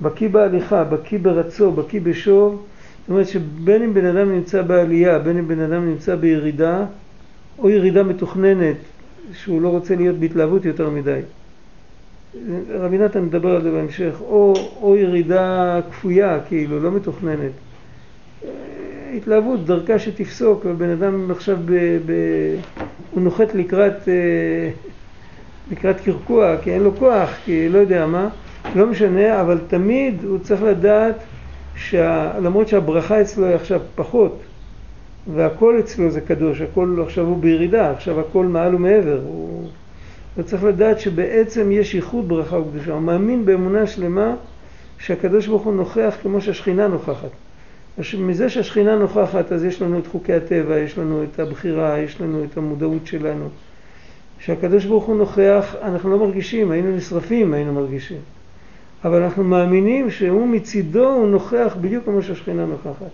בקיא 0.00 0.28
בהליכה, 0.28 0.84
בקיא 0.84 1.18
ברצו, 1.18 1.72
בקיא 1.72 2.00
בשוב, 2.00 2.62
זאת 3.06 3.10
אומרת 3.10 3.28
שבין 3.28 3.82
אם 3.82 3.94
בן 3.94 4.04
אדם 4.04 4.32
נמצא 4.32 4.62
בעלייה, 4.62 5.18
בין 5.18 5.38
אם 5.38 5.48
בן 5.48 5.60
אדם 5.60 5.88
נמצא 5.88 6.14
בירידה, 6.14 6.84
או 7.58 7.70
ירידה 7.70 8.02
מתוכננת, 8.02 8.76
שהוא 9.32 9.62
לא 9.62 9.68
רוצה 9.68 9.96
להיות 9.96 10.16
בהתלהבות 10.16 10.64
יותר 10.64 10.90
מדי. 10.90 11.20
רבי 12.70 12.98
נתן 12.98 13.24
מדבר 13.24 13.56
על 13.56 13.62
זה 13.62 13.70
בהמשך, 13.70 14.14
או, 14.20 14.54
או 14.82 14.96
ירידה 14.96 15.80
כפויה, 15.90 16.38
כאילו, 16.48 16.80
לא 16.80 16.90
מתוכננת. 16.90 17.52
התלהבות, 19.16 19.66
דרכה 19.66 19.98
שתפסוק, 19.98 20.64
ובן 20.64 20.90
אדם 20.90 21.30
עכשיו 21.30 21.56
ב, 21.64 21.72
ב, 22.06 22.12
הוא 23.10 23.22
נוחת 23.22 23.54
לקראת, 23.54 24.08
אה, 24.08 24.70
לקראת 25.70 26.00
קרקוע, 26.00 26.56
כי 26.62 26.72
אין 26.72 26.82
לו 26.82 26.96
כוח, 26.96 27.30
כי 27.44 27.68
לא 27.68 27.78
יודע 27.78 28.06
מה, 28.06 28.28
לא 28.74 28.86
משנה, 28.86 29.40
אבל 29.40 29.58
תמיד 29.68 30.14
הוא 30.24 30.38
צריך 30.38 30.62
לדעת 30.62 31.16
שלמרות 31.76 32.68
שהברכה 32.68 33.20
אצלו 33.20 33.46
היא 33.46 33.54
עכשיו 33.54 33.80
פחות, 33.94 34.40
והכל 35.34 35.78
אצלו 35.78 36.10
זה 36.10 36.20
קדוש, 36.20 36.60
הכל 36.60 37.02
עכשיו 37.06 37.24
הוא 37.24 37.38
בירידה, 37.38 37.90
עכשיו 37.90 38.20
הכל 38.20 38.46
מעל 38.46 38.74
ומעבר, 38.74 39.20
הוא, 39.24 39.68
הוא 40.36 40.44
צריך 40.44 40.64
לדעת 40.64 41.00
שבעצם 41.00 41.72
יש 41.72 41.94
ייחוד 41.94 42.28
ברכה 42.28 42.58
וקדושה, 42.58 42.92
הוא 42.92 43.00
מאמין 43.00 43.44
באמונה 43.44 43.86
שלמה 43.86 44.34
שהקדוש 44.98 45.46
ברוך 45.46 45.62
הוא 45.62 45.74
נוכח 45.74 46.16
כמו 46.22 46.40
שהשכינה 46.40 46.88
נוכחת. 46.88 47.30
מזה 48.18 48.48
שהשכינה 48.48 48.96
נוכחת 48.96 49.52
אז 49.52 49.64
יש 49.64 49.82
לנו 49.82 49.98
את 49.98 50.06
חוקי 50.06 50.32
הטבע, 50.32 50.78
יש 50.78 50.98
לנו 50.98 51.24
את 51.24 51.40
הבחירה, 51.40 51.98
יש 51.98 52.20
לנו 52.20 52.44
את 52.44 52.56
המודעות 52.56 53.06
שלנו. 53.06 53.48
כשהקדוש 54.38 54.84
ברוך 54.84 55.04
הוא 55.04 55.16
נוכח 55.16 55.74
אנחנו 55.82 56.10
לא 56.10 56.18
מרגישים, 56.18 56.70
היינו 56.70 56.96
נשרפים 56.96 57.54
היינו 57.54 57.72
מרגישים. 57.72 58.18
אבל 59.06 59.22
אנחנו 59.22 59.44
מאמינים 59.44 60.10
שהוא 60.10 60.48
מצידו 60.48 61.08
הוא 61.12 61.28
נוכח 61.28 61.76
בדיוק 61.80 62.04
כמו 62.04 62.22
שהשכינה 62.22 62.66
נוכחת. 62.66 63.10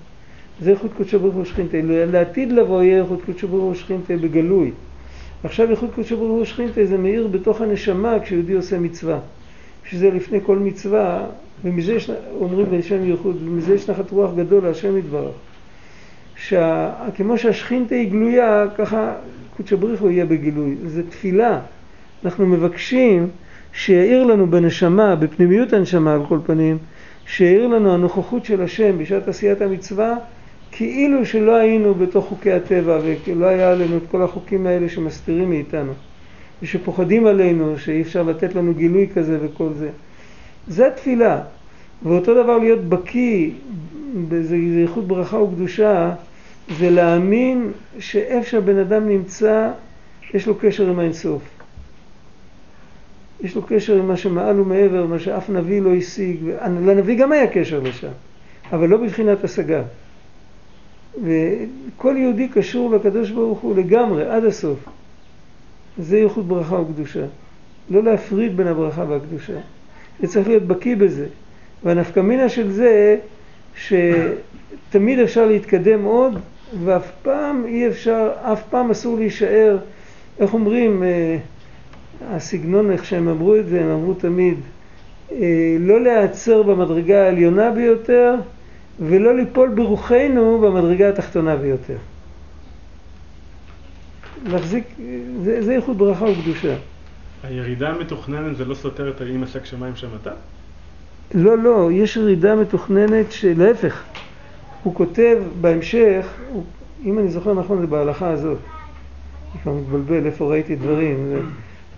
זה 0.61 0.70
איכות 0.70 0.90
קודשו 0.96 1.18
ברוך 1.18 1.35
הוא 1.35 1.44
שכינתה. 1.44 1.78
לעתיד 1.83 2.52
לבוא 2.52 2.83
יהיה 2.83 3.02
איכות 3.02 3.20
קודשו 3.26 3.48
ברוך 3.48 3.62
הוא 3.62 3.74
שכינתה 3.74 4.16
בגלוי. 4.16 4.70
עכשיו 5.44 5.70
איכות 5.70 5.90
קודשו 5.94 6.16
ברוך 6.16 6.31
הוא 6.31 6.44
שכינתה 6.44 6.85
זה 6.85 6.98
מאיר 6.98 7.26
בתוך 7.26 7.61
הנשמה 7.61 8.20
כשיהודי 8.20 8.52
עושה 8.52 8.78
מצווה. 8.78 9.18
שזה 9.85 10.11
לפני 10.11 10.38
כל 10.42 10.59
מצווה 10.59 11.26
ומזה 11.64 11.92
יש, 11.92 12.11
אומרים 12.40 12.66
בשם 12.70 13.05
ייחוד, 13.05 13.37
ומזה 13.42 13.74
יש 13.74 13.90
נחת 13.90 14.11
רוח 14.11 14.31
גדול 14.37 14.64
להשם 14.64 14.98
יתברך. 14.98 15.35
שכמו 16.37 17.38
שהשכינתה 17.38 17.94
היא 17.94 18.11
גלויה, 18.11 18.64
ככה 18.78 19.14
קודשא 19.57 19.76
בריך 19.76 20.00
הוא 20.00 20.11
יהיה 20.11 20.26
בגילוי. 20.26 20.76
זה 20.87 21.02
תפילה. 21.11 21.61
אנחנו 22.24 22.46
מבקשים 22.46 23.28
שיאיר 23.72 24.24
לנו 24.24 24.50
בנשמה, 24.50 25.16
בפנימיות 25.16 25.72
הנשמה 25.72 26.14
על 26.14 26.20
כל 26.28 26.38
פנים, 26.46 26.78
שיאיר 27.26 27.66
לנו 27.66 27.94
הנוכחות 27.94 28.44
של 28.44 28.62
השם 28.62 28.98
בשעת 28.98 29.28
עשיית 29.28 29.62
המצווה, 29.62 30.14
כאילו 30.72 31.26
שלא 31.26 31.54
היינו 31.54 31.94
בתוך 31.94 32.26
חוקי 32.26 32.52
הטבע 32.52 32.98
ולא 33.26 33.46
היה 33.46 33.72
עלינו 33.72 33.96
את 33.96 34.02
כל 34.11 34.22
החוקים 34.22 34.66
האלה 34.66 34.88
שמסתירים 34.88 35.50
מאיתנו 35.50 35.92
ושפוחדים 36.62 37.26
עלינו, 37.26 37.78
שאי 37.78 38.02
אפשר 38.02 38.22
לתת 38.22 38.54
לנו 38.54 38.74
גילוי 38.74 39.08
כזה 39.14 39.38
וכל 39.42 39.68
זה. 39.78 39.90
זה 40.68 40.90
תפילה. 40.96 41.40
ואותו 42.02 42.42
דבר 42.42 42.58
להיות 42.58 42.85
בקיא, 42.85 43.50
זה 44.42 44.56
איכות 44.82 45.06
ברכה 45.06 45.37
וקדושה, 45.37 46.14
זה 46.78 46.90
להאמין 46.90 47.70
שאיפה 47.98 48.50
שהבן 48.50 48.78
אדם 48.78 49.08
נמצא, 49.08 49.70
יש 50.35 50.46
לו 50.46 50.54
קשר 50.54 50.90
עם 50.90 50.98
האינסוף. 50.98 51.42
יש 53.42 53.55
לו 53.57 53.62
קשר 53.62 53.96
עם 53.96 54.09
מה 54.09 54.16
שמעל 54.16 54.61
ומעבר, 54.61 55.07
מה 55.07 55.18
שאף 55.18 55.50
נביא 55.50 55.83
לא 55.83 55.94
השיג. 55.94 56.37
לנביא 56.87 57.18
גם 57.18 57.33
היה 57.33 57.46
קשר 57.46 57.81
לשם, 57.81 58.09
אבל 58.72 58.88
לא 58.88 58.96
בבחינת 58.96 59.44
השגה. 59.44 59.83
וכל 61.24 62.16
יהודי 62.16 62.48
קשור 62.48 62.90
לקדוש 62.90 63.31
ברוך 63.31 63.61
הוא 63.61 63.76
לגמרי, 63.76 64.28
עד 64.28 64.44
הסוף. 64.44 64.78
זה 65.98 66.18
ייחוד 66.18 66.48
ברכה 66.48 66.81
וקדושה. 66.81 67.24
לא 67.90 68.02
להפריד 68.02 68.57
בין 68.57 68.66
הברכה 68.66 69.05
והקדושה. 69.09 69.59
וצריך 70.20 70.48
להיות 70.48 70.62
בקיא 70.62 70.96
בזה. 70.96 71.26
והנפקמינה 71.85 72.48
של 72.48 72.70
זה 72.70 73.16
שתמיד 73.76 75.18
אפשר 75.18 75.46
להתקדם 75.46 76.05
עוד 76.05 76.38
ואף 76.85 77.11
פעם 77.22 77.64
אי 77.66 77.88
אפשר, 77.88 78.31
אף 78.42 78.62
פעם 78.70 78.90
אסור 78.90 79.18
להישאר, 79.18 79.78
איך 80.38 80.55
אומרים, 80.55 81.02
אה, 81.02 81.37
הסגנון 82.30 82.90
איך 82.90 83.04
שהם 83.04 83.28
אמרו 83.28 83.56
את 83.56 83.68
זה, 83.68 83.85
הם 83.85 83.90
אמרו 83.90 84.14
תמיד, 84.14 84.58
אה, 85.32 85.76
לא 85.80 86.00
להיעצר 86.00 86.62
במדרגה 86.62 87.24
העליונה 87.24 87.70
ביותר 87.70 88.35
ולא 89.00 89.37
ליפול 89.37 89.68
ברוחנו 89.74 90.61
במדרגה 90.61 91.08
התחתונה 91.08 91.56
ביותר. 91.56 91.96
להחזיק, 94.46 94.85
זה, 95.42 95.62
זה 95.62 95.72
איכות 95.72 95.96
ברכה 95.96 96.24
וקדושה. 96.24 96.74
הירידה 97.42 97.88
המתוכננת 97.88 98.56
זה 98.56 98.64
לא 98.64 98.74
סותר 98.74 99.11
את 99.11 99.20
האם 99.20 99.42
עסק 99.42 99.64
שמיים 99.64 99.96
שמתה? 99.96 100.30
לא, 101.35 101.58
לא, 101.58 101.88
יש 101.92 102.16
ירידה 102.16 102.54
מתוכננת 102.54 103.32
שלהפך, 103.32 104.02
הוא 104.82 104.94
כותב 104.94 105.38
בהמשך, 105.61 106.26
הוא, 106.48 106.64
אם 107.04 107.18
אני 107.18 107.28
זוכר 107.28 107.54
נכון 107.54 107.80
זה 107.80 107.87
בהלכה 107.87 108.30
הזאת, 108.30 108.58
אני 109.52 109.62
כבר 109.62 109.72
מתבלבל 109.72 110.26
איפה 110.26 110.50
ראיתי 110.50 110.76
דברים, 110.76 111.26
זה, 111.28 111.40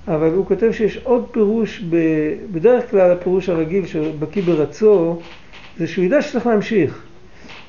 אבל 0.09 0.31
הוא 0.31 0.47
כותב 0.47 0.73
שיש 0.73 0.97
עוד 1.05 1.25
פירוש, 1.33 1.85
ב, 1.91 1.97
בדרך 2.53 2.91
כלל 2.91 3.11
הפירוש 3.11 3.49
הרגיל 3.49 3.87
שבקיא 3.87 4.43
ברצו, 4.43 5.21
זה 5.79 5.87
שהוא 5.87 6.05
ידע 6.05 6.23
שצריך 6.23 6.47
להמשיך. 6.47 7.03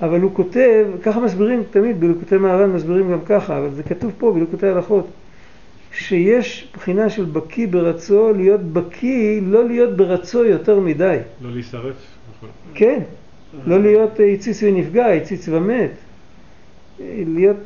אבל 0.02 0.22
הוא 0.22 0.32
כותב, 0.34 0.86
ככה 1.04 1.20
מסבירים 1.20 1.64
תמיד, 1.72 2.00
בלוקותי 2.00 2.38
מהר"ן 2.38 2.70
מסבירים 2.70 3.12
גם 3.12 3.20
ככה, 3.26 3.58
אבל 3.58 3.70
זה 3.74 3.84
כתוב 3.84 4.12
פה 4.18 4.32
בלוקותי 4.32 4.68
הלכות. 4.68 5.08
שיש 5.94 6.68
בחינה 6.74 7.10
של 7.10 7.26
בקיא 7.26 7.68
ברצו, 7.68 8.34
להיות 8.34 8.62
בקיא, 8.62 9.42
לא 9.44 9.68
להיות 9.68 9.98
ברצו 9.98 10.46
יותר 10.46 10.80
מדי. 10.80 11.18
לא 11.42 11.52
להישרף. 11.52 11.96
נכון. 12.38 12.50
כן, 12.74 13.00
לא 13.66 13.82
להיות 13.82 14.20
אה, 14.20 14.34
הציץ 14.34 14.64
ונפגע, 14.64 15.06
הציץ 15.08 15.50
ומת. 15.50 15.92
להיות, 17.00 17.58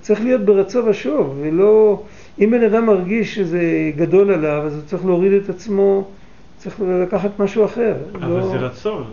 צריך 0.00 0.20
להיות 0.20 0.40
ברצו 0.40 0.86
ושוב, 0.86 1.38
ולא, 1.40 2.02
אם 2.38 2.50
בן 2.50 2.62
אדם 2.62 2.86
מרגיש 2.86 3.34
שזה 3.34 3.90
גדול 3.96 4.32
עליו, 4.32 4.62
אז 4.66 4.74
הוא 4.74 4.82
צריך 4.86 5.04
להוריד 5.04 5.32
את 5.32 5.48
עצמו, 5.48 6.08
צריך 6.56 6.80
לקחת 6.80 7.30
משהו 7.38 7.64
אחר. 7.64 7.94
אבל 8.14 8.28
לא... 8.28 8.48
זה 8.48 8.56
רצון, 8.56 9.04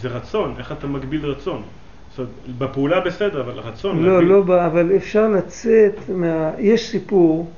זה 0.00 0.08
רצון, 0.08 0.54
איך 0.58 0.72
אתה 0.72 0.86
מגביל 0.86 1.26
רצון? 1.26 1.62
זאת 2.10 2.18
אומרת, 2.18 2.58
בפעולה 2.58 3.00
בסדר, 3.00 3.40
אבל 3.40 3.58
רצון 3.58 4.02
לא, 4.02 4.12
להגביל... 4.12 4.54
לא, 4.54 4.66
אבל 4.66 4.96
אפשר 4.96 5.28
לצאת 5.28 5.94
מה... 6.08 6.50
יש 6.58 6.90
סיפור, 6.90 7.50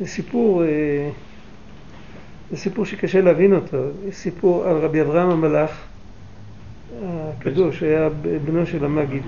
זה 0.00 0.06
סיפור, 0.06 0.62
אה, 0.64 1.10
זה 2.50 2.56
סיפור 2.56 2.84
שקשה 2.84 3.20
להבין 3.20 3.54
אותו, 3.54 3.78
יש 4.08 4.14
סיפור 4.14 4.64
על 4.64 4.76
רבי 4.76 5.00
אברהם 5.00 5.30
המלאך 5.30 5.70
הקדוש, 7.02 7.82
היה 7.82 8.08
בנו 8.44 8.66
של 8.66 8.84
המגיד. 8.84 9.22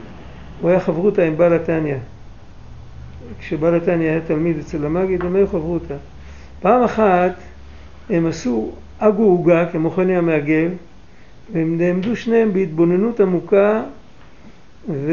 הוא 0.61 0.71
היה 0.71 0.81
חברותא 0.81 1.21
עם 1.21 1.37
בעל 1.37 1.53
התניא. 1.53 1.97
כשבעל 3.39 3.75
התניא 3.75 4.11
היה 4.11 4.21
תלמיד 4.21 4.59
אצל 4.59 4.87
המגיד, 4.87 5.25
הם 5.25 5.37
היו 5.37 5.49
חברותא. 5.49 5.95
פעם 6.61 6.83
אחת 6.83 7.35
הם 8.11 8.27
עשו 8.27 8.73
אגו 8.99 9.23
עוגה 9.23 9.67
כמו 9.73 9.91
חוני 9.91 10.17
המעגל, 10.17 10.69
והם 11.53 11.79
נעמדו 11.79 12.17
שניהם 12.17 12.53
בהתבוננות 12.53 13.21
עמוקה 13.21 13.83
ו... 14.89 15.13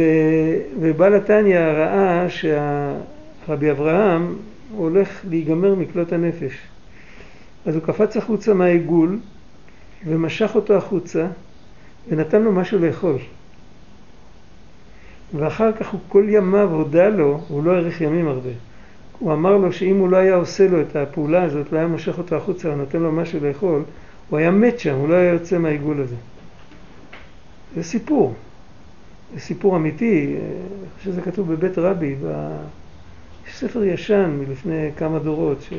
ובעל 0.80 1.15
התניא 1.15 1.60
ראה 1.60 2.25
שרבי 2.30 3.71
אברהם 3.71 4.36
הולך 4.75 5.21
להיגמר 5.30 5.75
מכלות 5.75 6.12
הנפש. 6.12 6.54
אז 7.65 7.75
הוא 7.75 7.84
קפץ 7.84 8.17
החוצה 8.17 8.54
מהעיגול 8.54 9.19
ומשך 10.08 10.51
אותו 10.56 10.73
החוצה 10.73 11.28
ונתן 12.10 12.41
לו 12.41 12.51
משהו 12.51 12.80
לאכול. 12.80 13.17
ואחר 15.38 15.71
כך 15.71 15.89
הוא 15.89 16.00
כל 16.08 16.26
ימיו 16.30 16.71
הודה 16.71 17.10
לו, 17.10 17.41
הוא 17.48 17.63
לא 17.63 17.71
האריך 17.71 18.02
ימים 18.02 18.28
הרבה. 18.28 18.50
הוא 19.19 19.34
אמר 19.34 19.58
לו 19.58 19.74
שאם 19.74 19.98
הוא 19.98 20.10
לא 20.10 20.17
היה 20.17 20.36
עושה 20.36 20.67
לו 20.67 20.82
את 20.82 20.95
הפעולה 20.95 21.43
הזאת, 21.43 21.71
לא 21.71 21.78
היה 21.78 21.88
מושך 21.88 22.17
אותו 22.17 22.36
החוצה 22.36 22.69
ונותן 22.69 23.00
לו 23.00 23.12
משהו 23.12 23.39
לאכול, 23.48 23.84
הוא 24.30 24.39
היה 24.39 24.52
מת 24.52 24.80
שם, 24.80 24.95
הוא 24.95 25.10
לא 25.10 25.15
היה 25.15 25.34
יוצא 25.34 25.58
מהעיגול 25.58 26.02
הזה. 26.02 26.15
זה 27.76 27.84
סיפור. 27.84 28.34
סיפור 29.38 29.76
אמיתי, 29.76 30.36
אני 30.38 30.89
חושב 30.98 31.12
שזה 31.12 31.21
כתוב 31.21 31.54
בבית 31.54 31.78
רבי, 31.78 32.15
ב... 32.24 32.56
יש 33.48 33.58
ספר 33.58 33.84
ישן 33.84 34.38
מלפני 34.39 34.89
כמה 34.98 35.19
דורות, 35.19 35.62
ש... 35.62 35.74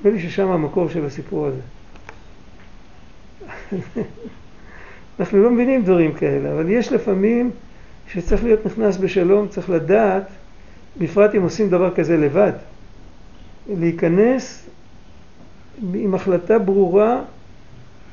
נדמה 0.00 0.16
לי 0.16 0.22
ששם 0.22 0.48
המקור 0.48 0.88
של 0.88 1.06
הסיפור 1.06 1.46
הזה. 1.46 1.60
אנחנו 5.22 5.42
לא 5.42 5.50
מבינים 5.50 5.82
דברים 5.82 6.12
כאלה, 6.12 6.52
אבל 6.52 6.70
יש 6.70 6.92
לפעמים 6.92 7.50
שצריך 8.12 8.44
להיות 8.44 8.66
נכנס 8.66 8.96
בשלום, 8.96 9.48
צריך 9.48 9.70
לדעת, 9.70 10.22
בפרט 10.98 11.34
אם 11.34 11.42
עושים 11.42 11.70
דבר 11.70 11.94
כזה 11.94 12.16
לבד, 12.16 12.52
להיכנס 13.68 14.68
עם 15.94 16.14
החלטה 16.14 16.58
ברורה 16.58 17.20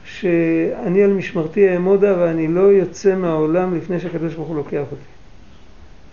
שאני 0.06 1.04
על 1.04 1.14
משמרתי 1.14 1.74
אעמודה 1.74 2.20
ואני 2.20 2.48
לא 2.48 2.62
יוצא 2.62 3.16
מהעולם 3.16 3.78
לפני 3.78 4.00
שהקדוש 4.00 4.34
ברוך 4.34 4.48
הוא 4.48 4.56
לוקח 4.56 4.84
אותי. 4.92 5.10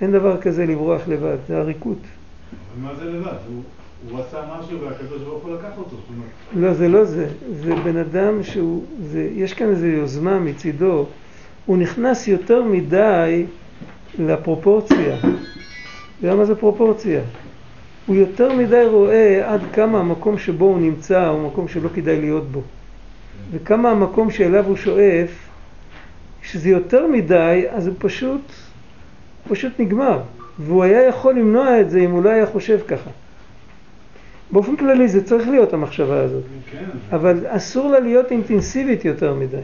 אין 0.01 0.13
דבר 0.13 0.41
כזה 0.41 0.67
לברוח 0.67 1.09
לבד, 1.09 1.37
זה 1.49 1.59
עריקות. 1.59 1.99
מה 2.83 2.95
זה 2.95 3.05
לבד? 3.05 3.37
הוא, 4.11 4.21
עשה 4.21 4.39
משהו 4.59 4.81
והקדוש 4.81 5.23
ברוך 5.23 5.45
הוא 5.45 5.55
לקח 5.55 5.79
אותו. 5.79 5.97
לא, 6.57 6.75
זה 6.75 6.89
לא 6.89 7.05
זה. 7.05 7.29
זה 7.63 7.75
בן 7.75 7.97
אדם 7.97 8.43
שהוא, 8.43 8.85
זה, 9.03 9.29
יש 9.35 9.55
כאן 9.55 9.71
איזו 9.71 9.87
יוזמה 9.87 10.39
מצידו. 10.39 11.07
הוא 11.67 11.77
נכנס 11.77 12.29
יותר 12.29 12.63
מדי 12.63 13.47
לפרופורציה. 14.19 15.17
אתה 15.19 15.29
יודע 16.23 16.35
מה 16.35 16.45
זה 16.45 16.55
פרופורציה? 16.55 17.21
הוא 18.07 18.17
יותר 18.17 18.53
מדי 18.53 18.85
רואה 18.91 19.53
עד 19.53 19.61
כמה 19.73 19.99
המקום 19.99 20.39
שבו 20.39 20.65
הוא 20.65 20.81
נמצא 20.81 21.27
הוא 21.27 21.49
מקום 21.49 21.69
שלא 21.69 21.89
כדאי 21.95 22.21
להיות 22.21 22.51
בו. 22.51 22.63
וכמה 23.51 23.91
המקום 23.91 24.31
שאליו 24.31 24.65
הוא 24.65 24.77
שואף, 24.77 25.31
כשזה 26.43 26.69
יותר 26.69 27.07
מדי, 27.07 27.65
אז 27.71 27.87
הוא 27.87 27.95
פשוט, 27.99 28.41
פשוט 29.49 29.73
נגמר. 29.79 30.21
והוא 30.59 30.85
היה 30.85 31.09
יכול 31.09 31.35
למנוע 31.35 31.81
את 31.81 31.91
זה 31.91 32.01
אם 32.01 32.11
הוא 32.11 32.25
לא 32.25 32.31
היה 32.31 32.47
חושב 32.47 32.79
ככה. 32.89 33.11
באופן 34.51 34.77
כללי 34.77 35.09
זה 35.09 35.25
צריך 35.25 35.49
להיות 35.49 35.73
המחשבה 35.73 36.21
הזאת, 36.21 36.43
כן. 36.73 36.85
אבל 37.13 37.45
אסור 37.49 37.91
לה 37.91 38.01
להיות 38.01 38.31
אינטנסיבית 38.31 39.05
יותר 39.05 39.35
מדי. 39.35 39.57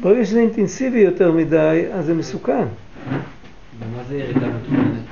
ברגע 0.00 0.24
שזה 0.24 0.40
אינטנסיבי 0.40 0.98
יותר 0.98 1.32
מדי, 1.32 1.84
אז 1.92 2.04
זה 2.06 2.14
מסוכן. 2.14 2.64
ומה 3.78 4.02
זה 4.08 4.16
ירידה 4.16 4.46
מתוכננת? 4.46 5.02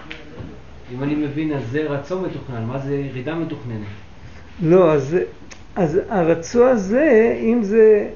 אם 0.95 1.03
אני 1.03 1.15
מבין, 1.15 1.53
אז 1.53 1.63
זה 1.71 1.83
רצון 1.83 2.25
מתוכנן, 2.25 2.65
מה 2.65 2.79
זה 2.79 2.95
ירידה 2.97 3.35
מתוכננת? 3.35 3.87
לא, 4.63 4.93
אז, 4.93 5.17
אז 5.77 6.01
הרצון 6.09 6.69
הזה, 6.69 7.37
אם 7.41 7.59
זה, 7.63 8.09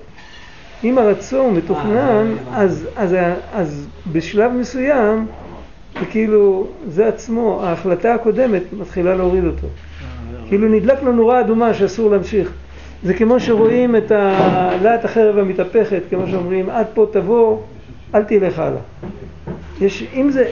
אם 0.84 0.98
הרצון 0.98 1.54
מתוכנן, 1.54 2.34
אה, 2.48 2.56
אז, 2.56 2.88
אז, 2.96 3.14
אז, 3.14 3.34
אז 3.52 3.88
בשלב 4.12 4.52
מסוים, 4.52 5.26
זה 6.00 6.06
כאילו, 6.06 6.66
זה 6.88 7.08
עצמו, 7.08 7.60
ההחלטה 7.62 8.14
הקודמת 8.14 8.62
מתחילה 8.78 9.14
להוריד 9.14 9.44
אותו. 9.44 9.66
כאילו 10.48 10.68
נדלק 10.68 11.02
לו 11.02 11.12
נורה 11.12 11.40
אדומה 11.40 11.74
שאסור 11.74 12.10
להמשיך. 12.10 12.52
זה 13.02 13.14
כמו 13.14 13.40
שרואים 13.40 13.96
את 13.96 14.10
להט 14.82 15.04
החרב 15.04 15.38
המתהפכת, 15.38 16.02
כמו 16.10 16.26
שאומרים, 16.26 16.70
עד 16.70 16.86
פה 16.94 17.06
תבוא, 17.12 17.58
אל 18.14 18.22
תלך 18.24 18.58
הלאה. 18.58 18.80
יש, 19.80 20.06
אם 20.14 20.30
זה, 20.30 20.48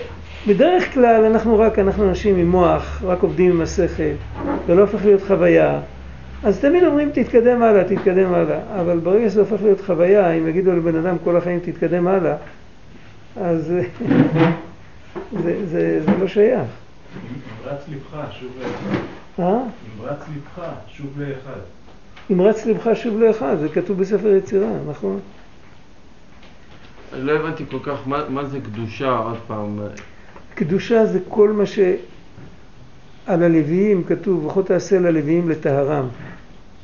בדרך 0.49 0.95
כלל 0.95 1.25
אנחנו 1.25 1.59
רק, 1.59 1.79
אנחנו 1.79 2.09
אנשים 2.09 2.37
עם 2.37 2.51
מוח, 2.51 3.03
רק 3.07 3.23
עובדים 3.23 3.51
עם 3.51 3.61
השכל, 3.61 4.03
זה 4.67 4.75
לא 4.75 4.81
הופך 4.81 5.05
להיות 5.05 5.23
חוויה. 5.27 5.81
אז 6.45 6.61
תמיד 6.61 6.85
אומרים 6.85 7.11
תתקדם 7.11 7.63
הלאה, 7.63 7.85
תתקדם 7.85 8.35
הלאה, 8.35 8.59
אבל 8.81 8.99
ברגע 8.99 9.31
שזה 9.31 9.41
הופך 9.41 9.63
להיות 9.63 9.81
חוויה, 9.81 10.33
אם 10.33 10.49
יגידו 10.49 10.73
לבן 10.73 10.97
אדם 10.97 11.17
כל 11.25 11.37
החיים 11.37 11.59
תתקדם 11.61 12.09
הלאה, 12.09 12.35
אז 13.41 13.73
זה, 15.43 15.67
זה, 15.67 16.01
זה, 16.05 16.13
לא 16.21 16.29
שייך. 16.29 16.69
נמרץ 17.65 17.83
לבך, 17.89 18.33
שוב 18.41 18.51
לאחד. 18.61 18.97
אה? 19.39 19.63
נמרץ 19.99 20.21
לבך, 20.29 20.65
שוב 20.89 21.21
לאחד. 21.21 21.61
נמרץ 22.31 22.67
לבך 22.67 22.91
שוב 22.95 23.19
לאחד, 23.21 23.57
זה 23.61 23.69
כתוב 23.69 24.01
בספר 24.01 24.29
יצירה, 24.29 24.71
נכון? 24.91 25.21
לא 27.13 27.33
הבנתי 27.33 27.65
כל 27.71 27.79
כך 27.83 28.09
מה, 28.09 28.29
מה 28.29 28.45
זה 28.45 28.61
קדושה, 28.61 29.17
עוד 29.17 29.39
פעם. 29.47 29.79
קדושה 30.55 31.07
זה 31.07 31.19
כל 31.29 31.53
מה 31.53 31.67
ש... 31.67 31.79
על 33.27 33.43
הלוויים 33.43 34.05
כתוב, 34.05 34.47
וכה 34.47 34.63
תעשה 34.63 34.99
ללוויים 34.99 35.49
לטהרם, 35.49 36.09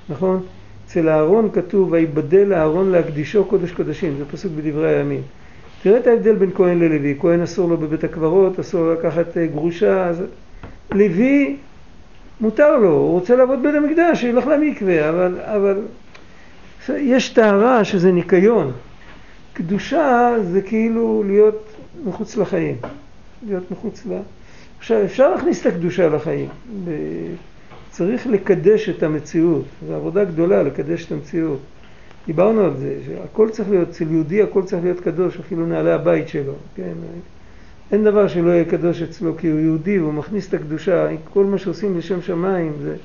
נכון? 0.08 0.42
אצל 0.86 1.08
אהרון 1.08 1.48
כתוב, 1.52 1.92
ויבדל 1.92 2.52
אהרון 2.52 2.90
להקדישו 2.90 3.44
קודש 3.44 3.72
קודשים, 3.72 4.14
זה 4.18 4.24
פסוק 4.24 4.52
בדברי 4.52 4.96
הימים. 4.96 5.22
תראה 5.84 5.98
את 5.98 6.06
ההבדל 6.06 6.34
בין 6.34 6.50
כהן 6.54 6.78
ללוי, 6.78 7.16
כהן 7.20 7.40
אסור 7.42 7.68
לו 7.68 7.76
בבית 7.76 8.04
הקברות, 8.04 8.60
אסור 8.60 8.92
לקחת 8.92 9.36
אה, 9.36 9.46
גרושה, 9.46 10.06
אז... 10.06 10.22
לוי 10.92 11.56
מותר 12.40 12.76
לו, 12.76 12.88
הוא 12.88 13.10
רוצה 13.10 13.36
לעבוד 13.36 13.62
בית 13.62 13.74
המקדש, 13.74 14.20
שילך 14.20 14.46
למקווה, 14.46 15.08
אבל, 15.08 15.38
אבל 15.40 15.82
יש 16.88 17.28
טהרה 17.28 17.84
שזה 17.84 18.12
ניקיון. 18.12 18.72
קדושה 19.52 20.34
זה 20.52 20.62
כאילו 20.62 21.22
להיות 21.26 21.74
מחוץ 22.04 22.36
לחיים, 22.36 22.76
להיות 23.46 23.70
מחוץ 23.70 24.06
ל... 24.06 24.18
עכשיו 24.78 25.04
אפשר 25.04 25.34
להכניס 25.34 25.60
את 25.60 25.66
הקדושה 25.66 26.08
לחיים, 26.08 26.48
צריך 27.90 28.26
לקדש 28.26 28.88
את 28.88 29.02
המציאות, 29.02 29.64
זו 29.86 29.94
עבודה 29.94 30.24
גדולה 30.24 30.62
לקדש 30.62 31.06
את 31.06 31.12
המציאות. 31.12 31.60
דיברנו 32.26 32.60
על 32.64 32.76
זה, 32.76 32.96
שהכל 33.06 33.48
צריך 33.50 33.70
להיות, 33.70 33.88
אצל 33.88 34.10
יהודי 34.10 34.42
הכל 34.42 34.62
צריך 34.62 34.84
להיות 34.84 35.00
קדוש, 35.00 35.38
אפילו 35.40 35.66
נעלי 35.66 35.92
הבית 35.92 36.28
שלו, 36.28 36.52
כן? 36.74 36.92
אין 37.92 38.04
דבר 38.04 38.28
שלא 38.28 38.50
יהיה 38.50 38.64
קדוש 38.64 39.02
אצלו 39.02 39.36
כי 39.36 39.48
הוא 39.50 39.60
יהודי 39.60 39.98
והוא 39.98 40.12
מכניס 40.12 40.48
את 40.48 40.54
הקדושה, 40.54 41.08
כל 41.32 41.44
מה 41.44 41.58
שעושים 41.58 41.98
לשם 41.98 42.22
שמיים 42.22 42.72
זה... 42.82 42.96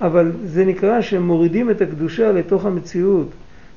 אבל 0.00 0.32
זה 0.44 0.64
נקרא 0.64 1.00
שהם 1.00 1.26
מורידים 1.26 1.70
את 1.70 1.80
הקדושה 1.80 2.32
לתוך 2.32 2.64
המציאות, 2.64 3.28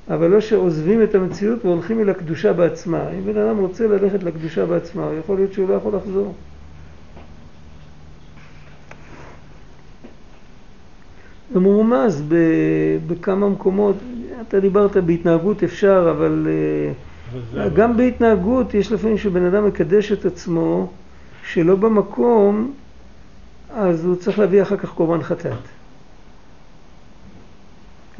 אבל 0.09 0.27
לא 0.27 0.41
שעוזבים 0.41 1.03
את 1.03 1.15
המציאות 1.15 1.65
והולכים 1.65 1.99
אל 1.99 2.09
הקדושה 2.09 2.53
בעצמה. 2.53 3.09
אם 3.11 3.33
בן 3.33 3.37
אדם 3.37 3.57
רוצה 3.57 3.87
ללכת 3.87 4.23
לקדושה 4.23 4.65
בעצמה, 4.65 5.11
יכול 5.19 5.35
להיות 5.35 5.53
שהוא 5.53 5.69
לא 5.69 5.73
יכול 5.73 5.95
לחזור. 5.95 6.33
זה 11.53 11.59
מורמז 11.59 12.23
בכמה 13.07 13.49
מקומות, 13.49 13.95
אתה 14.47 14.59
דיברת 14.59 14.97
בהתנהגות 14.97 15.63
אפשר, 15.63 16.07
אבל 16.11 16.47
אה, 17.57 17.69
גם 17.69 17.97
בהתנהגות 17.97 18.73
יש 18.73 18.91
לפעמים 18.91 19.17
שבן 19.17 19.45
אדם 19.45 19.67
מקדש 19.67 20.11
את 20.11 20.25
עצמו 20.25 20.91
שלא 21.43 21.75
במקום, 21.75 22.73
אז 23.73 24.05
הוא 24.05 24.15
צריך 24.15 24.39
להביא 24.39 24.61
אחר 24.61 24.77
כך 24.77 24.89
קורבן 24.89 25.23
חטאת. 25.23 25.53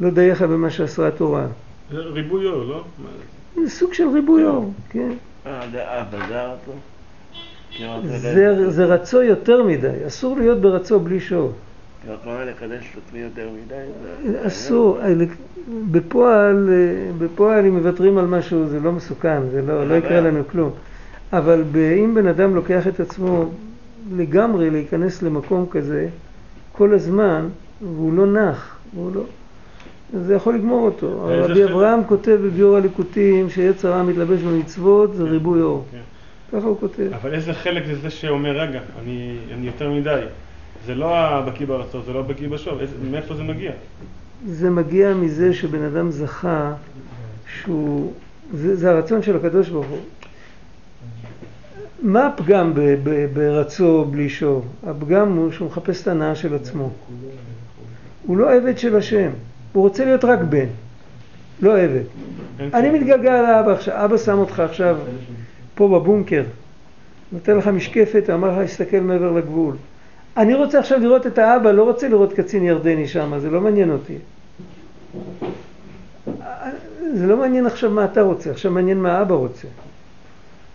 לא 0.00 0.10
דייך 0.10 0.42
במה 0.42 0.70
שאסרה 0.70 1.08
התורה. 1.08 1.46
זה 1.90 1.98
ריבוי 1.98 2.46
אור, 2.46 2.64
לא? 2.64 2.84
זה 3.62 3.70
סוג 3.70 3.92
של 3.92 4.08
ריבוי 4.08 4.44
אור, 4.44 4.72
כן. 4.90 5.12
אה, 5.46 5.60
זה 5.72 6.00
אבא, 6.00 6.28
זה 6.28 6.40
הרצון? 6.40 6.78
זה 8.68 8.84
רצו 8.84 9.22
יותר 9.22 9.62
מדי, 9.62 10.06
אסור 10.06 10.36
להיות 10.36 10.60
ברצו 10.60 11.00
בלי 11.00 11.20
שור. 11.20 11.52
יכול 12.04 12.32
לקדש 12.44 12.92
את 12.92 13.02
עצמי 13.06 13.18
יותר 13.18 13.48
מדי? 13.64 14.38
אסור, 14.46 14.98
בפועל, 15.90 16.68
בפועל 17.18 17.66
אם 17.66 17.76
מוותרים 17.76 18.18
על 18.18 18.26
משהו 18.26 18.66
זה 18.68 18.80
לא 18.80 18.92
מסוכן, 18.92 19.40
זה 19.50 19.62
לא, 19.62 19.88
לא 19.88 19.94
יקרה 19.94 20.20
לנו 20.20 20.42
כלום. 20.50 20.70
אבל 21.32 21.64
אם 22.04 22.14
בן 22.14 22.26
אדם 22.26 22.54
לוקח 22.54 22.86
את 22.86 23.00
עצמו 23.00 23.50
לגמרי 24.16 24.70
להיכנס 24.70 25.22
למקום 25.22 25.66
כזה 25.70 26.08
כל 26.72 26.94
הזמן, 26.94 27.48
והוא 27.82 28.12
לא 28.12 28.26
נח, 28.26 28.76
והוא 28.94 29.14
לא... 29.14 29.22
זה 30.12 30.34
יכול 30.34 30.54
לגמור 30.54 30.84
אותו. 30.84 31.28
רבי 31.28 31.64
אברהם 31.64 32.04
כותב 32.04 32.38
בביאור 32.44 32.76
הליקוטים 32.76 33.50
שיצר 33.50 33.92
הרע 33.92 34.02
מתלבש 34.02 34.40
במצוות 34.40 35.14
זה 35.14 35.24
ריבוי 35.24 35.62
אור. 35.62 35.84
כן. 35.90 35.98
ככה 36.52 36.66
הוא 36.66 36.80
כותב. 36.80 37.12
אבל 37.12 37.34
איזה 37.34 37.54
חלק 37.54 37.86
זה 37.86 37.94
זה 37.94 38.10
שאומר, 38.10 38.60
רגע, 38.60 38.80
אני, 39.02 39.36
אני 39.54 39.66
יותר 39.66 39.90
מדי. 39.90 40.20
זה 40.86 40.94
לא 40.94 41.18
הבקיא 41.18 41.66
ברצון, 41.66 42.02
זה 42.06 42.12
לא 42.12 42.20
הבקיא 42.20 42.48
בשוב, 42.48 42.78
מאיפה 43.10 43.34
זה 43.34 43.42
מגיע? 43.42 43.72
זה 44.46 44.70
מגיע 44.70 45.14
מזה 45.14 45.54
שבן 45.54 45.82
אדם 45.82 46.10
זכה 46.10 46.72
שהוא, 47.46 48.12
זה, 48.54 48.76
זה 48.76 48.90
הרצון 48.90 49.22
של 49.22 49.36
הקדוש 49.36 49.68
ברוך 49.68 49.86
הוא. 49.86 49.98
מה 52.02 52.26
הפגם 52.26 52.74
ב, 52.74 52.80
ב, 53.02 53.26
ברצו 53.32 54.04
בלי 54.04 54.28
שוב? 54.28 54.64
הפגם 54.86 55.32
הוא 55.32 55.52
שהוא 55.52 55.68
מחפש 55.68 56.02
את 56.02 56.08
הנאה 56.08 56.34
של 56.34 56.54
עצמו. 56.54 56.90
הוא 58.26 58.36
לא 58.36 58.54
עבד 58.54 58.78
של 58.78 58.96
השם, 58.96 59.30
הוא 59.72 59.82
רוצה 59.82 60.04
להיות 60.04 60.24
רק 60.24 60.38
בן, 60.40 60.66
לא 61.62 61.78
עבד. 61.78 62.04
אני 62.60 62.90
מתגעגע 62.90 63.42
לאבא 63.42 63.72
עכשיו, 63.72 64.04
אבא 64.04 64.16
שם 64.16 64.38
אותך 64.38 64.60
עכשיו 64.60 64.96
פה 65.74 65.88
בבונקר, 65.88 66.42
נותן 67.32 67.56
לך 67.56 67.66
משקפת, 67.66 68.30
אמר 68.30 68.48
לך 68.48 68.58
להסתכל 68.58 69.00
מעבר 69.00 69.32
לגבול. 69.32 69.74
אני 70.36 70.54
רוצה 70.54 70.78
עכשיו 70.78 70.98
לראות 70.98 71.26
את 71.26 71.38
האבא, 71.38 71.72
לא 71.72 71.82
רוצה 71.82 72.08
לראות 72.08 72.32
קצין 72.32 72.64
ירדני 72.64 73.08
שם, 73.08 73.38
זה 73.38 73.50
לא 73.50 73.60
מעניין 73.60 73.90
אותי. 73.90 74.18
זה 77.14 77.26
לא 77.26 77.36
מעניין 77.36 77.66
עכשיו 77.66 77.90
מה 77.90 78.04
אתה 78.04 78.22
רוצה, 78.22 78.50
עכשיו 78.50 78.72
מעניין 78.72 78.98
מה 78.98 79.22
אבא 79.22 79.34
רוצה. 79.34 79.68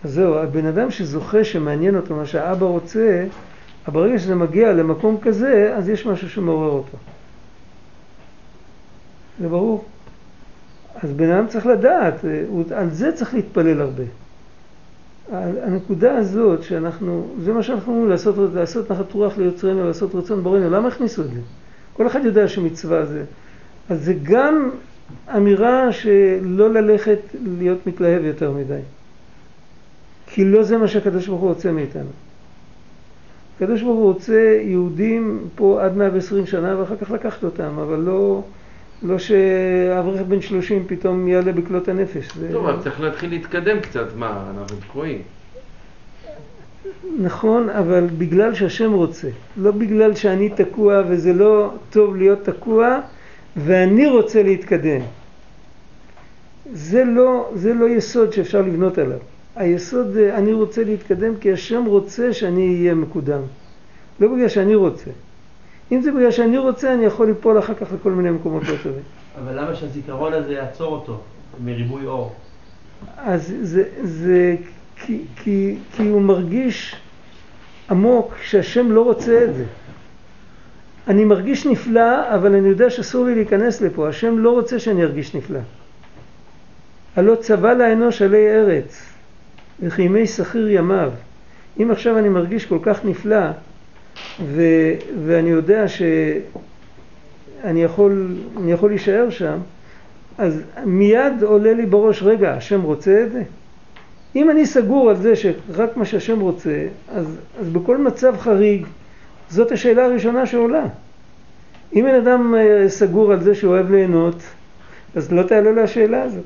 אז 0.04 0.12
זהו, 0.12 0.34
הבן 0.34 0.66
אדם 0.66 0.90
שזוכה 0.90 1.44
שמעניין 1.44 1.96
אותו 1.96 2.16
מה 2.16 2.26
שהאבא 2.26 2.66
רוצה, 2.66 3.26
ברגע 3.88 4.18
שזה 4.18 4.34
מגיע 4.34 4.72
למקום 4.72 5.18
כזה, 5.22 5.74
אז 5.76 5.88
יש 5.88 6.06
משהו 6.06 6.30
שמעורר 6.30 6.70
אותו. 6.70 6.98
זה 9.40 9.48
ברור. 9.48 9.84
אז 11.02 11.12
בן 11.12 11.30
אדם 11.30 11.46
צריך 11.46 11.66
לדעת, 11.66 12.14
על 12.74 12.90
זה 12.90 13.12
צריך 13.12 13.34
להתפלל 13.34 13.80
הרבה. 13.80 14.04
הנקודה 15.32 16.16
הזאת 16.16 16.62
שאנחנו, 16.62 17.26
זה 17.40 17.52
מה 17.52 17.62
שאנחנו 17.62 17.92
אומרים, 17.92 18.10
לעשות, 18.10 18.34
לעשות 18.54 18.90
נחת 18.90 19.12
רוח 19.12 19.38
ליוצרנו, 19.38 19.86
לעשות 19.86 20.14
רצון 20.14 20.42
בורנו, 20.42 20.70
למה 20.70 20.88
הכניסו 20.88 21.22
את 21.22 21.30
זה? 21.30 21.40
כל 21.92 22.06
אחד 22.06 22.24
יודע 22.24 22.48
שמצווה 22.48 23.06
זה. 23.06 23.24
אז 23.88 24.04
זה 24.04 24.14
גם 24.22 24.70
אמירה 25.36 25.92
שלא 25.92 26.72
ללכת 26.72 27.18
להיות 27.58 27.86
מתלהב 27.86 28.24
יותר 28.24 28.50
מדי. 28.52 28.80
כי 30.26 30.44
לא 30.44 30.62
זה 30.62 30.76
מה 30.76 30.88
שהקדוש 30.88 31.26
ברוך 31.28 31.40
הוא 31.40 31.48
רוצה 31.48 31.72
מאיתנו. 31.72 32.10
הקדוש 33.56 33.82
ברוך 33.82 33.96
הוא 33.96 34.12
רוצה 34.12 34.58
יהודים 34.62 35.48
פה 35.54 35.84
עד 35.84 35.96
120 35.96 36.46
שנה 36.46 36.80
ואחר 36.80 36.96
כך 36.96 37.10
לקחת 37.10 37.44
אותם, 37.44 37.78
אבל 37.78 37.98
לא, 37.98 38.42
לא 39.02 39.18
שאברך 39.18 40.20
בן 40.20 40.40
30 40.40 40.84
פתאום 40.86 41.28
יעלה 41.28 41.52
בכלות 41.52 41.88
הנפש. 41.88 42.28
טוב, 42.52 42.66
אבל 42.66 42.82
צריך 42.82 43.00
להתחיל 43.00 43.30
להתקדם 43.30 43.80
קצת, 43.80 44.06
מה, 44.16 44.44
אנחנו 44.56 44.76
תקועים. 44.76 45.22
נכון, 47.18 47.70
אבל 47.70 48.06
בגלל 48.18 48.54
שהשם 48.54 48.92
רוצה, 48.92 49.28
לא 49.56 49.70
בגלל 49.70 50.14
שאני 50.14 50.48
תקוע 50.48 51.02
וזה 51.08 51.32
לא 51.32 51.72
טוב 51.90 52.16
להיות 52.16 52.44
תקוע 52.44 53.00
ואני 53.56 54.06
רוצה 54.06 54.42
להתקדם. 54.42 55.00
זה 56.72 57.04
לא, 57.04 57.50
זה 57.54 57.74
לא 57.74 57.88
יסוד 57.88 58.32
שאפשר 58.32 58.62
לבנות 58.62 58.98
עליו. 58.98 59.18
היסוד 59.56 60.16
אני 60.16 60.52
רוצה 60.52 60.84
להתקדם 60.84 61.36
כי 61.36 61.52
השם 61.52 61.84
רוצה 61.84 62.32
שאני 62.32 62.76
אהיה 62.78 62.94
מקודם. 62.94 63.40
לא 64.20 64.28
בגלל 64.28 64.48
שאני 64.48 64.74
רוצה. 64.74 65.10
אם 65.92 66.00
זה 66.00 66.12
בגלל 66.12 66.30
שאני 66.30 66.58
רוצה, 66.58 66.94
אני 66.94 67.04
יכול 67.04 67.26
ליפול 67.26 67.58
אחר 67.58 67.74
כך 67.74 67.86
לכל 67.92 68.10
מיני 68.10 68.30
מקומות 68.30 68.62
לא 68.68 68.74
טובים. 68.82 69.02
אבל 69.44 69.60
למה 69.60 69.74
שהזיכרון 69.74 70.32
הזה 70.32 70.52
יעצור 70.52 70.92
אותו 70.92 71.20
מריבוי 71.64 72.06
אור? 72.06 72.34
אז 73.16 73.54
זה, 73.62 73.84
זה 74.02 74.56
כי, 74.96 75.24
כי, 75.36 75.76
כי 75.92 76.08
הוא 76.08 76.22
מרגיש 76.22 76.96
עמוק 77.90 78.34
שהשם 78.42 78.92
לא 78.92 79.00
רוצה 79.00 79.44
את 79.44 79.54
זה. 79.54 79.64
אני 81.08 81.24
מרגיש 81.24 81.66
נפלא, 81.66 82.34
אבל 82.34 82.54
אני 82.54 82.68
יודע 82.68 82.90
שאסור 82.90 83.24
לי 83.24 83.34
להיכנס 83.34 83.80
לפה. 83.80 84.08
השם 84.08 84.38
לא 84.38 84.50
רוצה 84.50 84.78
שאני 84.78 85.02
ארגיש 85.02 85.34
נפלא. 85.34 85.60
הלא 87.16 87.34
צבא 87.34 87.72
לאנוש 87.72 88.22
עלי 88.22 88.48
ארץ, 88.48 89.02
וכי 89.80 90.02
ימי 90.02 90.26
שכיר 90.26 90.70
ימיו. 90.70 91.12
אם 91.82 91.90
עכשיו 91.90 92.18
אני 92.18 92.28
מרגיש 92.28 92.66
כל 92.66 92.78
כך 92.82 93.04
נפלא, 93.04 93.46
ו, 94.44 94.62
ואני 95.26 95.50
יודע 95.50 95.88
שאני 95.88 97.82
יכול, 97.82 98.36
יכול 98.66 98.90
להישאר 98.90 99.30
שם, 99.30 99.58
אז 100.38 100.62
מיד 100.84 101.42
עולה 101.42 101.74
לי 101.74 101.86
בראש, 101.86 102.22
רגע, 102.22 102.52
השם 102.52 102.82
רוצה 102.82 103.22
את 103.22 103.32
זה? 103.32 103.42
אם 104.36 104.50
אני 104.50 104.66
סגור 104.66 105.10
על 105.10 105.16
זה 105.16 105.36
שרק 105.36 105.96
מה 105.96 106.04
שהשם 106.04 106.40
רוצה, 106.40 106.86
אז, 107.08 107.26
אז 107.60 107.68
בכל 107.68 107.98
מצב 107.98 108.36
חריג, 108.38 108.86
זאת 109.50 109.72
השאלה 109.72 110.04
הראשונה 110.04 110.46
שעולה. 110.46 110.84
אם 111.94 112.04
בן 112.08 112.14
אדם 112.14 112.54
אה, 112.54 112.88
סגור 112.88 113.32
על 113.32 113.42
זה 113.42 113.54
שהוא 113.54 113.72
אוהב 113.72 113.90
ליהנות, 113.90 114.42
אז 115.14 115.32
לא 115.32 115.42
תעלה 115.42 115.70
לו 115.70 115.82
השאלה 115.82 116.22
הזאת. 116.22 116.44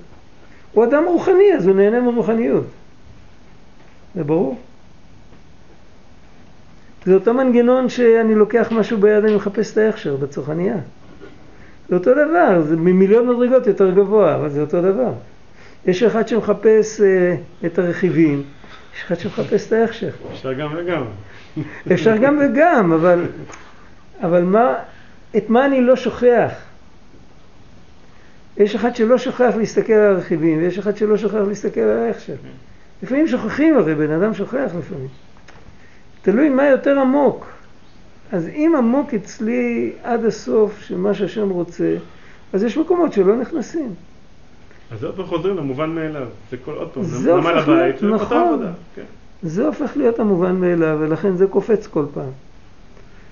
הוא 0.73 0.85
אדם 0.85 1.05
רוחני, 1.07 1.55
אז 1.57 1.67
הוא 1.67 1.77
נהנה 1.77 2.01
מרוחניות. 2.01 2.65
זה 4.15 4.25
ברור. 4.25 4.57
זה 7.05 7.15
אותו 7.15 7.35
מנגנון 7.35 7.89
שאני 7.89 8.35
לוקח 8.35 8.69
משהו 8.73 8.99
ביד, 8.99 9.25
אני 9.25 9.37
מחפש 9.37 9.73
את 9.73 9.79
ההכשר 9.79 10.17
בצרכנייה. 10.17 10.77
זה 11.89 11.95
אותו 11.95 12.11
דבר, 12.13 12.63
זה 12.63 12.77
ממיליון 12.77 13.29
מדרגות 13.29 13.67
יותר 13.67 13.91
גבוה, 13.91 14.35
אבל 14.35 14.49
זה 14.49 14.61
אותו 14.61 14.83
דבר. 14.83 15.13
יש 15.87 16.03
אחד 16.03 16.29
שמחפש 16.29 17.01
uh, 17.01 17.67
את 17.67 17.79
הרכיבים, 17.79 18.43
יש 18.97 19.03
אחד 19.07 19.19
שמחפש 19.19 19.67
את 19.67 19.73
ההכשר. 19.73 20.11
אפשר 20.33 20.53
גם 20.53 20.71
וגם. 20.77 21.05
אפשר 21.93 22.17
גם 22.17 22.39
וגם, 22.41 22.93
אבל, 22.93 23.27
אבל 24.23 24.43
מה, 24.43 24.75
את 25.37 25.51
מה 25.51 25.67
אני 25.67 25.81
לא 25.81 25.97
שוכח? 25.97 26.53
יש 28.57 28.75
אחד 28.75 28.97
שלא 28.97 29.19
שוכח 29.19 29.53
להסתכל 29.59 29.93
על 29.93 30.15
הרכיבים, 30.15 30.59
ויש 30.59 30.79
אחד 30.79 30.97
שלא 30.97 31.17
שוכח 31.17 31.35
להסתכל 31.49 31.81
על 31.81 31.99
ההכשר. 31.99 32.35
לפעמים 33.03 33.29
שוכחים 33.29 33.79
הרי, 33.79 33.95
בן 33.95 34.11
אדם 34.11 34.35
שוכח 34.35 34.71
לפעמים. 34.79 35.09
תלוי 36.23 36.49
מה 36.49 36.67
יותר 36.67 36.99
עמוק. 36.99 37.47
אז 38.33 38.49
אם 38.49 38.75
עמוק 38.79 39.15
אצלי 39.15 39.93
עד 40.03 40.25
הסוף 40.25 40.81
של 40.81 40.97
מה 40.97 41.15
שהשם 41.15 41.51
רוצה, 41.51 41.97
אז 42.53 42.63
יש 42.63 42.79
מקומות 42.79 43.13
שלא 43.13 43.37
נכנסים. 43.37 43.95
אז 44.91 45.05
עוד 45.05 45.17
פעם 45.17 45.27
חוזרים 45.27 45.57
למובן 45.57 45.91
מאליו. 45.91 46.27
זה 46.51 46.57
כל 46.65 46.73
עוד 46.73 46.89
פעם, 46.89 47.03
זה 47.03 47.35
נמל 47.35 47.59
הבית, 47.59 47.99
זה 47.99 48.07
נכון, 48.07 48.49
עבודה. 48.49 48.73
כן. 48.95 49.03
זה 49.43 49.67
הופך 49.67 49.97
להיות 49.97 50.19
המובן 50.19 50.57
מאליו, 50.57 50.97
ולכן 51.01 51.37
זה 51.37 51.47
קופץ 51.47 51.87
כל 51.87 52.05
פעם. 52.15 52.31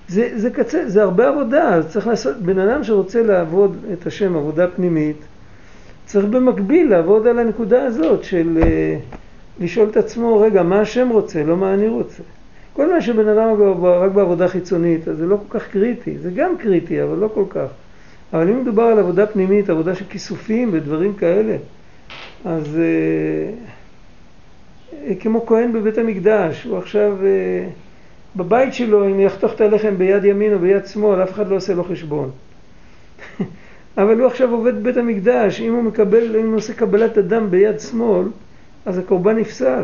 זה, 0.07 0.31
זה 0.35 0.49
קצה, 0.49 0.89
זה 0.89 1.03
הרבה 1.03 1.27
עבודה, 1.27 1.79
צריך 1.87 2.07
לעשות, 2.07 2.37
בן 2.37 2.59
אדם 2.59 2.83
שרוצה 2.83 3.23
לעבוד 3.23 3.77
את 3.93 4.07
השם 4.07 4.35
עבודה 4.35 4.67
פנימית, 4.67 5.17
צריך 6.05 6.25
במקביל 6.25 6.89
לעבוד 6.89 7.27
על 7.27 7.39
הנקודה 7.39 7.83
הזאת 7.83 8.23
של 8.23 8.57
uh, 8.61 9.63
לשאול 9.63 9.89
את 9.89 9.97
עצמו, 9.97 10.41
רגע, 10.41 10.63
מה 10.63 10.81
השם 10.81 11.09
רוצה, 11.09 11.43
לא 11.43 11.57
מה 11.57 11.73
אני 11.73 11.87
רוצה. 11.87 12.23
כל 12.73 12.93
מה 12.93 13.01
שבן 13.01 13.27
אדם 13.27 13.61
רק 13.83 14.11
בעבודה 14.11 14.47
חיצונית, 14.47 15.07
אז 15.07 15.17
זה 15.17 15.25
לא 15.25 15.37
כל 15.47 15.59
כך 15.59 15.67
קריטי, 15.67 16.17
זה 16.17 16.31
גם 16.31 16.57
קריטי, 16.57 17.03
אבל 17.03 17.17
לא 17.17 17.29
כל 17.33 17.43
כך. 17.49 17.67
אבל 18.33 18.49
אם 18.49 18.61
מדובר 18.61 18.83
על 18.83 18.99
עבודה 18.99 19.25
פנימית, 19.25 19.69
עבודה 19.69 19.95
של 19.95 20.05
כיסופים 20.09 20.69
ודברים 20.71 21.13
כאלה, 21.13 21.57
אז 22.45 22.79
אה, 22.79 23.51
אה, 25.07 25.15
כמו 25.19 25.45
כהן 25.45 25.73
בבית 25.73 25.97
המקדש, 25.97 26.63
הוא 26.63 26.77
עכשיו 26.77 27.17
אה, 27.25 27.67
בבית 28.35 28.73
שלו, 28.73 29.05
אם 29.05 29.19
יחתוך 29.19 29.53
את 29.53 29.61
הלחם 29.61 29.97
ביד 29.97 30.25
ימין 30.25 30.53
או 30.53 30.59
ביד 30.59 30.85
שמאל, 30.85 31.23
אף 31.23 31.31
אחד 31.31 31.47
לא 31.47 31.55
עושה 31.55 31.73
לו 31.73 31.83
חשבון. 31.83 32.31
אבל 33.97 34.19
הוא 34.19 34.27
עכשיו 34.27 34.51
עובד 34.51 34.79
בבית 34.79 34.97
המקדש, 34.97 35.61
אם 35.61 35.73
הוא 35.73 35.83
מקבל, 35.83 36.35
אם 36.35 36.47
הוא 36.47 36.55
עושה 36.55 36.73
קבלת 36.73 37.17
אדם 37.17 37.51
ביד 37.51 37.79
שמאל, 37.79 38.27
אז 38.85 38.97
הקורבן 38.97 39.37
נפסל. 39.37 39.83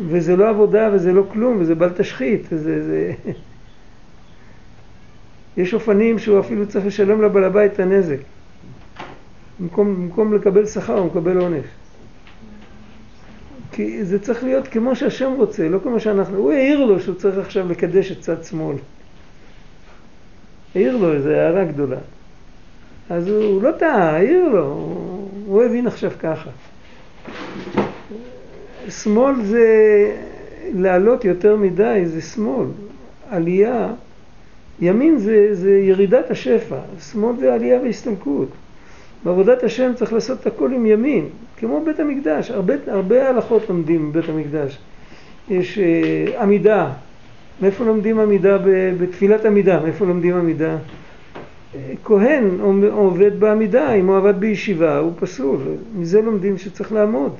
וזה 0.00 0.36
לא 0.36 0.48
עבודה 0.48 0.90
וזה 0.92 1.12
לא 1.12 1.22
כלום, 1.32 1.56
וזה 1.60 1.74
בל 1.74 1.90
תשחית, 1.90 2.46
זה, 2.50 2.84
זה... 2.84 3.12
יש 5.56 5.74
אופנים 5.74 6.18
שהוא 6.18 6.40
אפילו 6.40 6.68
צריך 6.68 6.86
לשלם 6.86 7.22
לבעל 7.22 7.44
הבית 7.44 7.72
את 7.72 7.80
הנזק. 7.80 8.18
במקום, 9.60 9.94
במקום 9.96 10.34
לקבל 10.34 10.66
שכר 10.66 10.98
הוא 10.98 11.06
מקבל 11.06 11.40
עונש. 11.40 11.66
כי 13.72 14.04
זה 14.04 14.18
צריך 14.18 14.44
להיות 14.44 14.68
כמו 14.68 14.96
שהשם 14.96 15.32
רוצה, 15.36 15.68
לא 15.68 15.78
כמו 15.82 16.00
שאנחנו... 16.00 16.36
הוא 16.36 16.52
העיר 16.52 16.84
לו 16.84 17.00
שהוא 17.00 17.14
צריך 17.14 17.38
עכשיו 17.38 17.68
לקדש 17.68 18.12
את 18.12 18.20
צד 18.20 18.44
שמאל. 18.44 18.76
העיר 20.74 20.96
לו 20.96 21.12
איזו 21.12 21.30
הערה 21.30 21.64
גדולה. 21.64 21.98
אז 23.10 23.28
הוא, 23.28 23.44
הוא 23.44 23.62
לא 23.62 23.72
טעה, 23.72 24.16
העיר 24.16 24.48
לו, 24.48 24.64
הוא, 24.64 25.30
הוא 25.46 25.62
הבין 25.62 25.86
עכשיו 25.86 26.10
ככה. 26.18 26.50
שמאל 28.88 29.44
זה 29.44 29.66
לעלות 30.74 31.24
יותר 31.24 31.56
מדי, 31.56 32.02
זה 32.04 32.22
שמאל. 32.22 32.66
עלייה, 33.30 33.88
ימין 34.80 35.18
זה, 35.18 35.48
זה 35.52 35.70
ירידת 35.70 36.30
השפע, 36.30 36.78
שמאל 37.12 37.36
זה 37.36 37.54
עלייה 37.54 37.80
והסתמקות. 37.80 38.48
בעבודת 39.24 39.62
השם 39.62 39.92
צריך 39.94 40.12
לעשות 40.12 40.40
את 40.40 40.46
הכל 40.46 40.72
עם 40.72 40.86
ימין, 40.86 41.24
כמו 41.56 41.84
בית 41.84 42.00
המקדש, 42.00 42.50
הרבה, 42.50 42.74
הרבה 42.86 43.28
הלכות 43.28 43.68
לומדים 43.68 44.12
בבית 44.12 44.28
המקדש. 44.28 44.78
יש 45.50 45.78
uh, 45.78 46.40
עמידה, 46.40 46.90
מאיפה 47.62 47.84
לומדים 47.84 48.20
עמידה? 48.20 48.58
בתפילת 49.00 49.44
עמידה, 49.44 49.80
מאיפה 49.80 50.04
לומדים 50.04 50.36
עמידה? 50.36 50.76
כהן 52.04 52.60
עובד 52.90 53.40
בעמידה, 53.40 53.92
אם 53.92 54.06
הוא 54.06 54.16
עבד 54.16 54.40
בישיבה 54.40 54.98
הוא 54.98 55.12
פסול, 55.18 55.58
מזה 55.94 56.20
לומדים 56.20 56.58
שצריך 56.58 56.92
לעמוד. 56.92 57.32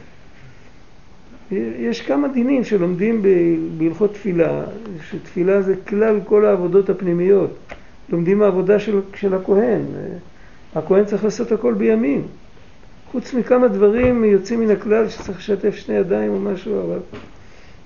יש 1.51 2.03
כמה 2.03 2.29
דינים 2.29 2.65
שלומדים 2.65 3.23
בהלכות 3.79 4.15
תפילה, 4.15 4.65
שתפילה 5.11 5.63
זה 5.63 5.75
כלל 5.89 6.21
כל 6.25 6.45
העבודות 6.45 6.91
הפנימיות. 6.91 7.51
לומדים 8.09 8.43
העבודה 8.43 8.79
של, 8.79 9.01
של 9.15 9.35
הכהן. 9.35 9.83
הכהן 10.75 11.05
צריך 11.05 11.25
לעשות 11.25 11.53
הכל 11.53 11.75
בימין. 11.75 12.23
חוץ 13.13 13.35
מכמה 13.35 13.69
דברים 13.69 14.25
יוצאים 14.25 14.61
מן 14.61 14.71
הכלל 14.71 15.09
שצריך 15.09 15.39
לשתף 15.39 15.75
שני 15.75 15.95
ידיים 15.95 16.33
או 16.33 16.41
משהו, 16.41 16.83
אבל 16.83 16.99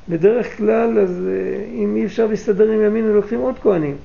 בדרך 0.09 0.57
כלל, 0.57 0.99
אז 0.99 1.23
אה, 1.29 1.65
אם 1.75 1.97
אי 1.97 2.07
אפשר 2.07 2.27
להסתדר 2.27 2.71
עם 2.71 2.81
ימין, 2.81 3.05
לוקחים 3.05 3.41
עוד 3.41 3.59
כהנים. 3.59 3.97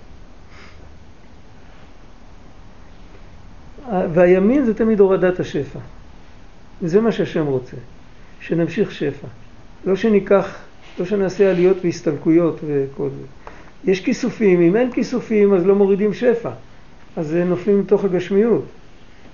והימין 4.14 4.66
זה 4.66 4.74
תמיד 4.74 5.00
הורדת 5.00 5.40
השפע. 5.40 5.80
וזה 6.82 7.02
מה 7.02 7.12
שהשם 7.12 7.46
רוצה, 7.46 7.78
שנמשיך 8.40 8.92
שפע. 8.92 9.28
לא 9.86 9.96
שניקח, 9.96 10.56
לא 11.00 11.06
שנעשה 11.06 11.50
עליות 11.50 11.78
והסתלקויות 11.84 12.60
וכל 12.66 13.10
זה. 13.10 13.26
יש 13.92 14.02
כיסופים, 14.02 14.62
אם 14.62 14.76
אין 14.76 14.92
כיסופים 14.92 15.54
אז 15.54 15.66
לא 15.66 15.76
מורידים 15.76 16.14
שפע, 16.14 16.52
אז 17.16 17.36
נופלים 17.36 17.80
לתוך 17.80 18.06
הגשמיות. 18.06 18.66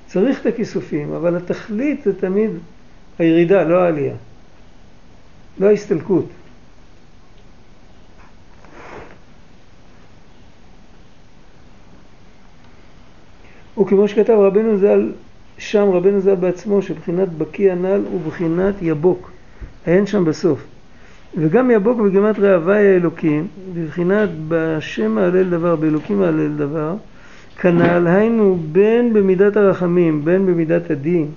צריך 0.07 0.41
את 0.41 0.45
הכיסופים, 0.45 1.13
אבל 1.13 1.35
התכלית 1.35 2.03
זה 2.03 2.19
תמיד 2.19 2.51
הירידה, 3.19 3.63
לא 3.63 3.83
העלייה. 3.83 4.15
לא 5.59 5.67
ההסתלקות. 5.67 6.25
וכמו 13.81 14.07
שכתב 14.07 14.33
רבנו 14.33 14.77
ז"ל, 14.77 15.11
שם 15.57 15.89
רבנו 15.89 16.21
ז"ל 16.21 16.35
בעצמו, 16.35 16.81
שבחינת 16.81 17.29
בקיא 17.29 17.71
הנ"ל 17.71 18.01
הוא 18.11 18.21
בחינת 18.21 18.75
יבוק. 18.81 19.30
אין 19.87 20.05
שם 20.05 20.25
בסוף. 20.25 20.63
וגם 21.37 21.71
יבוק 21.71 22.01
בגימטריה 22.01 22.55
הוואי 22.55 22.93
האלוקים, 22.93 23.47
בבחינת 23.73 24.29
בשם 24.47 25.11
מעלל 25.11 25.49
דבר, 25.49 25.75
באלוקים 25.75 26.19
מעלל 26.19 26.55
דבר, 26.57 26.95
כנ"ל, 27.57 28.07
היינו 28.07 28.57
בין 28.71 29.13
במידת 29.13 29.57
הרחמים, 29.57 30.25
בין 30.25 30.45
במידת 30.45 30.91
הדין, 30.91 31.27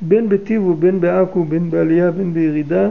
בין 0.00 0.28
בטיב 0.28 0.62
ובין 0.62 1.00
בעכו, 1.00 1.44
בין 1.44 1.70
בעלייה, 1.70 2.10
בין 2.10 2.34
בירידה, 2.34 2.88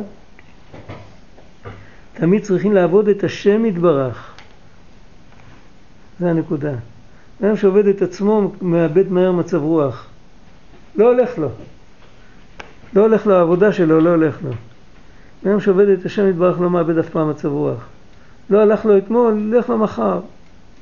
תמיד 2.14 2.44
צריכים 2.44 2.74
לעבוד 2.74 3.08
את 3.08 3.24
השם 3.24 3.66
יתברך. 3.66 4.34
זה 6.20 6.30
הנקודה. 6.30 6.74
אדם 7.42 7.58
שעובד 7.58 7.88
את 7.88 8.02
עצמו 8.02 8.52
מאבד 8.62 9.12
מהר 9.12 9.32
מצב 9.32 9.62
רוח. 9.62 10.08
לא 10.96 11.08
הולך 11.08 11.38
לו. 11.38 11.50
לא 12.94 13.02
הולך 13.02 13.28
לו 13.28 13.36
העבודה 13.36 13.72
שלו, 13.72 14.02
לא 14.02 14.10
הולך 14.10 14.38
לו. 14.44 14.52
אדם 15.46 15.60
שעובד 15.60 15.90
את 15.90 16.06
השם 16.06 16.30
יתברך 16.30 16.62
לא 16.62 16.70
מאבד 16.70 16.98
אף 16.98 17.10
פעם 17.10 17.30
מצב 17.30 17.48
רוח. 17.48 17.88
לא 18.50 18.62
הלך 18.62 18.86
לו 18.86 18.98
אתמול, 18.98 19.54
ילך 19.54 19.70
לו 19.70 19.78
מחר. 19.78 20.20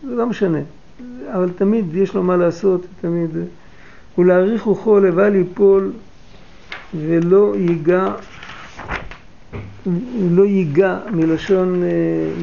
זה 0.03 0.15
לא 0.15 0.25
משנה. 0.25 0.59
אבל 1.33 1.49
תמיד 1.55 1.95
יש 1.95 2.13
לו 2.13 2.23
מה 2.23 2.37
לעשות, 2.37 2.85
תמיד. 3.01 3.29
ולהעריך 4.17 4.63
רוחו 4.63 4.99
לבל 4.99 5.35
יפול 5.35 5.91
ולא 6.95 7.53
ייגע, 7.57 8.13
לא 10.31 10.45
ייגע 10.45 10.99
מלשון 11.11 11.83
אה, 11.83 11.89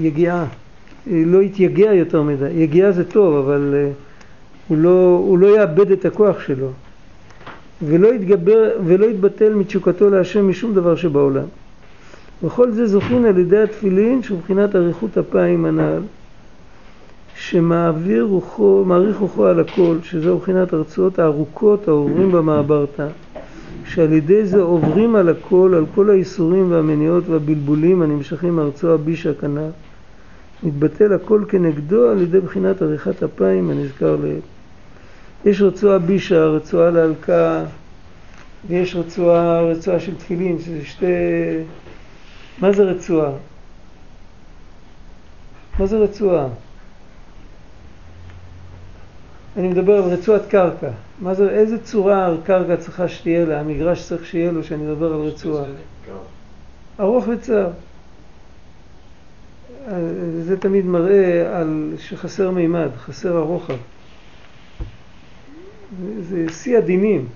יגיעה. 0.01 0.45
לא 1.07 1.43
יתייגע 1.43 1.95
יותר 1.95 2.23
מדי. 2.23 2.51
יגיעה 2.51 2.93
זה 2.93 3.05
טוב, 3.05 3.35
אבל 3.35 3.75
אה, 3.75 3.91
הוא 4.69 4.79
לא, 4.79 5.23
הוא 5.27 5.39
לא 5.39 5.59
יאבד 5.59 5.91
את 5.91 6.05
הכוח 6.05 6.41
שלו. 6.41 6.71
ולא 7.83 8.15
יתגבר 8.15 8.71
ולא 8.87 9.07
יתבטל 9.07 9.55
מתשוקתו 9.55 10.11
להשם 10.11 10.49
משום 10.49 10.75
דבר 10.75 10.97
שבעולם. 10.97 11.45
וכל 12.43 12.71
זה 12.71 12.87
זוכין 12.87 13.25
על 13.25 13.39
ידי 13.39 13.63
התפילין 13.63 14.23
שבחינת 14.23 14.77
אריכות 14.77 15.19
אפיים 15.19 15.65
הנ"ל 15.65 16.03
שמעביר 17.37 18.25
רוחו, 18.25 18.85
מעריך 18.87 19.17
רוחו 19.17 19.47
על 19.47 19.61
הכל, 19.61 19.97
שזו 20.03 20.39
בחינת 20.39 20.73
הרצועות 20.73 21.19
הארוכות 21.19 21.89
העוברים 21.89 22.33
במעברתא, 22.33 23.07
שעל 23.85 24.13
ידי 24.13 24.47
זה 24.47 24.61
עוברים 24.61 25.17
על 25.17 25.29
הכל, 25.29 25.75
על 25.77 25.85
כל 25.95 26.11
האיסורים 26.11 26.71
והמניעות 26.71 27.29
והבלבולים 27.29 28.03
הנמשכים 28.03 28.57
מארצו 28.57 28.95
הבישה 28.95 29.35
כנ"ל, 29.35 29.71
מתבטל 30.63 31.13
הכל 31.13 31.45
כנגדו 31.49 32.09
על 32.09 32.23
ידי 32.23 32.41
בחינת 32.41 32.83
עריכת 32.83 33.23
אפיים 33.23 33.71
הנזכר 33.71 34.17
לעיל. 34.23 34.41
יש 35.45 35.63
רצועה 35.63 35.99
בישה, 35.99 36.45
רצועה 36.45 36.91
להלקה, 36.91 37.65
ויש 38.69 38.97
רצועה, 38.97 39.61
רצועה 39.63 40.01
של 40.01 40.15
תפילין, 40.15 40.59
שזה 40.59 40.85
שתי... 40.85 41.07
מה 42.59 42.73
זה 42.73 42.83
רצועה? 42.83 43.31
מה 45.79 45.87
זה 45.87 45.99
רצועה? 45.99 46.47
אני 49.57 49.69
מדבר 49.69 49.93
על 49.93 50.11
רצועת 50.11 50.47
קרקע. 50.49 50.91
מה 51.21 51.35
זה, 51.35 51.51
איזה 51.51 51.83
צורה 51.85 52.33
הקרקע 52.33 52.77
צריכה 52.77 53.09
שתהיה 53.09 53.45
לה, 53.45 53.61
המגרש 53.61 54.09
צריך 54.09 54.27
שיהיה 54.27 54.53
לו, 54.53 54.65
שאני 54.65 54.83
מדבר 54.83 55.15
על 55.15 55.21
רצועה. 55.21 55.65
ארוך 57.01 57.29
וצר. 57.29 57.71
זה 60.41 60.57
תמיד 60.61 60.87
מראה 60.87 61.59
על 61.59 61.93
שחסר 61.99 62.51
מימד, 62.51 62.89
חסר 62.97 63.37
הרוחב. 63.37 63.77
זה 66.21 66.47
שיא 66.53 66.79
הדינים. 66.79 67.27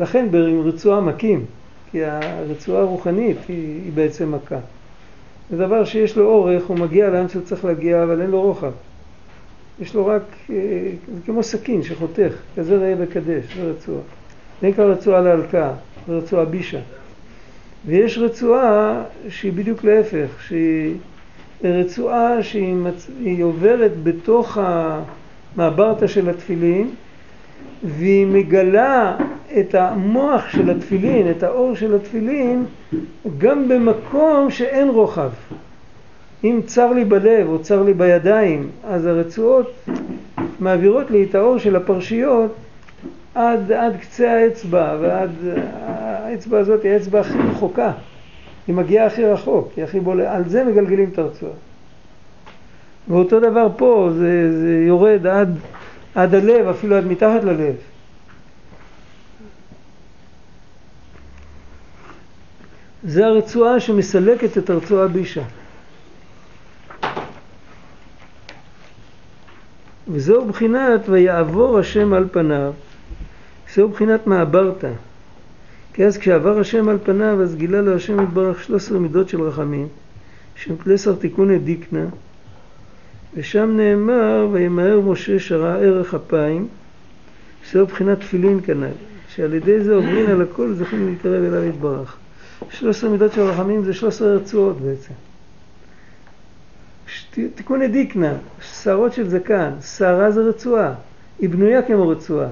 לכן 0.00 0.28
עם 0.32 0.60
רצועה 0.60 1.00
מכים, 1.00 1.44
כי 1.92 2.04
הרצועה 2.04 2.82
הרוחנית 2.82 3.36
היא, 3.48 3.80
היא 3.84 3.92
בעצם 3.92 4.34
מכה. 4.34 4.58
זה 5.50 5.56
דבר 5.58 5.84
שיש 5.84 6.16
לו 6.16 6.24
אורך, 6.24 6.66
הוא 6.66 6.78
מגיע 6.78 7.10
לאן 7.10 7.28
שהוא 7.28 7.42
צריך 7.42 7.64
להגיע, 7.64 8.02
אבל 8.02 8.20
אין 8.20 8.30
לו 8.30 8.42
רוחב. 8.42 8.72
יש 9.80 9.94
לו 9.94 10.06
רק, 10.06 10.22
אה, 10.50 10.56
זה 11.14 11.20
כמו 11.26 11.42
סכין 11.42 11.82
שחותך, 11.82 12.32
כזה 12.56 12.76
ראה 12.76 12.94
וקדש, 12.98 13.56
זה 13.56 13.70
רצועה. 13.70 14.00
זה 14.60 14.68
נקרא 14.68 14.84
רצועה 14.84 15.20
להלקאה, 15.20 15.72
זה 16.06 16.12
רצועה 16.16 16.44
בישה. 16.44 16.80
ויש 17.86 18.18
רצועה 18.18 19.02
שהיא 19.28 19.52
בדיוק 19.52 19.84
להפך, 19.84 20.28
שהיא 20.46 20.94
רצועה 21.64 22.42
שהיא 22.42 22.74
מצ... 22.74 23.10
עוברת 23.42 24.02
בתוך 24.02 24.58
המעברתא 24.60 26.06
של 26.06 26.28
התפילין 26.28 26.90
והיא 27.84 28.26
מגלה 28.26 29.16
את 29.58 29.74
המוח 29.74 30.48
של 30.48 30.70
התפילין, 30.70 31.30
את 31.30 31.42
האור 31.42 31.74
של 31.74 31.94
התפילין, 31.94 32.64
גם 33.38 33.68
במקום 33.68 34.50
שאין 34.50 34.88
רוחב. 34.88 35.30
אם 36.44 36.60
צר 36.66 36.92
לי 36.92 37.04
בלב 37.04 37.48
או 37.48 37.58
צר 37.58 37.82
לי 37.82 37.94
בידיים, 37.94 38.68
אז 38.84 39.06
הרצועות 39.06 39.72
מעבירות 40.60 41.10
לי 41.10 41.24
את 41.24 41.34
האור 41.34 41.58
של 41.58 41.76
הפרשיות 41.76 42.54
עד, 43.34 43.72
עד 43.72 43.96
קצה 44.00 44.32
האצבע, 44.32 44.96
ועד 45.00 45.30
האצבע 46.32 46.58
הזאת 46.58 46.82
היא 46.82 46.92
האצבע 46.92 47.20
הכי 47.20 47.38
רחוקה. 47.50 47.92
היא 48.66 48.74
מגיעה 48.74 49.06
הכי 49.06 49.24
רחוק, 49.24 49.72
היא 49.76 49.84
הכי 49.84 50.00
בולט, 50.00 50.26
על 50.28 50.48
זה 50.48 50.64
מגלגלים 50.64 51.08
את 51.12 51.18
הרצועה. 51.18 51.52
ואותו 53.08 53.40
דבר 53.40 53.68
פה, 53.76 54.08
זה, 54.12 54.60
זה 54.60 54.84
יורד 54.86 55.26
עד, 55.26 55.58
עד 56.14 56.34
הלב, 56.34 56.66
אפילו 56.66 56.96
עד 56.96 57.06
מתחת 57.06 57.44
ללב. 57.44 57.74
זה 63.04 63.26
הרצועה 63.26 63.80
שמסלקת 63.80 64.58
את 64.58 64.70
הרצועה 64.70 65.08
בישה. 65.08 65.42
וזהו 70.08 70.48
בחינת 70.48 71.08
ויעבור 71.08 71.78
השם 71.78 72.12
על 72.12 72.28
פניו, 72.32 72.72
זהו 73.74 73.88
בחינת 73.88 74.26
מעברת. 74.26 74.84
כי 75.94 76.04
אז 76.04 76.18
כשעבר 76.18 76.60
השם 76.60 76.88
על 76.88 76.98
פניו, 77.04 77.42
אז 77.42 77.56
גילה 77.56 77.80
לו 77.80 77.96
השם 77.96 78.22
יתברך 78.22 78.62
13 78.62 78.98
מידות 78.98 79.28
של 79.28 79.42
רחמים, 79.42 79.88
שהם 80.54 80.76
פלסר 80.76 81.14
תיקוני 81.14 81.58
דיקנה, 81.58 82.04
ושם 83.34 83.76
נאמר, 83.76 84.48
וימהר 84.52 85.00
משה 85.00 85.38
שראה 85.38 85.76
ערך 85.76 86.14
אפיים, 86.14 86.68
שזהו 87.64 87.86
בחינת 87.86 88.20
תפילין 88.20 88.60
כנ"ל, 88.64 88.88
שעל 89.28 89.54
ידי 89.54 89.80
זה 89.84 89.94
עוברים 89.94 90.30
על 90.30 90.42
הכל 90.42 90.72
זוכים 90.72 91.08
להתקרב 91.08 91.44
אליו 91.44 91.64
יתברך. 91.64 92.16
13 92.70 93.10
מידות 93.10 93.32
של 93.32 93.40
רחמים 93.40 93.84
זה 93.84 93.94
13 93.94 94.28
רצועות 94.28 94.80
בעצם. 94.80 95.12
תיקוני 97.54 97.88
דיקנה, 97.88 98.32
שערות 98.62 99.12
של 99.12 99.28
זקן, 99.28 99.70
שערה 99.96 100.30
זה 100.30 100.40
רצועה, 100.40 100.94
היא 101.38 101.48
בנויה 101.48 101.82
כמו 101.82 102.08
רצועה. 102.08 102.48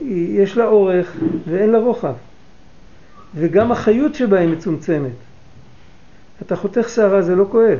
יש 0.00 0.56
לה 0.56 0.66
אורך 0.66 1.16
ואין 1.48 1.70
לה 1.70 1.78
רוחב. 1.78 2.14
וגם 3.34 3.72
החיות 3.72 4.14
שבה 4.14 4.38
היא 4.38 4.48
מצומצמת. 4.48 5.10
אתה 6.42 6.56
חותך 6.56 6.88
שערה 6.88 7.22
זה 7.22 7.36
לא 7.36 7.44
כואב. 7.50 7.78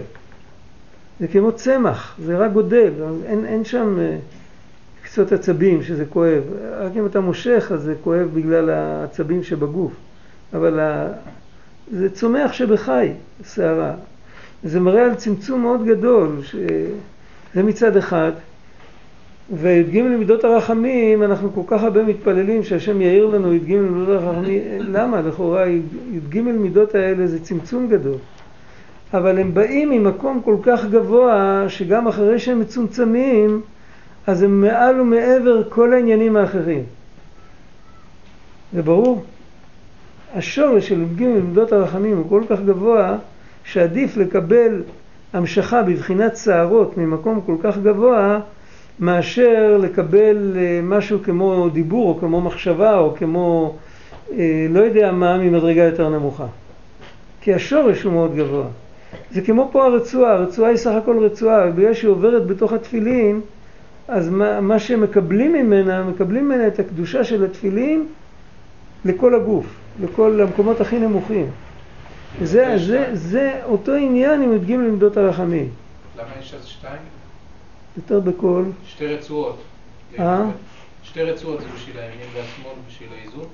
זה 1.21 1.29
כמו 1.29 1.53
צמח, 1.53 2.17
זה 2.25 2.37
רק 2.37 2.53
גודל, 2.53 2.93
אין, 3.27 3.45
אין 3.47 3.65
שם 3.65 3.99
אה, 4.01 4.17
קצות 5.03 5.33
עצבים 5.33 5.83
שזה 5.83 6.05
כואב. 6.05 6.43
רק 6.79 6.93
אם 6.97 7.07
אתה 7.07 7.21
מושך 7.21 7.71
אז 7.75 7.83
זה 7.83 7.95
כואב 8.05 8.29
בגלל 8.35 8.71
העצבים 8.71 9.43
שבגוף. 9.43 9.93
אבל 10.55 10.81
ה... 10.81 11.09
זה 11.93 12.11
צומח 12.11 12.53
שבחי, 12.53 13.09
שערה. 13.55 13.95
זה 14.65 14.81
מראה 14.81 15.05
על 15.05 15.15
צמצום 15.15 15.63
מאוד 15.63 15.85
גדול, 15.85 16.29
שזה 16.43 17.63
מצד 17.63 17.97
אחד. 17.97 18.33
וי"ג 19.51 19.99
למידות 19.99 20.45
הרחמים, 20.45 21.23
אנחנו 21.23 21.53
כל 21.55 21.61
כך 21.67 21.83
הרבה 21.83 22.03
מתפללים 22.03 22.63
שהשם 22.63 23.01
יאיר 23.01 23.27
לנו 23.27 23.55
י"ג 23.55 23.73
למידות 23.73 24.23
הרחמים, 24.23 24.63
למה? 24.79 25.21
לכאורה 25.21 25.67
י"ג 26.13 26.41
מידות 26.41 26.95
האלה 26.95 27.27
זה 27.27 27.41
צמצום 27.41 27.89
גדול. 27.89 28.17
אבל 29.15 29.39
הם 29.39 29.55
באים 29.55 29.91
ממקום 29.91 30.41
כל 30.45 30.57
כך 30.63 30.85
גבוה, 30.85 31.65
שגם 31.69 32.09
אחרי 32.09 32.39
שהם 32.39 32.61
מצומצמים, 32.61 33.61
אז 34.27 34.43
הם 34.43 34.61
מעל 34.61 35.01
ומעבר 35.01 35.71
כל 35.71 35.93
העניינים 35.93 36.37
האחרים. 36.37 36.83
זה 38.73 38.83
ברור? 38.83 39.25
השורש 40.35 40.89
של 40.89 41.03
י"ג 41.03 41.23
עמדות 41.23 41.73
הרחמים 41.73 42.17
הוא 42.17 42.29
כל 42.29 42.43
כך 42.49 42.61
גבוה, 42.61 43.17
שעדיף 43.65 44.17
לקבל 44.17 44.83
המשכה 45.33 45.83
בבחינת 45.83 46.37
שערות 46.37 46.99
ממקום 46.99 47.41
כל 47.47 47.57
כך 47.63 47.79
גבוה, 47.79 48.41
מאשר 49.01 49.79
לקבל 49.83 50.53
אה, 50.57 50.81
משהו 50.83 51.19
כמו 51.23 51.69
דיבור 51.69 52.09
או 52.09 52.21
כמו 52.21 52.41
מחשבה 52.41 52.99
או 52.99 53.15
כמו 53.19 53.77
אה, 54.33 54.67
לא 54.71 54.81
יודע 54.81 55.13
מה 55.13 55.39
ממדרגה 55.39 55.83
יותר 55.83 56.09
נמוכה. 56.09 56.47
כי 57.41 57.55
השורש 57.55 58.03
הוא 58.03 58.13
מאוד 58.13 58.37
גבוה. 58.37 58.67
זה 59.31 59.41
כמו 59.41 59.69
פה 59.73 59.87
הרצועה, 59.87 60.33
הרצועה 60.33 60.69
היא 60.69 60.77
סך 60.77 60.91
הכל 60.91 61.25
רצועה, 61.25 61.71
בגלל 61.71 61.95
שהיא 61.95 62.11
עוברת 62.11 62.47
בתוך 62.47 62.73
התפילין, 62.73 63.41
אז 64.09 64.29
מה, 64.29 64.61
מה 64.61 64.79
שמקבלים 64.79 65.53
ממנה, 65.53 66.05
מקבלים 66.05 66.45
ממנה 66.45 66.67
את 66.67 66.79
הקדושה 66.79 67.25
של 67.25 67.45
התפילין 67.45 68.07
לכל 69.05 69.35
הגוף, 69.35 69.67
לכל 70.03 70.41
המקומות 70.41 70.81
הכי 70.81 70.99
נמוכים. 70.99 71.51
זה, 72.43 72.79
זה, 72.79 73.11
זה 73.13 73.61
אותו 73.65 73.95
עניין 73.95 74.43
אם 74.43 74.53
י"ג 74.53 74.73
למדות 74.73 75.17
הרחמים. 75.17 75.69
למה 76.19 76.29
יש 76.41 76.55
אז 76.55 76.65
שתיים? 76.65 77.03
יותר 77.97 78.21
בקול. 78.21 78.65
שתי 78.87 79.07
רצועות. 79.07 79.57
אה? 80.19 80.45
שתי 81.03 81.23
רצועות 81.23 81.61
זה 81.61 81.67
בשביל 81.77 81.99
הימין 81.99 82.27
והשמאל, 82.35 82.73
בשביל 82.89 83.09
האיזון? 83.21 83.47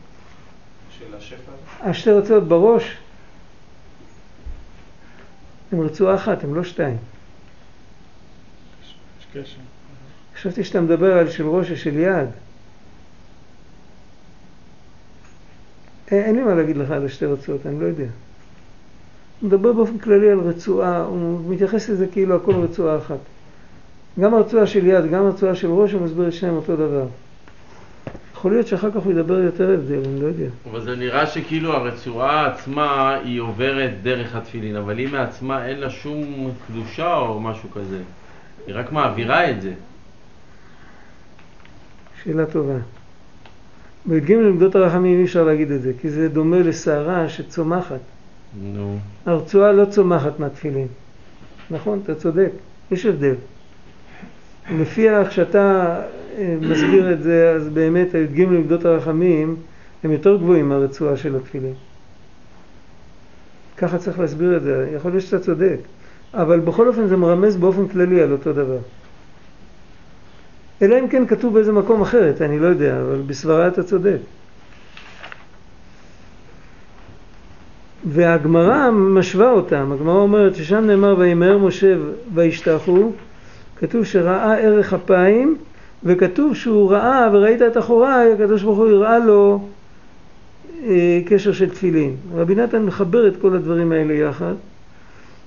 של 0.99 1.17
השפע? 1.17 1.53
השתי 1.81 2.11
רצועות 2.11 2.45
בראש 2.45 2.97
הם 5.73 5.81
רצועה 5.81 6.14
אחת, 6.14 6.45
הם 6.45 6.55
לא 6.55 6.64
שתיים. 6.64 6.97
חשבתי 10.37 10.64
שאתה 10.64 10.81
מדבר 10.81 11.18
על 11.18 11.31
של 11.31 11.47
ראש 11.47 11.71
ושל 11.71 11.99
יד. 11.99 12.29
אין, 16.11 16.23
אין 16.23 16.37
לי 16.37 16.43
מה 16.43 16.55
להגיד 16.55 16.77
לך 16.77 16.91
על 16.91 17.07
השתי 17.07 17.27
רצועות, 17.27 17.66
אני 17.66 17.81
לא 17.81 17.87
יודע. 17.87 18.07
הוא 19.41 19.49
מדבר 19.49 19.73
באופן 19.73 19.99
כללי 19.99 20.31
על 20.31 20.41
רצועה, 20.41 21.05
הוא 21.05 21.41
מתייחס 21.51 21.89
לזה 21.89 22.07
כאילו 22.12 22.37
הכל 22.37 22.55
רצועה 22.55 22.99
אחת. 22.99 23.18
גם 24.21 24.35
הרצועה 24.35 24.66
של 24.66 24.87
יד, 24.87 25.11
גם 25.11 25.27
הרצועה 25.27 25.55
של 25.55 25.71
ראש, 25.71 25.93
הוא 25.93 26.03
מסביר 26.03 26.29
את 26.29 26.33
שניהם 26.33 26.57
אותו 26.57 26.77
דבר. 26.77 27.07
יכול 28.41 28.53
להיות 28.53 28.66
שאחר 28.66 28.91
כך 28.91 28.97
הוא 28.97 29.12
ידבר 29.12 29.38
יותר 29.38 29.70
הבדל, 29.70 30.01
אני 30.05 30.20
לא 30.20 30.26
יודע. 30.26 30.47
אבל 30.70 30.80
זה 30.80 30.97
נראה 30.97 31.26
שכאילו 31.26 31.72
הרצועה 31.72 32.47
עצמה 32.47 33.14
היא 33.14 33.41
עוברת 33.41 33.91
דרך 34.03 34.36
התפילין, 34.36 34.76
אבל 34.76 34.99
היא 34.99 35.09
מעצמה 35.12 35.66
אין 35.66 35.80
לה 35.80 35.91
שום 35.91 36.51
קדושה 36.66 37.16
או 37.16 37.41
משהו 37.41 37.70
כזה. 37.70 37.99
היא 38.66 38.74
רק 38.74 38.93
מעבירה 38.93 39.51
את 39.51 39.62
זה. 39.62 39.72
שאלה 42.24 42.47
טובה. 42.47 42.78
בי"ג 44.07 44.32
למדות 44.32 44.74
הרחמים 44.74 45.18
אי 45.18 45.24
אפשר 45.24 45.45
להגיד 45.45 45.70
את 45.70 45.82
זה, 45.82 45.93
כי 46.01 46.11
זה 46.11 46.28
דומה 46.28 46.59
לסערה 46.59 47.28
שצומחת. 47.28 48.01
נו. 48.62 48.99
הרצועה 49.26 49.72
לא 49.72 49.84
צומחת 49.84 50.41
מהתפילין. 50.41 50.86
נכון, 51.70 52.01
אתה 52.05 52.14
צודק, 52.14 52.51
יש 52.91 53.07
הבדל. 53.07 53.34
לפי 54.70 55.11
איך 55.11 55.32
שאתה 55.32 55.97
מסביר 56.61 57.12
את 57.12 57.22
זה, 57.22 57.51
אז 57.51 57.68
באמת 57.68 58.14
הי"ג 58.14 58.41
למדות 58.41 58.84
הרחמים 58.84 59.57
הם 60.05 60.11
יותר 60.11 60.36
גבוהים 60.36 60.68
מהרצועה 60.68 61.16
של 61.16 61.36
התפילין. 61.36 61.74
ככה 63.76 63.99
צריך 63.99 64.18
להסביר 64.18 64.57
את 64.57 64.62
זה, 64.62 64.91
יכול 64.97 65.11
להיות 65.11 65.24
שאתה 65.24 65.38
צודק, 65.38 65.78
אבל 66.34 66.61
בכל 66.61 66.88
אופן 66.88 67.07
זה 67.07 67.16
מרמז 67.16 67.57
באופן 67.57 67.88
כללי 67.88 68.22
על 68.22 68.32
אותו 68.32 68.53
דבר. 68.53 68.78
אלא 70.82 70.99
אם 70.99 71.09
כן 71.09 71.26
כתוב 71.26 71.55
באיזה 71.55 71.72
מקום 71.72 72.03
אחרת, 72.03 72.43
אני 72.43 72.59
לא 72.59 72.66
יודע, 72.66 73.01
אבל 73.01 73.22
בסברה 73.26 73.68
אתה 73.68 73.82
צודק. 73.82 74.18
והגמרא 78.05 78.91
משווה 78.91 79.51
אותם, 79.51 79.93
הגמרא 79.93 80.16
אומרת 80.16 80.55
ששם 80.55 80.84
נאמר 80.86 81.14
וימהר 81.18 81.59
משה 81.59 81.97
וישתחו, 82.34 83.12
כתוב 83.76 84.05
שראה 84.05 84.59
ערך 84.59 84.95
אפיים, 84.95 85.57
וכתוב 86.05 86.55
שהוא 86.55 86.91
ראה 86.91 87.29
וראית 87.33 87.63
את 87.63 87.79
אחוריי, 87.79 88.33
הקדוש 88.33 88.63
ברוך 88.63 88.79
הוא 88.79 88.89
הראה 88.89 89.19
לו 89.19 89.61
אה, 90.87 91.21
קשר 91.27 91.53
של 91.53 91.71
תפילין. 91.71 92.17
רבי 92.35 92.55
נתן 92.55 92.83
מחבר 92.83 93.29
את 93.29 93.37
כל 93.41 93.55
הדברים 93.55 93.93
האלה 93.93 94.15
יחד. 94.15 94.55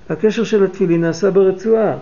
הקשר 0.08 0.44
של 0.44 0.64
התפילין 0.64 1.00
נעשה 1.00 1.30
ברצועה, 1.30 1.94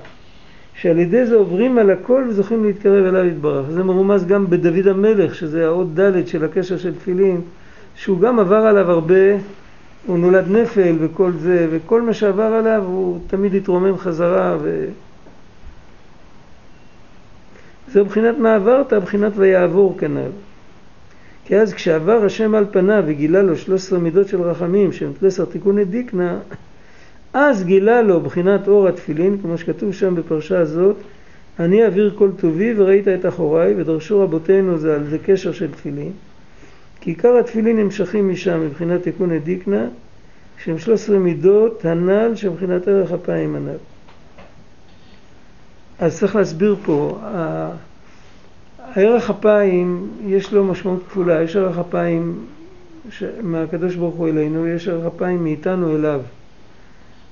שעל 0.74 0.98
ידי 0.98 1.26
זה 1.26 1.34
עוברים 1.34 1.78
על 1.78 1.90
הכל 1.90 2.24
וזוכים 2.28 2.64
להתקרב 2.64 3.04
אליו 3.04 3.24
יתברך. 3.24 3.70
זה 3.70 3.82
מרומז 3.82 4.26
גם 4.26 4.50
בדוד 4.50 4.88
המלך, 4.88 5.34
שזה 5.34 5.66
האות 5.66 5.98
ד' 5.98 6.26
של 6.26 6.44
הקשר 6.44 6.78
של 6.78 6.94
תפילין, 6.94 7.40
שהוא 7.94 8.20
גם 8.20 8.38
עבר 8.38 8.56
עליו 8.56 8.90
הרבה, 8.90 9.36
הוא 10.06 10.18
נולד 10.18 10.44
נפל 10.50 10.96
וכל 11.00 11.32
זה, 11.32 11.66
וכל 11.70 12.02
מה 12.02 12.14
שעבר 12.14 12.42
עליו 12.42 12.82
הוא 12.86 13.18
תמיד 13.26 13.54
התרומם 13.54 13.98
חזרה 13.98 14.56
ו... 14.62 14.84
זה 17.92 18.02
מבחינת 18.02 18.38
מה 18.38 18.54
עברת, 18.54 18.92
מבחינת 18.92 19.32
ויעבור 19.36 19.98
כנ"ל. 19.98 20.30
כי 21.44 21.56
אז 21.56 21.74
כשעבר 21.74 22.24
השם 22.24 22.54
על 22.54 22.66
פניו 22.70 23.04
וגילה 23.06 23.42
לו 23.42 23.56
13 23.56 23.98
מידות 23.98 24.28
של 24.28 24.42
רחמים 24.42 24.92
שהם 24.92 25.12
תלסר 25.20 25.44
תיקוני 25.44 25.84
דיקנה, 25.84 26.38
אז 27.32 27.64
גילה 27.64 28.02
לו 28.02 28.20
בחינת 28.20 28.68
אור 28.68 28.88
התפילין, 28.88 29.38
כמו 29.42 29.58
שכתוב 29.58 29.92
שם 29.92 30.14
בפרשה 30.14 30.58
הזאת, 30.58 30.96
אני 31.60 31.84
אעביר 31.84 32.14
כל 32.18 32.30
טובי 32.36 32.74
וראית 32.76 33.08
את 33.08 33.26
אחוריי, 33.26 33.74
ודרשו 33.76 34.20
רבותינו 34.20 34.78
זה 34.78 34.94
על 34.94 35.04
זה 35.04 35.18
קשר 35.18 35.52
של 35.52 35.70
תפילין. 35.70 36.12
כי 37.00 37.10
עיקר 37.10 37.36
התפילין 37.36 37.76
נמשכים 37.76 38.30
משם 38.30 38.60
מבחינת 38.66 39.02
תיקוני 39.02 39.38
דיקנה, 39.38 39.86
שהם 40.64 40.78
13 40.78 41.18
מידות 41.18 41.84
הנ"ל 41.84 42.32
שמבחינת 42.34 42.88
ערך 42.88 43.12
אפיים 43.12 43.56
הנ"ל. 43.56 43.91
אז 46.02 46.18
צריך 46.18 46.36
להסביר 46.36 46.76
פה, 46.84 47.18
הערך 48.78 49.30
אפיים 49.30 50.08
יש 50.26 50.52
לו 50.52 50.64
משמעות 50.64 51.02
כפולה, 51.08 51.42
יש 51.42 51.56
ערך 51.56 51.78
אפיים 51.78 52.38
מהקדוש 53.42 53.94
ברוך 53.94 54.14
הוא 54.14 54.28
אלינו, 54.28 54.66
יש 54.66 54.88
ערך 54.88 55.06
אפיים 55.16 55.44
מאיתנו 55.44 55.96
אליו. 55.96 56.20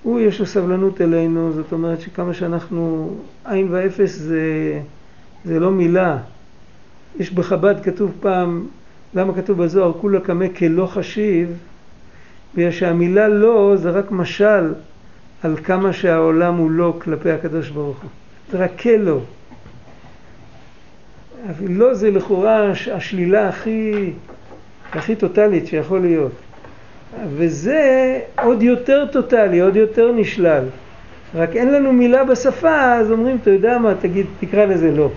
הוא 0.03 0.21
יש 0.21 0.41
לו 0.41 0.47
סבלנות 0.47 1.01
אלינו, 1.01 1.53
זאת 1.53 1.73
אומרת 1.73 2.01
שכמה 2.01 2.35
שאנחנו, 2.35 3.15
עין 3.45 3.69
ואפס 3.71 4.19
זה, 4.19 4.81
זה 5.45 5.61
לא 5.61 5.71
מילה. 5.71 6.19
יש 7.19 7.33
בחב"ד 7.33 7.75
כתוב 7.83 8.13
פעם, 8.21 8.67
למה 9.15 9.35
כתוב 9.35 9.63
בזוהר 9.63 9.93
כולה 9.93 10.21
קמא 10.21 10.47
כלא 10.59 10.87
חשיב? 10.87 11.59
בגלל 12.55 12.71
שהמילה 12.71 13.29
לא 13.29 13.75
זה 13.77 13.91
רק 13.91 14.11
משל 14.11 14.73
על 15.43 15.57
כמה 15.57 15.93
שהעולם 15.93 16.57
הוא 16.57 16.71
לא 16.71 16.97
כלפי 16.99 17.31
הקדוש 17.31 17.71
ברוך 17.71 18.03
הוא. 18.03 18.11
רק 18.55 18.71
כלא. 18.81 19.19
אבל 21.49 21.71
לא 21.71 21.95
זה 21.95 22.11
לכאורה 22.11 22.71
השלילה 22.93 23.49
הכי, 23.49 24.11
הכי 24.93 25.17
טוטאלית 25.17 25.67
שיכול 25.67 26.01
להיות. 26.01 26.33
וזה 27.37 28.19
עוד 28.43 28.63
יותר 28.63 29.07
טוטאלי, 29.13 29.61
עוד 29.61 29.77
יותר 29.77 30.13
נשלל. 30.13 30.65
רק 31.35 31.57
אין 31.57 31.73
לנו 31.73 31.93
מילה 31.93 32.25
בשפה, 32.25 32.95
אז 32.95 33.11
אומרים, 33.11 33.39
אתה 33.43 33.51
יודע 33.51 33.79
מה, 33.79 33.95
תגיד, 34.01 34.27
תקרא 34.41 34.65
לזה 34.65 34.91
לא. 34.91 35.11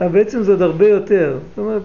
אבל 0.00 0.08
בעצם 0.08 0.42
זה 0.42 0.52
עוד 0.52 0.62
הרבה 0.62 0.88
יותר. 0.88 1.38
זאת 1.48 1.58
אומרת, 1.58 1.82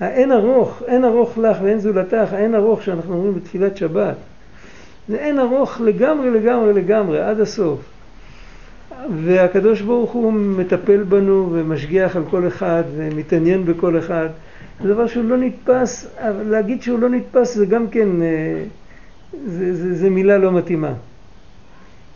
האין 0.00 0.32
ארוך, 0.32 0.82
אין 0.86 1.04
ארוך 1.04 1.38
לך 1.38 1.56
ואין 1.62 1.78
זולתך, 1.78 2.32
האין 2.32 2.54
ארוך 2.54 2.82
שאנחנו 2.82 3.14
אומרים 3.14 3.34
בתפילת 3.34 3.76
שבת, 3.76 4.14
זה 5.08 5.16
אין 5.16 5.38
ארוך 5.38 5.80
לגמרי, 5.80 6.30
לגמרי, 6.30 6.72
לגמרי, 6.72 7.20
עד 7.20 7.40
הסוף. 7.40 7.93
והקדוש 9.24 9.80
ברוך 9.80 10.12
הוא 10.12 10.32
מטפל 10.32 11.02
בנו 11.02 11.50
ומשגיח 11.52 12.16
על 12.16 12.22
כל 12.30 12.48
אחד 12.48 12.82
ומתעניין 12.96 13.64
בכל 13.64 13.98
אחד. 13.98 14.28
זה 14.82 14.88
דבר 14.88 15.06
שהוא 15.06 15.24
לא 15.24 15.36
נתפס, 15.36 16.06
אבל 16.18 16.42
להגיד 16.42 16.82
שהוא 16.82 16.98
לא 16.98 17.08
נתפס 17.08 17.54
זה 17.54 17.66
גם 17.66 17.88
כן, 17.88 18.22
אה, 18.22 18.64
זה, 19.46 19.74
זה, 19.74 19.94
זה 19.94 20.10
מילה 20.10 20.38
לא 20.38 20.52
מתאימה. 20.52 20.92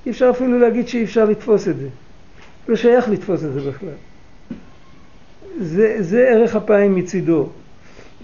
אי 0.07 0.11
אפשר 0.11 0.31
אפילו 0.31 0.59
להגיד 0.59 0.89
שאי 0.89 1.05
אפשר 1.05 1.25
לתפוס 1.25 1.69
את 1.69 1.77
זה. 1.77 1.89
לא 2.69 2.77
שייך 2.77 3.09
לתפוס 3.09 3.45
את 3.45 3.53
זה 3.53 3.61
בכלל. 3.61 3.89
זה, 5.61 5.97
זה 6.01 6.29
ערך 6.29 6.57
אפיים 6.57 6.95
מצידו. 6.95 7.49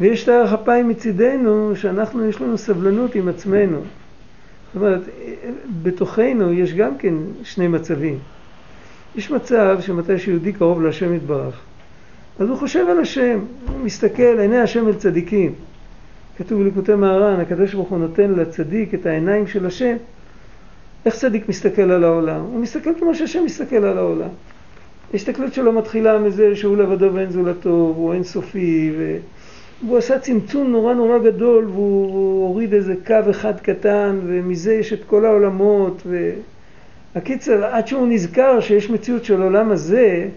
ויש 0.01 0.25
את 0.25 0.29
הערך 0.29 0.53
אפיים 0.53 0.89
מצידנו, 0.89 1.77
שאנחנו, 1.77 2.25
יש 2.25 2.41
לנו 2.41 2.59
סבלנות 2.59 3.15
עם 3.15 3.29
עצמנו. 3.29 3.77
זאת 3.77 4.83
אומרת, 4.83 5.01
בתוכנו 5.83 6.53
יש 6.53 6.75
גם 6.75 6.99
כן 6.99 7.15
שני 7.43 7.69
מצבים. 7.69 8.19
יש 9.17 9.31
מצב 9.31 9.79
שמתי 9.81 10.19
שיהודי 10.19 10.53
קרוב 10.53 10.83
להשם 10.83 11.15
יתברך, 11.15 11.61
אז 12.39 12.49
הוא 12.49 12.59
חושב 12.59 12.87
על 12.91 13.01
השם, 13.01 13.39
הוא 13.69 13.81
מסתכל, 13.85 14.39
עיני 14.41 14.59
השם 14.59 14.89
אל 14.89 14.95
צדיקים. 14.95 15.53
כתוב 16.39 16.63
בליקוטי 16.63 16.95
מהר"ן, 16.95 17.41
הקדוש 17.41 17.75
ברוך 17.75 17.89
הוא 17.89 17.99
נותן 17.99 18.31
לצדיק 18.31 18.95
את 18.95 19.07
העיניים 19.07 19.47
של 19.47 19.67
השם. 19.67 19.97
איך 21.07 21.15
צדיק 21.15 21.49
מסתכל 21.49 21.91
על 21.91 22.05
העולם? 22.05 22.41
הוא 22.41 22.61
מסתכל 22.61 22.91
כמו 22.99 23.15
שהשם 23.15 23.45
מסתכל 23.45 23.77
על 23.77 23.99
העולם. 23.99 24.29
ההסתכלות 25.13 25.55
שלו 25.55 25.73
מתחילה 25.73 26.19
מזה 26.19 26.57
שהוא 26.57 26.77
לבדו 26.77 27.15
ואין 27.15 27.31
זולתו, 27.31 27.93
והוא 27.97 28.13
אינסופי, 28.13 28.93
ו... 28.99 29.17
והוא 29.85 29.99
עשה 29.99 30.19
צמצום 30.19 30.71
נורא 30.71 30.95
נורא 30.95 31.19
גדול, 31.19 31.65
והוא 31.65 32.49
הוריד 32.49 32.75
איזה 32.75 32.95
קו 33.07 33.31
אחד 33.31 33.61
קטן, 33.61 34.19
ומזה 34.27 34.75
יש 34.75 34.93
את 34.93 35.05
כל 35.07 35.25
העולמות, 35.25 36.03
והקיצר, 37.15 37.65
עד 37.65 37.87
שהוא 37.87 38.07
נזכר 38.09 38.61
שיש 38.61 38.91
מציאות 38.91 39.25
של 39.25 39.43
העולם 39.43 39.71
הזה, 39.71 40.29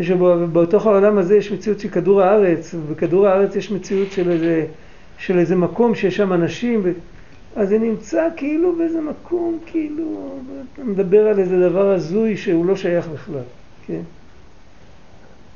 שבתוך 0.00 0.86
העולם 0.86 1.18
הזה 1.18 1.36
יש 1.36 1.52
מציאות 1.52 1.80
של 1.80 1.88
כדור 1.88 2.22
הארץ, 2.22 2.74
ובכדור 2.74 3.26
הארץ 3.26 3.56
יש 3.56 3.70
מציאות 3.70 4.12
של 4.12 4.30
איזה, 4.30 4.66
של 5.18 5.38
איזה 5.38 5.56
מקום 5.56 5.94
שיש 5.94 6.16
שם 6.16 6.32
אנשים, 6.32 6.80
ו... 6.84 6.92
אז 7.56 7.68
זה 7.68 7.78
נמצא 7.78 8.28
כאילו 8.36 8.76
באיזה 8.76 9.00
מקום, 9.00 9.58
כאילו, 9.66 10.38
אתה 10.74 10.84
מדבר 10.84 11.26
על 11.26 11.38
איזה 11.38 11.68
דבר 11.68 11.90
הזוי 11.90 12.36
שהוא 12.36 12.66
לא 12.66 12.76
שייך 12.76 13.08
בכלל, 13.08 13.42
כן? 13.86 14.00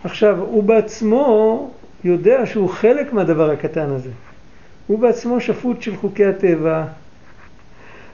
עכשיו, 0.05 0.41
הוא 0.41 0.65
בעצמו 0.65 1.71
יודע 2.05 2.47
שהוא 2.47 2.71
חלק 2.71 3.12
מהדבר 3.12 3.51
הקטן 3.51 3.91
הזה. 3.91 4.11
הוא 4.87 4.99
בעצמו 4.99 5.41
שפוט 5.41 5.83
של 5.83 5.97
חוקי 5.97 6.25
הטבע. 6.25 6.85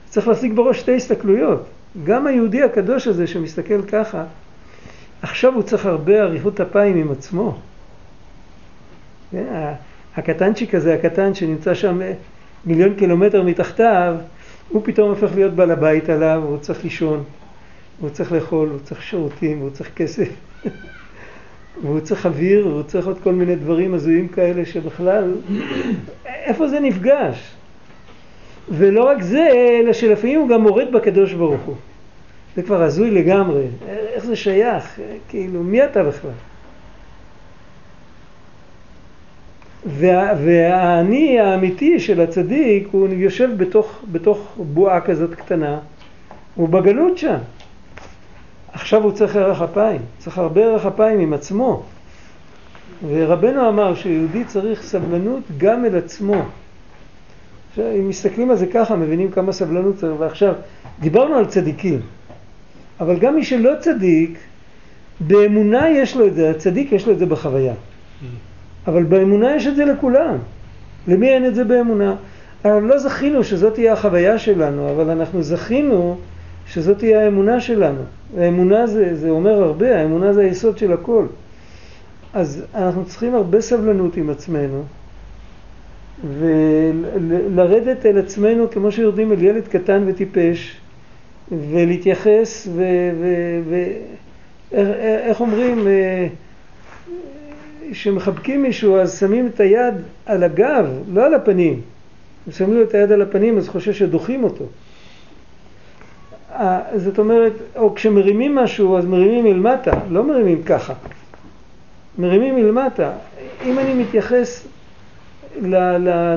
צריך 0.09 0.29
להשיג 0.29 0.53
בראש 0.53 0.81
שתי 0.81 0.97
הסתכלויות. 0.97 1.67
גם 2.05 2.27
היהודי 2.27 2.63
הקדוש 2.63 3.07
הזה 3.07 3.27
שמסתכל 3.27 3.83
ככה, 3.83 4.25
עכשיו 5.23 5.55
הוא 5.55 5.63
צריך 5.63 5.87
הרבה 5.87 6.23
אריכות 6.23 6.61
אפיים 6.61 6.97
עם 6.97 7.13
עצמו. 7.13 7.59
כן, 9.31 9.73
הקטנצ'יק 10.17 10.75
הזה, 10.75 10.95
הקטן 10.95 11.35
שנמצא 11.35 11.75
שם 11.75 12.01
מיליון 12.67 12.95
קילומטר 12.95 13.43
מתחתיו, 13.43 14.17
הוא 14.69 14.83
פתאום 14.85 15.09
הופך 15.11 15.35
להיות 15.35 15.53
בעל 15.53 15.71
הבית 15.71 16.09
עליו, 16.09 16.43
הוא 16.47 16.59
צריך 16.59 16.85
לישון, 16.85 17.25
הוא 18.01 18.11
צריך 18.11 18.33
לאכול, 18.33 18.69
הוא 18.69 18.79
צריך 18.85 19.03
שירותים, 19.03 19.59
הוא 19.59 19.71
צריך 19.71 19.91
כסף, 19.97 20.29
והוא 21.83 22.01
צריך 22.01 22.27
אוויר, 22.27 22.67
והוא 22.67 22.83
צריך 22.83 23.07
עוד 23.07 23.19
כל 23.23 23.33
מיני 23.33 23.57
דברים 23.57 23.95
הזויים 23.95 24.29
כאלה 24.29 24.67
שבכלל, 24.67 25.35
איפה 26.47 26.69
זה 26.69 26.81
נפגש? 26.81 27.55
ולא 28.71 29.05
רק 29.05 29.23
זה, 29.23 29.49
אלא 29.83 29.93
שלפעמים 29.93 30.41
הוא 30.41 30.49
גם 30.49 30.63
מורד 30.63 30.93
בקדוש 30.93 31.33
ברוך 31.33 31.61
הוא. 31.61 31.75
זה 32.57 32.63
כבר 32.63 32.83
הזוי 32.83 33.11
לגמרי. 33.11 33.65
איך 33.89 34.25
זה 34.25 34.37
שייך? 34.37 35.01
כאילו, 35.29 35.63
מי 35.63 35.85
אתה 35.85 36.03
בכלל? 36.05 36.31
וה, 39.87 40.33
והאני 40.45 41.41
האמיתי 41.41 42.01
של 42.01 42.21
הצדיק 42.21 42.89
הוא 42.93 43.09
יושב 43.09 43.51
בתוך, 43.57 43.99
בתוך 44.13 44.55
בועה 44.57 45.01
כזאת 45.01 45.35
קטנה, 45.35 45.79
הוא 46.55 46.69
בגלות 46.69 47.19
שם. 47.19 47.37
עכשיו 48.73 49.03
הוא 49.03 49.13
צריך 49.13 49.37
ערך 49.37 49.63
אפיים, 49.63 50.01
צריך 50.19 50.39
הרבה 50.39 50.61
ערך 50.61 50.87
אפיים 50.87 51.21
עם 51.21 51.33
עצמו. 51.33 51.83
ורבנו 53.09 53.69
אמר 53.69 53.95
שיהודי 53.95 54.45
צריך 54.45 54.83
סבלנות 54.83 55.43
גם 55.59 55.85
אל 55.85 55.97
עצמו. 55.97 56.43
אם 57.79 58.09
מסתכלים 58.09 58.51
על 58.51 58.57
זה 58.57 58.67
ככה, 58.67 58.97
מבינים 58.97 59.31
כמה 59.31 59.53
סבלנות 59.53 59.97
צריך. 59.97 60.13
ועכשיו, 60.19 60.55
דיברנו 61.01 61.35
על 61.35 61.47
צדיקים, 61.47 62.01
אבל 63.01 63.19
גם 63.19 63.35
מי 63.35 63.45
שלא 63.45 63.73
צדיק, 63.81 64.39
באמונה 65.21 65.89
יש 65.89 66.17
לו 66.17 66.27
את 66.27 66.35
זה, 66.35 66.51
הצדיק 66.51 66.93
יש 66.93 67.07
לו 67.07 67.13
את 67.13 67.19
זה 67.19 67.27
בחוויה. 67.27 67.75
אבל 68.87 69.03
באמונה 69.03 69.57
יש 69.57 69.67
את 69.67 69.77
זה 69.77 69.85
לכולם. 69.85 70.37
למי 71.09 71.29
אין 71.29 71.47
את 71.47 71.55
זה 71.55 71.65
באמונה? 71.65 72.15
לא 72.65 72.99
זכינו 72.99 73.45
שזאת 73.45 73.75
תהיה 73.75 73.93
החוויה 73.93 74.39
שלנו, 74.39 74.91
אבל 74.91 75.11
אנחנו 75.11 75.43
זכינו 75.43 76.17
שזאת 76.67 76.99
תהיה 76.99 77.25
האמונה 77.25 77.61
שלנו. 77.61 78.01
האמונה 78.39 78.87
זה, 78.87 79.15
זה 79.15 79.31
אומר 79.31 79.63
הרבה, 79.63 80.01
האמונה 80.01 80.33
זה 80.33 80.41
היסוד 80.41 80.79
של 80.79 80.93
הכל. 80.93 81.27
אז 82.35 82.65
אנחנו 82.75 83.05
צריכים 83.05 83.35
הרבה 83.35 83.61
סבלנות 83.61 84.17
עם 84.17 84.31
עצמנו, 84.31 84.83
ולרדת 86.29 88.07
אל 88.07 88.19
עצמנו 88.19 88.71
כמו 88.71 88.93
שיורדים 88.93 89.33
אל 89.33 89.43
ילד 89.43 89.69
קטן 89.69 90.05
וטיפש, 90.07 90.77
ולהתייחס, 91.53 92.69
ואיך 94.73 95.41
אומרים, 95.41 95.89
אה, 95.89 96.27
כשמחבקים 97.91 98.63
מישהו 98.63 98.97
אז 98.97 99.19
שמים 99.19 99.47
את 99.47 99.61
היד 99.61 99.95
על 100.27 100.43
הגב, 100.43 100.87
לא 101.13 101.27
על 101.27 101.35
הפנים. 101.35 101.81
אם 102.49 102.53
שמים 102.53 102.75
לו 102.75 102.83
את 102.83 102.95
היד 102.95 103.13
על 103.13 103.23
הפנים 103.23 103.59
אז 103.59 103.69
חושב 103.69 103.93
שדוחים 103.93 104.45
אותו. 104.45 104.65
זאת 106.97 107.19
אומרת, 107.19 107.53
או 107.77 107.95
כשמרימים 107.95 108.55
משהו 108.55 108.99
אז 108.99 109.05
מרימים 109.05 109.45
מלמטה, 109.45 109.91
לא 110.11 110.25
מרימים 110.25 110.63
ככה. 110.63 110.95
מרימים 112.19 112.57
מלמטה. 112.57 113.13
אם 113.65 113.79
אני 113.79 113.95
מתייחס 113.95 114.67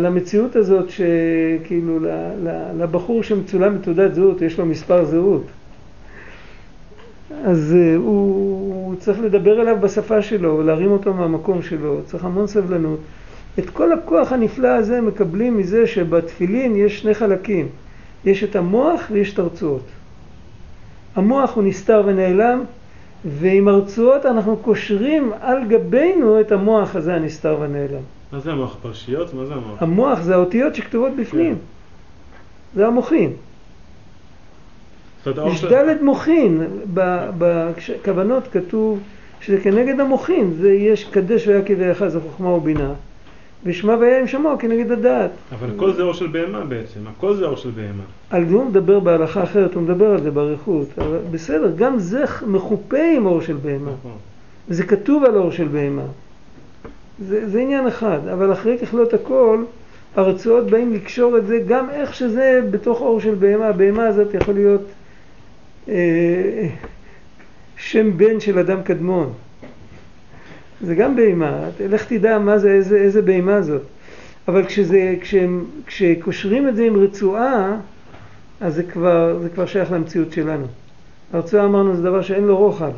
למציאות 0.02 0.56
הזאת 0.56 0.90
שכאילו 0.90 2.00
לבחור 2.78 3.24
שמצולם 3.24 3.78
בתעודת 3.78 4.14
זהות, 4.14 4.42
יש 4.42 4.60
לו 4.60 4.66
מספר 4.66 5.06
זהות. 5.06 5.44
אז 7.44 7.76
הוא, 7.98 8.04
הוא 8.86 8.96
צריך 8.96 9.20
לדבר 9.20 9.62
אליו 9.62 9.78
בשפה 9.82 10.22
שלו, 10.22 10.64
להרים 10.64 10.92
אותו 10.92 11.14
מהמקום 11.14 11.62
שלו, 11.62 12.00
צריך 12.06 12.26
המון 12.26 12.48
סבלנות. 12.48 13.00
את 13.60 13.70
כל 13.70 13.92
הכוח 13.92 14.32
הנפלא 14.32 14.68
הזה 14.68 15.02
מקבלים 15.02 15.58
מזה 15.58 15.88
שבתפילין 15.88 16.76
יש 16.76 17.00
שני 17.00 17.14
חלקים, 17.14 17.68
יש 18.26 18.44
את 18.44 18.56
המוח 18.56 19.02
ויש 19.12 19.34
את 19.34 19.40
הרצועות. 19.40 19.86
המוח 21.16 21.56
הוא 21.56 21.64
נסתר 21.64 22.04
ונעלם, 22.06 22.64
ועם 23.26 23.68
הרצועות 23.68 24.26
אנחנו 24.26 24.58
קושרים 24.58 25.32
על 25.42 25.68
גבינו 25.68 26.40
את 26.42 26.52
המוח 26.52 26.96
הזה 26.96 27.16
הנסתר 27.16 27.58
ונעלם. 27.62 28.02
מה 28.34 28.40
זה 28.40 28.52
המוח? 28.52 28.76
פרשיות? 28.82 29.34
מה 29.34 29.46
זה 29.46 29.54
המוח? 29.54 29.84
המוח 29.84 30.22
זה 30.22 30.36
האותיות 30.36 30.76
שכתובות 30.76 31.12
בפנים. 31.16 31.54
כן. 31.54 31.60
זה 32.76 32.88
המוחין. 32.88 33.34
יש 35.26 35.64
דלת 35.64 36.02
מוחין, 36.02 36.62
בכוונות 36.94 38.44
כתוב 38.52 39.00
שזה 39.42 39.62
כנגד 39.62 40.00
המוחין, 40.00 40.54
זה 40.54 40.74
יש 40.74 41.04
קדש 41.04 41.48
והיה 41.48 41.62
כדאיך 41.62 42.08
זה 42.08 42.20
חוכמה 42.20 42.50
ובינה, 42.50 42.94
ושמע 43.64 43.96
והיה 44.00 44.20
עם 44.20 44.28
שמוע 44.28 44.56
כנגד 44.60 44.92
הדעת. 44.92 45.32
אבל 45.52 45.70
הכל 45.76 45.94
זה 45.94 46.04
אור 46.04 46.14
של 46.14 46.28
בהמה 46.28 46.66
בעצם, 46.66 47.00
הכל 47.08 47.36
זה 47.36 47.46
אור 47.46 47.58
של 47.58 47.70
בהמה. 47.70 48.04
על 48.30 48.50
זה 48.50 48.56
הוא 48.56 48.66
מדבר 48.66 49.00
בהלכה 49.00 49.44
אחרת, 49.44 49.74
הוא 49.74 49.84
מדבר 49.84 50.12
על 50.12 50.22
זה 50.22 50.32
באריכות, 50.32 50.88
אבל 50.98 51.18
בסדר, 51.32 51.72
גם 51.76 52.00
זה 52.00 52.24
מחופה 52.48 53.04
עם 53.18 53.26
אור 53.26 53.42
של 53.42 53.56
בהמה. 53.56 53.92
נכון. 53.92 54.18
זה 54.70 54.84
כתוב 54.84 55.24
על 55.24 55.36
אור 55.36 55.52
של 55.52 55.68
בהמה. 55.68 56.06
זה, 57.28 57.50
זה 57.50 57.60
עניין 57.60 57.88
אחד, 57.88 58.28
אבל 58.34 58.54
אחרי 58.54 58.78
ככלות 58.78 59.14
הכל, 59.14 59.64
הרצועות 60.16 60.70
באים 60.70 60.94
לקשור 60.94 61.38
את 61.38 61.48
זה 61.48 61.60
גם 61.68 61.90
איך 61.90 62.14
שזה 62.14 62.62
בתוך 62.72 63.02
אור 63.02 63.20
של 63.20 63.36
בהמה, 63.36 63.68
הבהמה 63.68 64.08
הזאת 64.08 64.34
יכול 64.34 64.54
להיות 64.54 64.82
אה, 65.90 66.68
שם 67.78 68.18
בן 68.18 68.40
של 68.40 68.60
אדם 68.60 68.84
קדמון. 68.84 69.34
זה 70.82 70.96
גם 70.96 71.16
בהמה, 71.16 71.70
לך 71.90 72.06
תדע 72.06 72.40
מה 72.40 72.58
זה, 72.58 72.72
איזה, 72.72 72.98
איזה 72.98 73.22
בהמה 73.22 73.62
זאת. 73.62 73.82
אבל 74.48 74.66
כשזה, 74.66 75.16
כשהם, 75.22 75.66
כשקושרים 75.86 76.68
את 76.68 76.76
זה 76.76 76.84
עם 76.84 76.98
רצועה, 76.98 77.78
אז 78.62 78.76
זה 78.76 78.84
כבר, 78.84 79.40
זה 79.42 79.50
כבר 79.50 79.66
שייך 79.66 79.92
למציאות 79.92 80.32
שלנו. 80.32 80.66
הרצועה 81.34 81.66
אמרנו 81.66 81.96
זה 81.96 82.04
דבר 82.04 82.22
שאין 82.22 82.44
לו 82.44 82.58
רוחב. 82.58 82.92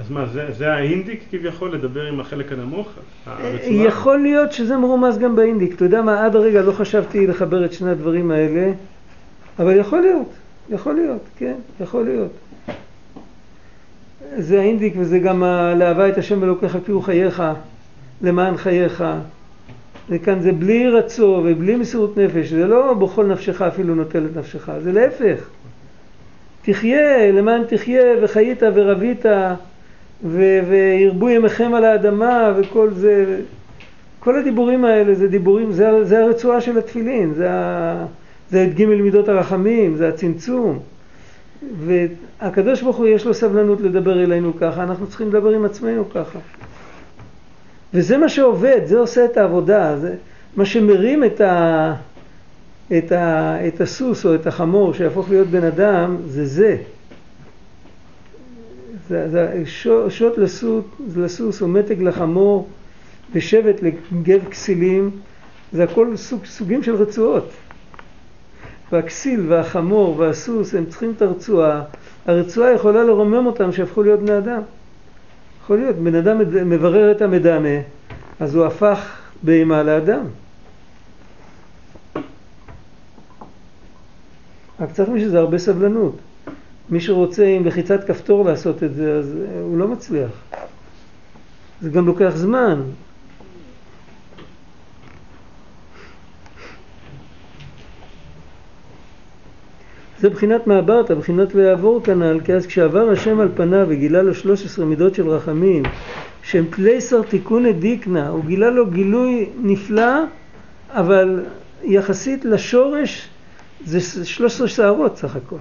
אז 0.00 0.10
מה, 0.10 0.26
זה, 0.26 0.46
זה 0.52 0.72
האינדיק 0.72 1.20
כביכול 1.30 1.74
לדבר 1.74 2.06
עם 2.06 2.20
החלק 2.20 2.52
הנמוך? 2.52 2.88
הרצועה? 3.26 3.72
יכול 3.72 4.18
להיות 4.18 4.52
שזה 4.52 4.76
מרומז 4.76 5.18
גם 5.18 5.36
באינדיק. 5.36 5.74
אתה 5.74 5.84
יודע 5.84 6.02
מה, 6.02 6.24
עד 6.24 6.36
הרגע 6.36 6.62
לא 6.62 6.72
חשבתי 6.72 7.26
לחבר 7.26 7.64
את 7.64 7.72
שני 7.72 7.90
הדברים 7.90 8.30
האלה. 8.30 8.72
אבל 9.58 9.76
יכול 9.76 10.00
להיות, 10.00 10.28
יכול 10.70 10.94
להיות, 10.94 11.22
כן, 11.36 11.54
יכול 11.80 12.04
להיות. 12.04 12.30
זה 14.36 14.60
האינדיק 14.60 14.94
וזה 14.98 15.18
גם 15.18 15.42
לאהבה 15.76 16.08
את 16.08 16.18
השם 16.18 16.44
אלוקיך 16.44 16.78
כי 16.86 16.92
הוא 16.92 17.02
חייך, 17.02 17.42
למען 18.22 18.56
חייך. 18.56 19.04
וכאן 20.08 20.40
זה 20.40 20.52
בלי 20.52 20.88
רצו 20.88 21.42
ובלי 21.44 21.76
מסירות 21.76 22.16
נפש, 22.16 22.48
זה 22.50 22.66
לא 22.66 22.94
בכל 22.94 23.26
נפשך 23.26 23.62
אפילו 23.62 23.94
נוטל 23.94 24.26
את 24.26 24.36
נפשך, 24.36 24.70
זה 24.82 24.92
להפך. 24.92 25.48
תחיה, 26.62 27.32
למען 27.32 27.62
תחיה 27.68 28.02
וחיית 28.22 28.62
ורבית 28.74 29.26
וירבו 30.24 31.28
ימיכם 31.28 31.74
על 31.74 31.84
האדמה 31.84 32.52
וכל 32.56 32.90
זה. 32.90 33.40
כל 34.18 34.38
הדיבורים 34.38 34.84
האלה 34.84 35.14
זה 35.14 35.28
דיבורים, 35.28 35.72
זה, 35.72 36.04
זה 36.04 36.24
הרצועה 36.24 36.60
של 36.60 36.78
התפילין, 36.78 37.34
זה. 37.34 37.48
זה 38.50 38.64
את 38.64 38.74
ג' 38.74 38.84
מידות 38.84 39.28
הרחמים, 39.28 39.96
זה 39.96 40.08
הצמצום. 40.08 40.78
והקדוש 41.84 42.82
ברוך 42.82 42.96
הוא 42.96 43.06
יש 43.06 43.26
לו 43.26 43.34
סבלנות 43.34 43.80
לדבר 43.80 44.22
אלינו 44.22 44.56
ככה, 44.56 44.82
אנחנו 44.82 45.06
צריכים 45.06 45.28
לדבר 45.28 45.50
עם 45.50 45.64
עצמנו 45.64 46.10
ככה. 46.10 46.38
וזה 47.94 48.18
מה 48.18 48.28
שעובד, 48.28 48.80
זה 48.84 48.98
עושה 48.98 49.24
את 49.24 49.36
העבודה, 49.36 49.96
זה 49.98 50.14
מה 50.56 50.64
שמרים 50.64 51.24
את, 51.24 51.40
ה, 51.40 51.94
את, 52.98 53.12
ה, 53.12 53.56
את 53.68 53.80
הסוס 53.80 54.26
או 54.26 54.34
את 54.34 54.46
החמור 54.46 54.94
שיהפוך 54.94 55.30
להיות 55.30 55.48
בן 55.48 55.64
אדם, 55.64 56.16
זה 56.26 56.46
זה. 56.46 56.76
זה, 59.10 59.28
זה 59.28 59.62
שוט, 60.08 60.38
לסוס, 60.38 60.84
לסוס 61.16 61.62
או 61.62 61.68
מתג 61.68 62.02
לחמור 62.02 62.68
ושבט 63.32 63.82
לגב 63.82 64.48
כסילים, 64.50 65.10
זה 65.72 65.84
הכל 65.84 66.16
סוג, 66.16 66.44
סוגים 66.44 66.82
של 66.82 66.94
רצועות. 66.94 67.50
והכסיל 68.92 69.44
והחמור 69.48 70.18
והסוס 70.18 70.74
הם 70.74 70.86
צריכים 70.86 71.12
את 71.16 71.22
הרצועה, 71.22 71.82
הרצועה 72.26 72.72
יכולה 72.72 73.04
לרומם 73.04 73.46
אותם 73.46 73.72
שהפכו 73.72 74.02
להיות 74.02 74.20
בני 74.20 74.38
אדם. 74.38 74.62
יכול 75.62 75.76
להיות, 75.78 75.96
בן 75.96 76.14
אדם 76.14 76.38
מברר 76.70 77.10
את 77.10 77.22
המדמה, 77.22 77.78
אז 78.40 78.54
הוא 78.54 78.64
הפך 78.66 79.18
בהמה 79.42 79.82
לאדם. 79.82 80.24
רק 84.80 84.92
צריך 84.92 85.08
בשביל 85.08 85.28
זה 85.28 85.38
הרבה 85.38 85.58
סבלנות. 85.58 86.16
מי 86.90 87.00
שרוצה 87.00 87.46
עם 87.46 87.66
לחיצת 87.66 88.04
כפתור 88.06 88.44
לעשות 88.44 88.82
את 88.82 88.94
זה, 88.94 89.14
אז 89.14 89.36
הוא 89.62 89.78
לא 89.78 89.88
מצליח. 89.88 90.30
זה 91.80 91.90
גם 91.90 92.06
לוקח 92.06 92.32
זמן. 92.34 92.82
זה 100.20 100.30
בחינת 100.30 100.66
מעברת, 100.66 101.10
בחינת 101.10 101.54
ויעבור 101.54 102.00
כנ"ל, 102.04 102.40
כי 102.44 102.54
אז 102.54 102.66
כשעבר 102.66 103.10
השם 103.10 103.40
על 103.40 103.48
פניו 103.54 103.86
וגילה 103.88 104.22
לו 104.22 104.34
13 104.34 104.84
מידות 104.84 105.14
של 105.14 105.28
רחמים, 105.28 105.82
שהם 106.42 106.64
תלייסר 106.70 107.22
תיקוני 107.22 107.72
דיקנה, 107.72 108.28
הוא 108.28 108.44
גילה 108.44 108.70
לו 108.70 108.86
גילוי 108.86 109.48
נפלא, 109.62 110.24
אבל 110.90 111.40
יחסית 111.82 112.44
לשורש 112.44 113.28
זה 113.84 114.24
13 114.24 114.68
שערות 114.68 115.16
סך 115.16 115.36
הכל. 115.36 115.56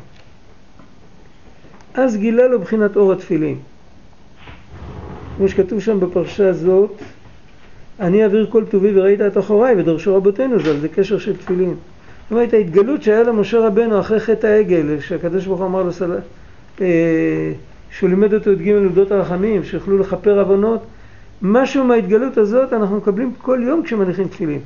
אז 1.94 2.18
גילה 2.18 2.48
לו 2.48 2.60
בחינת 2.60 2.96
אור 2.96 3.14
התפילין. 3.14 3.58
כמו 5.38 5.48
שכתוב 5.48 5.80
שם 5.80 6.00
בפרשה 6.00 6.50
הזאת, 6.50 6.92
אני 8.00 8.24
אעביר 8.24 8.48
כל 8.50 8.66
טובי 8.66 9.00
וראית 9.00 9.22
את 9.22 9.38
אחוריי 9.38 9.76
ודרשו 9.78 10.16
רבותינו 10.16 10.60
ז"ל, 10.60 10.78
זה 10.78 10.88
קשר 10.88 11.20
של 11.20 11.38
תפילין. 11.38 11.70
זאת 11.70 12.32
אומרת 12.32 12.54
ההתגלות 12.54 13.04
שהיה 13.04 13.24
למשה 13.24 13.60
רבנו 13.60 14.00
אחרי 14.00 14.20
חטא 14.20 14.48
העגל, 14.48 15.00
שהקדוש 15.00 15.46
ברוך 15.46 15.60
הוא 15.60 15.68
אמר 15.68 15.84
לו 15.84 15.94
סל... 15.94 16.16
אה, 16.82 17.52
שהוא 17.92 18.10
לימד 18.10 18.34
אותו 18.34 18.52
את 18.52 18.62
ג' 18.62 18.70
עובדות 18.70 19.12
הרחמים, 19.12 19.64
שיוכלו 19.64 19.98
לכפר 19.98 20.40
עוונות, 20.40 20.82
משהו 21.42 21.84
מההתגלות 21.84 22.38
הזאת 22.38 22.74
אנחנו 22.74 22.98
מקבלים 22.98 23.34
כל 23.42 23.60
יום 23.64 23.84
כשמניחים 23.84 24.28
תפילין. 24.28 24.60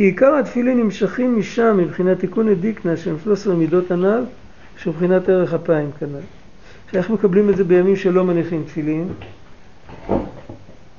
כי 0.00 0.04
עיקר 0.04 0.34
התפילין 0.34 0.78
נמשכים 0.78 1.38
משם 1.38 1.76
מבחינת 1.76 2.18
תיקון 2.18 2.48
הדיקנה 2.48 2.96
שהם 2.96 3.16
13 3.24 3.54
מידות 3.54 3.90
הנ"ל, 3.90 4.24
שמבחינת 4.76 5.28
ערך 5.28 5.54
אפיים 5.54 5.90
כנ"ל. 6.00 6.20
שאיך 6.90 7.10
מקבלים 7.10 7.50
את 7.50 7.56
זה 7.56 7.64
בימים 7.64 7.96
שלא 7.96 8.24
מניחים 8.24 8.62
תפילין? 8.66 9.08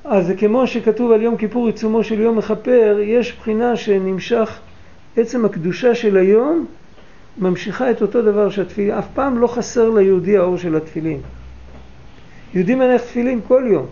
אז 0.04 0.26
זה 0.26 0.36
כמו 0.36 0.66
שכתוב 0.66 1.12
על 1.12 1.22
יום 1.22 1.36
כיפור 1.36 1.66
עיצומו 1.66 2.04
של 2.04 2.20
יום 2.20 2.38
מכפר, 2.38 2.98
יש 3.00 3.36
בחינה 3.38 3.76
שנמשך 3.76 4.58
עצם 5.16 5.44
הקדושה 5.44 5.94
של 5.94 6.16
היום, 6.16 6.66
ממשיכה 7.38 7.90
את 7.90 8.02
אותו 8.02 8.22
דבר 8.22 8.50
שהתפילין, 8.50 8.94
אף 8.94 9.06
פעם 9.14 9.38
לא 9.38 9.46
חסר 9.46 9.90
ליהודי 9.90 10.36
האור 10.38 10.58
של 10.58 10.76
התפילין. 10.76 11.20
יהודי 12.54 12.74
מניח 12.74 13.00
תפילין 13.00 13.40
כל 13.48 13.62
יום, 13.66 13.86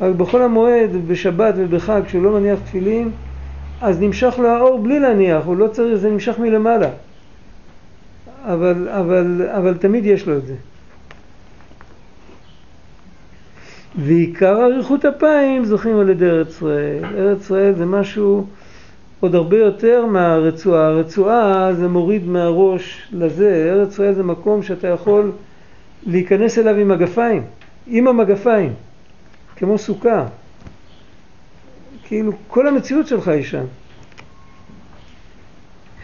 אבל 0.00 0.12
בכל 0.12 0.42
המועד, 0.42 0.90
בשבת 1.08 1.54
ובחג, 1.56 2.00
כשהוא 2.06 2.22
לא 2.22 2.40
מניח 2.40 2.58
תפילין, 2.64 3.10
אז 3.80 4.00
נמשך 4.00 4.34
לו 4.38 4.48
האור 4.48 4.78
בלי 4.78 5.00
להניח, 5.00 5.44
הוא 5.44 5.56
לא 5.56 5.68
צריך, 5.68 5.96
זה 5.96 6.10
נמשך 6.10 6.38
מלמעלה. 6.38 6.90
אבל, 8.44 8.88
אבל, 8.88 9.48
אבל 9.56 9.76
תמיד 9.76 10.06
יש 10.06 10.26
לו 10.26 10.36
את 10.36 10.46
זה. 10.46 10.54
ועיקר 13.96 14.64
אריכות 14.64 15.04
אפיים 15.04 15.64
זוכים 15.64 15.98
על 15.98 16.08
ידי 16.08 16.26
ארץ 16.26 16.48
ישראל. 16.48 17.04
ארץ 17.04 17.40
ישראל 17.40 17.74
זה 17.74 17.86
משהו 17.86 18.46
עוד 19.20 19.34
הרבה 19.34 19.56
יותר 19.56 20.06
מהרצועה. 20.06 20.86
הרצועה 20.86 21.74
זה 21.74 21.88
מוריד 21.88 22.26
מהראש 22.26 23.08
לזה. 23.12 23.72
ארץ 23.72 23.92
ישראל 23.92 24.14
זה 24.14 24.22
מקום 24.22 24.62
שאתה 24.62 24.88
יכול 24.88 25.32
להיכנס 26.06 26.58
אליו 26.58 26.76
עם 26.76 26.88
מגפיים, 26.88 27.42
עם 27.86 28.08
המגפיים, 28.08 28.72
כמו 29.56 29.78
סוכה. 29.78 30.26
כאילו 32.10 32.32
כל 32.48 32.66
המציאות 32.66 33.06
שלך 33.06 33.28
היא 33.28 33.44
שם. 33.44 33.64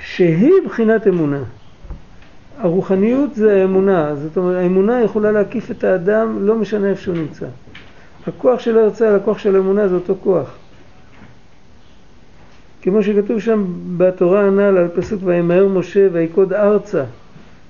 שהיא 0.04 0.52
בחינת 0.66 1.06
אמונה. 1.06 1.42
הרוחניות 2.58 3.34
זה 3.34 3.60
האמונה, 3.60 4.14
זאת 4.14 4.36
אומרת 4.36 4.56
האמונה 4.56 5.02
יכולה 5.02 5.32
להקיף 5.32 5.70
את 5.70 5.84
האדם 5.84 6.46
לא 6.46 6.54
משנה 6.54 6.90
איפה 6.90 7.02
שהוא 7.02 7.16
נמצא. 7.16 7.46
הכוח 8.26 8.60
של 8.60 8.78
הרצל, 8.78 9.16
הכוח 9.16 9.38
של 9.38 9.56
האמונה 9.56 9.88
זה 9.88 9.94
אותו 9.94 10.14
כוח. 10.22 10.54
כמו 12.82 13.02
שכתוב 13.02 13.40
שם 13.40 13.64
בתורה 13.96 14.46
הנ"ל 14.46 14.78
על 14.78 14.88
פסוק 14.88 15.20
וימהר 15.24 15.68
משה 15.68 16.08
ויקוד 16.12 16.52
ארצה 16.52 17.04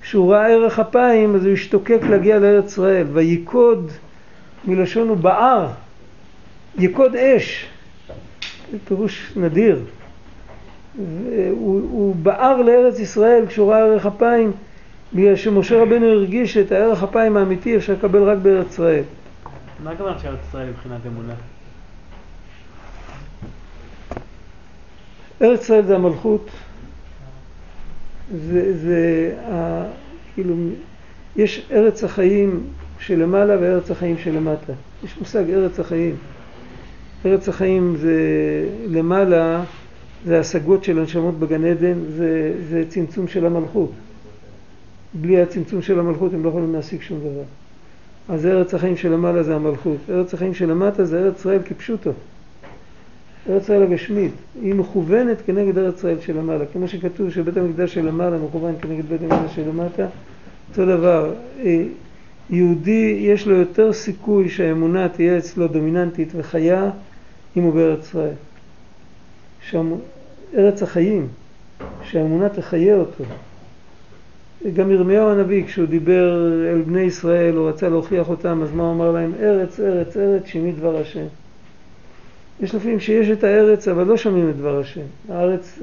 כשהוא 0.03 0.33
ראה 0.33 0.47
ערך 0.47 0.79
אפיים 0.79 1.35
אז 1.35 1.45
הוא 1.45 1.53
השתוקק 1.53 2.01
להגיע 2.11 2.39
לארץ 2.39 2.67
ישראל 2.67 3.07
ויקוד 3.13 3.91
מלשון 4.65 5.09
הוא 5.09 5.17
בער 5.17 5.69
יקוד 6.79 7.17
אש 7.17 7.67
פירוש 8.85 9.33
נדיר 9.37 9.85
הוא, 10.97 11.81
הוא 11.91 12.17
בער 12.17 12.63
לארץ 12.63 12.99
ישראל 12.99 13.45
כשהוא 13.49 13.71
ראה 13.71 13.79
ערך 13.79 14.07
אפיים 14.07 14.53
בגלל 15.15 15.37
שמשה 15.37 15.83
רבנו 15.83 16.07
הרגיש 16.07 16.57
את 16.57 16.73
הערך 16.73 17.03
אפיים 17.03 17.37
האמיתי 17.37 17.77
אפשר 17.77 17.93
לקבל 17.93 18.23
רק 18.23 18.39
בארץ 18.39 18.67
ישראל 18.73 19.03
מה 19.85 19.91
הכוונה 19.91 20.19
שארץ 20.19 20.39
ישראל 20.49 20.69
מבחינת 20.71 21.01
אמונה? 21.07 21.35
ארץ 25.43 25.63
ישראל 25.63 25.87
זה 25.87 25.95
המלכות, 25.95 26.51
זה, 28.37 28.79
זה 28.79 29.35
ה, 29.53 29.85
כאילו, 30.35 30.55
יש 31.37 31.67
ארץ 31.71 32.05
החיים 32.05 32.67
שלמעלה 32.99 33.57
וארץ 33.61 33.91
החיים 33.91 34.19
שלמטה. 34.19 34.73
יש 35.05 35.19
מושג 35.19 35.51
ארץ 35.51 35.81
החיים. 35.81 36.17
ארץ 37.27 37.49
החיים 37.49 37.97
זה 37.97 38.19
למעלה, 38.89 39.65
זה 40.25 40.41
השגות 40.41 40.85
של 40.85 40.99
הנשמות 40.99 41.39
בגן 41.39 41.65
עדן, 41.65 41.99
זה, 42.17 42.53
זה 42.71 42.85
צמצום 42.89 43.29
של 43.29 43.47
המלכות. 43.47 43.91
בלי 45.15 45.43
הצמצום 45.43 45.83
של 45.83 45.99
המלכות 45.99 46.35
הם 46.35 46.45
לא 46.45 46.49
יכולים 46.49 46.73
להשיג 46.73 47.03
שום 47.03 47.19
דבר. 47.21 47.43
אז 48.29 48.47
ארץ 48.47 48.75
החיים 48.75 48.97
שלמעלה 48.97 49.43
זה 49.43 49.55
המלכות. 49.55 49.97
ארץ 50.11 50.35
החיים 50.35 50.55
שלמטה 50.55 51.05
זה 51.05 51.19
ארץ 51.19 51.39
ישראל 51.41 51.63
כפשוטו. 51.65 52.11
ארץ 53.51 53.63
ישראל 53.63 53.83
הגשמית, 53.83 54.33
היא 54.63 54.75
מכוונת 54.75 55.37
כנגד 55.47 55.79
ארץ 55.79 55.99
ישראל 55.99 56.21
שלמעלה. 56.21 56.65
כמו 56.73 56.89
שכתוב 56.89 57.31
שבית 57.31 57.57
המקדש 57.57 57.95
שלמעלה 57.95 58.39
מכוון 58.39 58.75
כנגד 58.83 59.05
בית 59.09 59.21
המקדש 59.23 59.55
שלמטה, 59.57 60.07
אותו 60.71 60.87
דבר. 60.87 61.33
אה, 61.65 61.85
יהודי 62.51 63.19
יש 63.21 63.47
לו 63.47 63.57
יותר 63.57 63.93
סיכוי 63.93 64.49
שהאמונה 64.49 65.09
תהיה 65.09 65.39
אצלו 65.39 65.69
דומיננטית 65.69 66.29
וחיה 66.37 66.91
אם 67.57 67.63
הוא 67.63 67.75
בארץ 67.75 68.05
ישראל. 68.05 68.35
ארץ 70.55 70.83
החיים, 70.83 71.29
שהאמונה 72.03 72.49
תחיה 72.49 72.97
אותו. 72.97 73.25
גם 74.75 74.91
ירמיהו 74.91 75.31
הנביא, 75.31 75.65
כשהוא 75.65 75.87
דיבר 75.87 76.53
אל 76.71 76.83
בני 76.83 77.01
ישראל, 77.01 77.55
הוא 77.55 77.69
רצה 77.69 77.89
להוכיח 77.89 78.29
אותם, 78.29 78.63
אז 78.63 78.73
מה 78.73 78.83
הוא 78.83 78.93
אמר 78.93 79.11
להם? 79.11 79.33
ארץ, 79.41 79.81
ארץ, 79.81 80.17
ארץ, 80.17 80.47
שמי 80.47 80.73
דבר 80.73 80.97
השם. 80.97 81.27
יש 82.61 82.75
לפעמים 82.75 83.01
שיש 83.01 83.31
את 83.31 83.45
הארץ, 83.45 83.89
אבל 83.89 84.05
לא 84.05 84.17
שומעים 84.17 84.51
את 84.51 84.57
דבר 84.57 84.81
השם. 84.81 85.01
הארץ, 85.29 85.79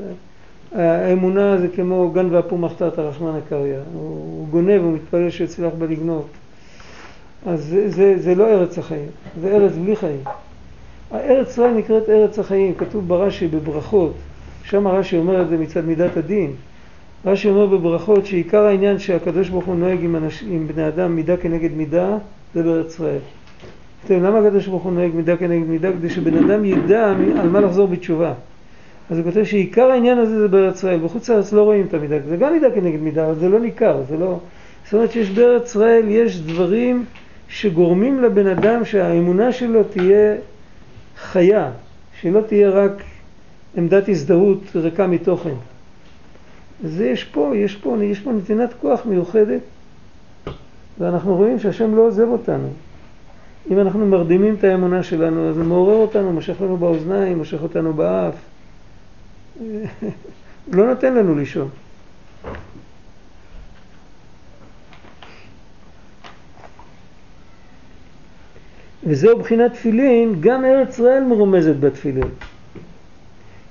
האמונה 0.71 1.57
זה 1.57 1.67
כמו 1.67 2.11
גן 2.11 2.27
ואפו 2.31 2.57
מחתת 2.57 2.97
הרחמן 2.97 3.39
הקריא. 3.45 3.77
הוא 3.93 4.47
גונב, 4.47 4.81
הוא 4.81 4.93
מתפלל 4.93 5.29
שיצליח 5.29 5.73
בלגנוב. 5.77 6.27
אז 7.45 7.63
זה, 7.63 7.89
זה, 7.89 8.15
זה 8.17 8.35
לא 8.35 8.47
ארץ 8.47 8.77
החיים, 8.77 9.09
זה 9.41 9.55
ארץ 9.55 9.71
בלי 9.71 9.95
חיים. 9.95 10.21
הארץ 11.13 11.49
ישראל 11.49 11.71
נקראת 11.71 12.09
ארץ 12.09 12.39
החיים, 12.39 12.73
כתוב 12.77 13.07
ברש"י 13.07 13.47
בברכות, 13.47 14.13
שם 14.63 14.87
רש"י 14.87 15.17
אומר 15.17 15.41
את 15.41 15.49
זה 15.49 15.57
מצד 15.57 15.85
מידת 15.85 16.17
הדין. 16.17 16.51
רש"י 17.25 17.49
אומר 17.49 17.65
בברכות 17.65 18.25
שעיקר 18.25 18.65
העניין 18.65 18.99
שהקדוש 18.99 19.49
ברוך 19.49 19.65
הוא 19.65 19.75
נוהג 19.75 20.03
עם, 20.03 20.15
אנש, 20.15 20.43
עם 20.49 20.67
בני 20.67 20.87
אדם 20.87 21.15
מידה 21.15 21.37
כנגד 21.37 21.73
מידה 21.77 22.17
זה 22.53 22.63
בארץ 22.63 22.93
ישראל. 22.93 23.19
אתם 24.05 24.23
למה 24.23 24.39
הקדוש 24.39 24.67
ברוך 24.67 24.83
הוא 24.83 24.93
נוהג 24.93 25.11
מידה 25.15 25.37
כנגד 25.37 25.67
מידה? 25.67 25.91
כדי 25.91 26.09
שבן 26.09 26.37
אדם 26.37 26.65
ידע 26.65 27.13
על 27.39 27.49
מה 27.49 27.59
לחזור 27.59 27.87
בתשובה. 27.87 28.33
אז 29.09 29.17
הוא 29.17 29.25
כותב 29.25 29.43
שעיקר 29.43 29.91
העניין 29.91 30.17
הזה 30.17 30.39
זה 30.39 30.47
בארץ 30.47 30.75
ישראל, 30.75 30.99
בחוץ 30.99 31.29
לארץ 31.29 31.53
לא 31.53 31.63
רואים 31.63 31.85
את 31.89 31.93
המידה, 31.93 32.15
זה 32.29 32.37
גם 32.37 32.53
מידה 32.53 32.71
כנגד 32.71 32.99
מידה, 33.01 33.25
אבל 33.25 33.35
זה 33.35 33.49
לא 33.49 33.59
ניכר, 33.59 34.01
זה 34.09 34.17
לא... 34.17 34.39
זאת 34.85 34.93
אומרת 34.93 35.11
שיש 35.11 35.29
בארץ 35.29 35.69
ישראל, 35.69 36.03
יש 36.07 36.41
דברים 36.41 37.05
שגורמים 37.47 38.23
לבן 38.23 38.47
אדם 38.47 38.85
שהאמונה 38.85 39.51
שלו 39.51 39.83
תהיה 39.83 40.35
חיה, 41.17 41.71
שלא 42.21 42.41
תהיה 42.41 42.69
רק 42.69 43.03
עמדת 43.75 44.09
הזדהות 44.09 44.59
ריקה 44.75 45.07
מתוכן. 45.07 45.53
זה 46.83 47.05
יש 47.05 47.23
פה, 47.23 47.51
יש 47.55 47.75
פה, 47.75 47.97
יש 48.03 48.19
פה 48.19 48.31
נתינת 48.31 48.69
כוח 48.81 49.05
מיוחדת, 49.05 49.61
ואנחנו 50.99 51.35
רואים 51.35 51.59
שהשם 51.59 51.95
לא 51.95 52.01
עוזב 52.01 52.27
אותנו. 52.27 52.67
אם 53.71 53.79
אנחנו 53.79 54.05
מרדימים 54.05 54.55
את 54.55 54.63
האמונה 54.63 55.03
שלנו, 55.03 55.49
אז 55.49 55.57
הוא 55.57 55.65
מעורר 55.65 55.95
אותנו, 55.95 56.33
מושך 56.33 56.61
לנו 56.61 56.77
באוזניים, 56.77 57.37
מושך 57.37 57.63
אותנו 57.63 57.93
באף. 57.93 58.33
לא 60.73 60.87
נותן 60.87 61.13
לנו 61.13 61.35
לישון. 61.35 61.69
וזהו 69.07 69.39
בחינת 69.39 69.73
תפילין, 69.73 70.35
גם 70.39 70.65
ארץ 70.65 70.89
ישראל 70.89 71.23
מרומזת 71.23 71.75
בתפילין. 71.79 72.27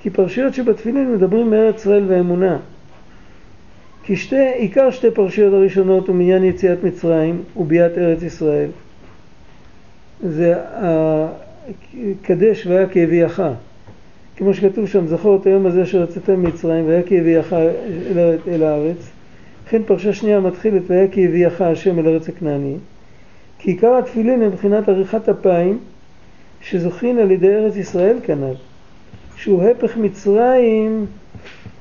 כי 0.01 0.11
פרשיות 0.11 0.55
שבתפילין 0.55 1.15
מדברים 1.15 1.51
מארץ 1.51 1.77
ישראל 1.77 2.05
ואמונה. 2.09 2.59
כי 4.05 4.17
שתי, 4.17 4.49
עיקר 4.57 4.91
שתי 4.91 5.11
פרשיות 5.11 5.55
הראשונות 5.55 6.09
הוא 6.09 6.17
מעניין 6.17 6.45
יציאת 6.45 6.85
מצרים 6.85 7.43
וביאת 7.57 7.99
ארץ 7.99 8.23
ישראל. 8.23 8.69
זה 10.23 10.55
קדש 12.23 12.67
והיה 12.67 12.87
כאביאך. 12.87 13.43
כמו 14.37 14.55
שכתוב 14.55 14.87
שם, 14.87 15.07
זכור 15.07 15.37
את 15.41 15.47
היום 15.47 15.67
הזה 15.67 15.83
אשר 15.83 16.05
יצאתם 16.05 16.41
ממצרים 16.41 16.87
והיה 16.87 17.03
כאביאך 17.03 17.53
אל 18.49 18.63
הארץ. 18.63 19.11
לכן 19.67 19.83
פרשה 19.83 20.13
שנייה 20.13 20.41
מתחילת 20.41 20.83
והיה 20.87 21.09
כאביאך 21.09 21.61
השם 21.61 21.99
אל 21.99 22.09
ארץ 22.09 22.29
הכנעני. 22.29 22.77
כי 23.63 23.71
עיקר 23.71 23.97
התפילין 23.97 24.43
הם 24.43 24.49
מבחינת 24.49 24.89
עריכת 24.89 25.29
אפיים 25.29 25.79
שזוכין 26.61 27.19
על 27.19 27.31
ידי 27.31 27.55
ארץ 27.55 27.77
ישראל 27.77 28.17
כנ"ל. 28.23 28.55
שהוא 29.37 29.63
הפך 29.63 29.97
מצרים 29.97 31.07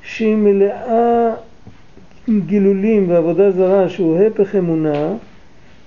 שהיא 0.04 0.36
מלאה 0.36 1.34
גילולים 2.30 3.10
ועבודה 3.10 3.52
זרה, 3.52 3.90
שהוא 3.90 4.20
הפך 4.20 4.56
אמונה, 4.56 5.14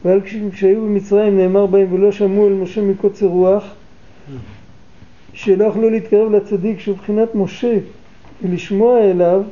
ועל 0.04 0.20
כשהיו 0.52 0.80
במצרים 0.80 1.38
נאמר 1.38 1.66
בהם 1.66 1.92
ולא 1.92 2.12
שמעו 2.12 2.48
אל 2.48 2.52
משה 2.52 2.82
מקוצר 2.82 3.26
רוח, 3.26 3.74
שלא 5.32 5.64
יכלו 5.64 5.90
להתקרב 5.90 6.32
לצדיק 6.32 6.80
שהוא 6.80 6.96
מבחינת 6.96 7.34
משה 7.34 7.76
ולשמוע 8.42 9.00
אליו 9.00 9.42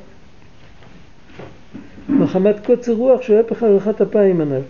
מחמת 2.09 2.67
קוצר 2.67 2.93
רוח 2.93 3.23
שהוא 3.23 3.39
הפך 3.39 3.63
עריכת 3.63 4.01
אפיים 4.01 4.41
עליו. 4.41 4.63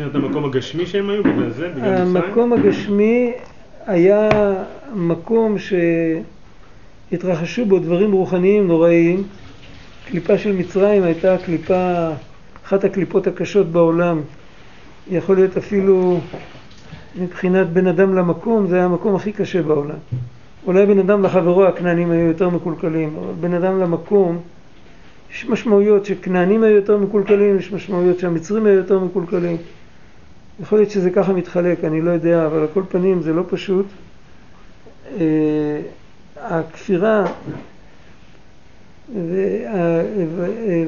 מבחינת 0.00 0.24
המקום 0.24 0.44
הגשמי 0.44 0.86
שהם 0.86 1.10
היו 1.10 1.24
בגלל 1.24 1.50
זה? 1.50 1.68
בגלל? 1.68 1.94
המקום 1.94 2.52
הגשמי 2.52 3.32
היה 3.86 4.28
מקום 4.94 5.56
שהתרחשו 7.10 7.64
בו 7.64 7.78
דברים 7.78 8.12
רוחניים 8.12 8.66
נוראיים. 8.68 9.22
קליפה 10.08 10.38
של 10.38 10.52
מצרים 10.52 11.02
הייתה 11.02 11.36
קליפה, 11.44 12.08
אחת 12.66 12.84
הקליפות 12.84 13.26
הקשות 13.26 13.66
בעולם. 13.66 14.20
יכול 15.10 15.36
להיות 15.36 15.56
אפילו 15.56 16.20
מבחינת 17.16 17.68
בין 17.68 17.86
אדם 17.86 18.14
למקום, 18.14 18.66
זה 18.66 18.76
היה 18.76 18.84
המקום 18.84 19.14
הכי 19.14 19.32
קשה 19.32 19.62
בעולם. 19.62 19.98
אולי 20.66 20.86
בין 20.86 20.98
אדם 20.98 21.22
לחברו 21.22 21.64
הכנענים 21.64 22.10
היו 22.10 22.26
יותר 22.26 22.48
מקולקלים, 22.48 23.16
אבל 23.18 23.32
בין 23.40 23.54
אדם 23.54 23.80
למקום 23.80 24.38
יש 25.32 25.46
משמעויות 25.48 26.04
שכנענים 26.04 26.62
היו 26.62 26.76
יותר 26.76 26.96
מקולקלים, 26.96 27.58
יש 27.58 27.72
משמעויות 27.72 28.18
שהמצרים 28.18 28.66
היו 28.66 28.74
יותר 28.74 28.98
מקולקלים. 28.98 29.56
יכול 30.62 30.78
להיות 30.78 30.90
שזה 30.90 31.10
ככה 31.10 31.32
מתחלק, 31.32 31.84
אני 31.84 32.00
לא 32.00 32.10
יודע, 32.10 32.46
אבל 32.46 32.58
על 32.58 32.66
כל 32.74 32.82
פנים 32.88 33.22
זה 33.22 33.32
לא 33.32 33.42
פשוט. 33.48 33.86
אה, 35.18 35.80
הכפירה 36.36 37.24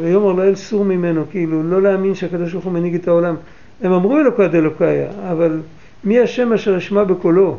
ויאמר 0.01 0.33
לאל 0.33 0.55
סור 0.55 0.85
ממנו, 0.85 1.25
כאילו 1.31 1.63
לא 1.63 1.83
להאמין 1.83 2.15
שהקדוש 2.15 2.53
ברוך 2.53 2.65
הוא 2.65 2.73
מנהיג 2.73 2.95
את 2.95 3.09
העולם. 3.09 3.35
הם 3.83 3.93
אמרו 3.93 4.19
אלוקא 4.19 4.47
דאלוקאיה, 4.47 5.11
אבל 5.31 5.61
מי 6.05 6.21
השם 6.21 6.53
אשר 6.53 6.79
אשמע 6.79 7.05
בקולו? 7.05 7.57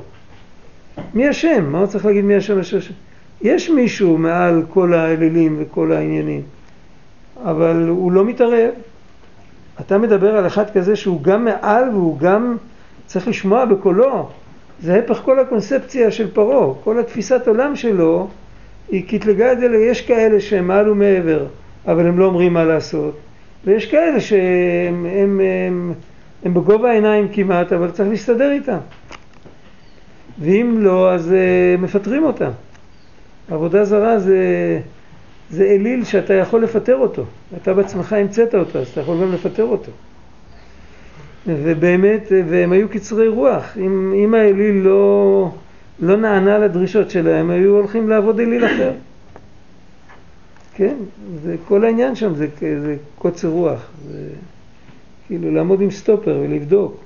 מי 1.14 1.28
השם? 1.28 1.72
מה 1.72 1.80
הוא 1.80 1.88
צריך 1.88 2.06
להגיד 2.06 2.26
מי 2.26 2.36
השם 2.36 2.60
אשר... 2.60 2.80
יש 3.42 3.70
מישהו 3.70 4.18
מעל 4.18 4.64
כל 4.70 4.94
האלילים 4.94 5.58
וכל 5.60 5.92
העניינים, 5.92 6.42
אבל 7.44 7.88
הוא 7.88 8.12
לא 8.12 8.26
מתערב. 8.26 8.70
אתה 9.80 9.98
מדבר 9.98 10.38
על 10.38 10.48
אחד 10.48 10.70
כזה 10.70 10.96
שהוא 10.96 11.22
גם 11.22 11.46
מעל 11.46 11.90
והוא 11.90 12.20
גם 12.20 12.58
צריך 13.06 13.28
לשמוע 13.28 13.66
בקולו. 13.66 14.30
זה 14.82 15.00
הפך 15.00 15.22
כל 15.26 15.40
הקונספציה 15.40 16.12
של 16.12 16.32
פרעה, 16.32 16.74
כל 16.84 17.00
התפיסת 17.00 17.48
עולם 17.48 17.76
שלו 17.76 18.28
היא 18.92 19.08
קטלגה 19.08 19.52
את 19.52 19.60
זה, 19.60 19.66
יש 19.66 20.02
כאלה 20.02 20.42
שהם 20.42 20.68
מעל 20.68 20.90
ומעבר, 20.90 21.46
אבל 21.88 22.08
הם 22.08 22.20
לא 22.20 22.26
אומרים 22.26 22.54
מה 22.54 22.64
לעשות, 22.64 23.18
ויש 23.66 23.86
כאלה 23.86 24.22
שהם 24.22 25.06
הם, 25.06 25.42
הם, 25.68 25.94
הם 26.44 26.54
בגובה 26.54 26.92
העיניים 26.92 27.28
כמעט, 27.34 27.74
אבל 27.74 27.92
צריך 27.92 28.10
להסתדר 28.10 28.52
איתם. 28.52 28.78
ואם 30.40 30.76
לא, 30.80 31.14
אז 31.14 31.32
uh, 31.32 31.82
מפטרים 31.82 32.24
אותם. 32.24 32.52
עבודה 33.52 33.86
זרה 33.86 34.20
זה, 34.20 34.40
זה 35.50 35.64
אליל 35.64 36.04
שאתה 36.04 36.34
יכול 36.34 36.64
לפטר 36.64 36.96
אותו. 36.96 37.24
אתה 37.62 37.74
בעצמך 37.74 38.14
המצאת 38.14 38.56
אותו, 38.56 38.80
אז 38.80 38.88
אתה 38.88 39.02
יכול 39.02 39.22
גם 39.22 39.34
לפטר 39.34 39.64
אותו. 39.64 39.92
ובאמת, 41.48 42.32
והם 42.50 42.72
היו 42.72 42.90
קצרי 42.90 43.28
רוח. 43.28 43.78
אם, 43.78 44.14
אם 44.14 44.34
האליל 44.34 44.76
לא, 44.76 45.50
לא 46.00 46.18
נענה 46.18 46.58
לדרישות 46.58 47.10
שלהם, 47.10 47.50
היו 47.50 47.78
הולכים 47.78 48.10
לעבוד 48.10 48.40
אליל 48.40 48.66
אחר. 48.66 48.92
כן, 50.76 50.96
זה 51.44 51.56
כל 51.68 51.84
העניין 51.84 52.16
שם, 52.16 52.36
זה, 52.36 52.48
זה 52.60 52.96
קוצר 53.16 53.48
רוח. 53.48 53.90
זה 54.12 54.30
כאילו 55.28 55.52
לעמוד 55.52 55.82
עם 55.82 55.92
סטופר 55.92 56.40
ולבדוק. 56.44 57.03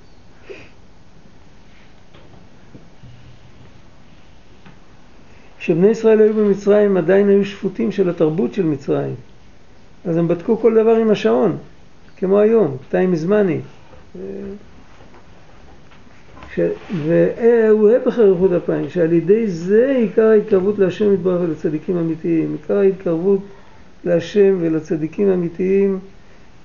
כשבני 5.68 5.88
ישראל 5.88 6.22
היו 6.22 6.34
במצרים 6.34 6.97
עדיין 6.97 7.30
היו 7.30 7.45
שפוטים 7.45 7.91
של 7.91 8.09
התרבות 8.09 8.53
של 8.53 8.65
מצרים. 8.65 9.15
אז 10.05 10.18
הם 10.18 10.28
בדקו 10.28 10.57
כל 10.57 10.74
דבר 10.74 10.95
עם 10.95 11.09
השעון, 11.09 11.57
כמו 12.18 12.39
היום, 12.39 12.78
טיים 12.89 13.15
זמני. 13.15 13.59
והוא 17.05 17.89
הפך 17.89 18.20
אריכות 18.20 18.51
אפיים, 18.51 18.89
שעל 18.89 19.13
ידי 19.13 19.47
זה 19.47 19.95
עיקר 19.97 20.26
ההתקרבות 20.26 20.80
להשם 20.80 21.13
יתברך 21.13 21.41
ולצדיקים 21.41 21.97
אמיתיים. 21.97 22.51
עיקר 22.61 22.78
ההתקרבות 22.78 23.41
להשם 24.05 24.57
ולצדיקים 24.61 25.30
אמיתיים 25.30 25.99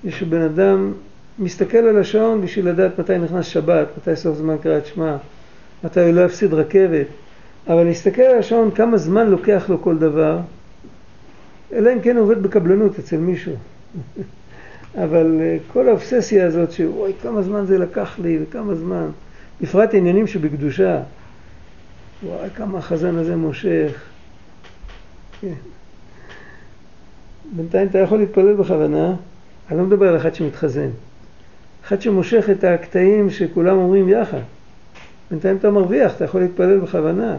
זה 0.03 0.11
שבן 0.11 0.41
אדם 0.41 0.91
מסתכל 1.39 1.77
על 1.77 1.99
השעון 1.99 2.41
בשביל 2.41 2.69
לדעת 2.69 2.99
מתי 2.99 3.17
נכנס 3.17 3.45
שבת, 3.45 3.87
מתי 3.97 4.15
סוף 4.15 4.37
זמן 4.37 4.55
קריאת 4.57 4.85
שמע, 4.85 5.15
מתי 5.83 5.99
הוא 5.99 6.11
לא 6.11 6.21
יפסיד 6.21 6.53
רכבת, 6.53 7.07
אבל 7.67 7.83
להסתכל 7.83 8.21
על 8.21 8.39
השעון 8.39 8.71
כמה 8.71 8.97
זמן 8.97 9.29
לוקח 9.29 9.69
לו 9.69 9.81
כל 9.81 9.97
דבר, 9.97 10.39
אלא 11.73 11.93
אם 11.93 12.01
כן 12.01 12.17
עובד 12.17 12.43
בקבלנות 12.43 12.99
אצל 12.99 13.17
מישהו. 13.17 13.53
אבל 15.03 15.37
אה, 15.41 15.57
כל 15.73 15.87
האובססיה 15.87 16.45
הזאת 16.45 16.71
שאוי 16.71 17.13
כמה 17.21 17.41
זמן 17.41 17.65
זה 17.65 17.77
לקח 17.77 18.19
לי 18.19 18.39
וכמה 18.43 18.75
זמן, 18.75 19.09
בפרט 19.61 19.93
עניינים 19.93 20.27
שבקדושה, 20.27 21.01
וואי 22.23 22.49
כמה 22.55 22.77
החזן 22.77 23.17
הזה 23.17 23.35
מושך. 23.35 24.03
כן. 25.41 25.53
בינתיים 27.55 27.87
אתה 27.87 27.99
יכול 27.99 28.19
להתפלל 28.19 28.53
בכוונה, 28.53 29.15
אני 29.69 29.77
לא 29.77 29.83
מדבר 29.83 30.07
על 30.07 30.17
אחד 30.17 30.35
שמתחזן, 30.35 30.89
אחד 31.85 32.01
שמושך 32.01 32.49
את 32.51 32.63
הקטעים 32.63 33.29
שכולם 33.29 33.77
אומרים 33.77 34.09
יחד. 34.09 34.41
בינתיים 35.31 35.57
אתה 35.57 35.71
מרוויח, 35.71 36.15
אתה 36.15 36.25
יכול 36.25 36.41
להתפלל 36.41 36.79
בכוונה. 36.79 37.37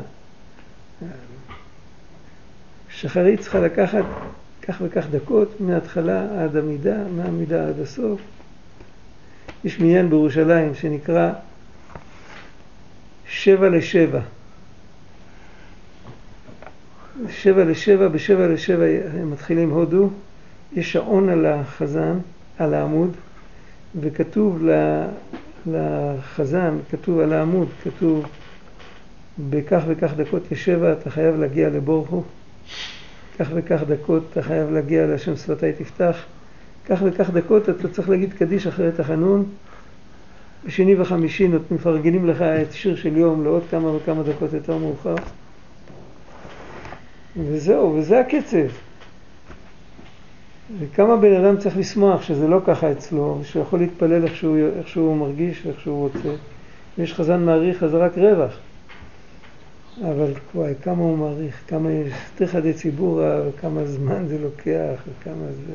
שחרית 3.05 3.41
צריכה 3.41 3.61
לקחת 3.61 4.05
כך 4.63 4.77
וכך 4.81 5.07
דקות 5.11 5.61
מההתחלה 5.61 6.45
עד 6.45 6.57
המידה, 6.57 6.97
מהמידה 7.17 7.69
עד 7.69 7.81
הסוף. 7.81 8.21
יש 9.65 9.81
מניין 9.81 10.11
בירושלים 10.11 10.75
שנקרא 10.75 11.33
שבע 13.29 13.69
לשבע. 13.69 14.21
שבע 17.31 17.65
לשבע, 17.65 18.09
בשבע 18.09 18.49
לשבע 18.49 18.85
מתחילים 19.25 19.71
הודו, 19.71 20.11
יש 20.73 20.93
שעון 20.93 21.29
על 21.29 21.47
החזן, 21.47 22.19
על 22.59 22.75
העמוד, 22.75 23.11
וכתוב 24.01 24.63
לחזן, 25.67 26.79
כתוב 26.91 27.19
על 27.21 27.33
העמוד, 27.33 27.69
כתוב 27.83 28.27
בכך 29.39 29.83
וכך 29.87 30.13
דקות 30.17 30.43
ושבע 30.53 30.93
אתה 30.93 31.11
חייב 31.11 31.37
להגיע 31.37 31.69
לבורכו, 31.69 32.23
כך 33.39 33.49
וכך 33.55 33.83
דקות 33.89 34.23
אתה 34.31 34.43
חייב 34.43 34.71
להגיע 34.71 35.07
להשם 35.07 35.37
שפתי 35.37 35.73
תפתח, 35.73 36.17
כך 36.87 36.99
וכך 37.05 37.31
דקות 37.31 37.69
אתה 37.69 37.89
צריך 37.89 38.09
להגיד 38.09 38.33
קדיש 38.33 38.67
אחרי 38.67 38.93
תחנון, 38.97 39.45
בשני 40.67 41.01
וחמישי 41.01 41.49
מפרגנים 41.71 42.27
לך 42.27 42.43
את 42.43 42.73
שיר 42.73 42.97
של 42.97 43.17
יום 43.17 43.45
לעוד 43.45 43.63
כמה 43.71 43.89
וכמה 43.97 44.23
דקות 44.23 44.53
יותר 44.53 44.79
מאוחר. 44.79 45.15
וזהו, 47.37 47.95
וזה 47.99 48.21
הקצב. 48.21 48.67
וכמה 50.79 51.17
בן 51.17 51.45
אדם 51.45 51.57
צריך 51.57 51.77
לשמוח 51.77 52.23
שזה 52.23 52.49
לא 52.49 52.61
ככה 52.67 52.93
אצלו, 52.93 53.41
שהוא 53.45 53.63
יכול 53.63 53.79
להתפלל 53.79 54.25
איך 54.25 54.37
שהוא, 54.37 54.59
איך 54.79 54.89
שהוא 54.89 55.17
מרגיש 55.17 55.67
ואיך 55.67 55.81
שהוא 55.81 56.09
רוצה. 56.09 56.29
יש 56.99 57.15
חזן 57.15 57.45
מעריך 57.45 57.83
אז 57.83 57.95
רק 57.95 58.19
רווח. 58.19 58.59
אבל 60.03 60.33
וואי, 60.55 60.73
כמה 60.83 61.03
הוא 61.03 61.19
מעריך, 61.19 61.61
כמה 61.69 61.91
יש, 61.91 62.13
תכא 62.35 62.61
דציבורא, 62.61 63.25
וכמה 63.49 63.87
זמן 63.87 64.29
זה 64.29 64.39
לוקח, 64.39 65.03
וכמה 65.09 65.47
זה... 65.67 65.73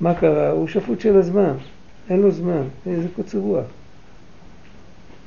מה 0.00 0.14
קרה? 0.14 0.50
הוא 0.50 0.68
שפוט 0.68 1.00
של 1.00 1.18
הזמן, 1.18 1.52
אין 2.10 2.20
לו 2.20 2.30
זמן, 2.30 2.62
איזה 2.86 3.08
קוצר 3.16 3.38
רוח. 3.38 3.64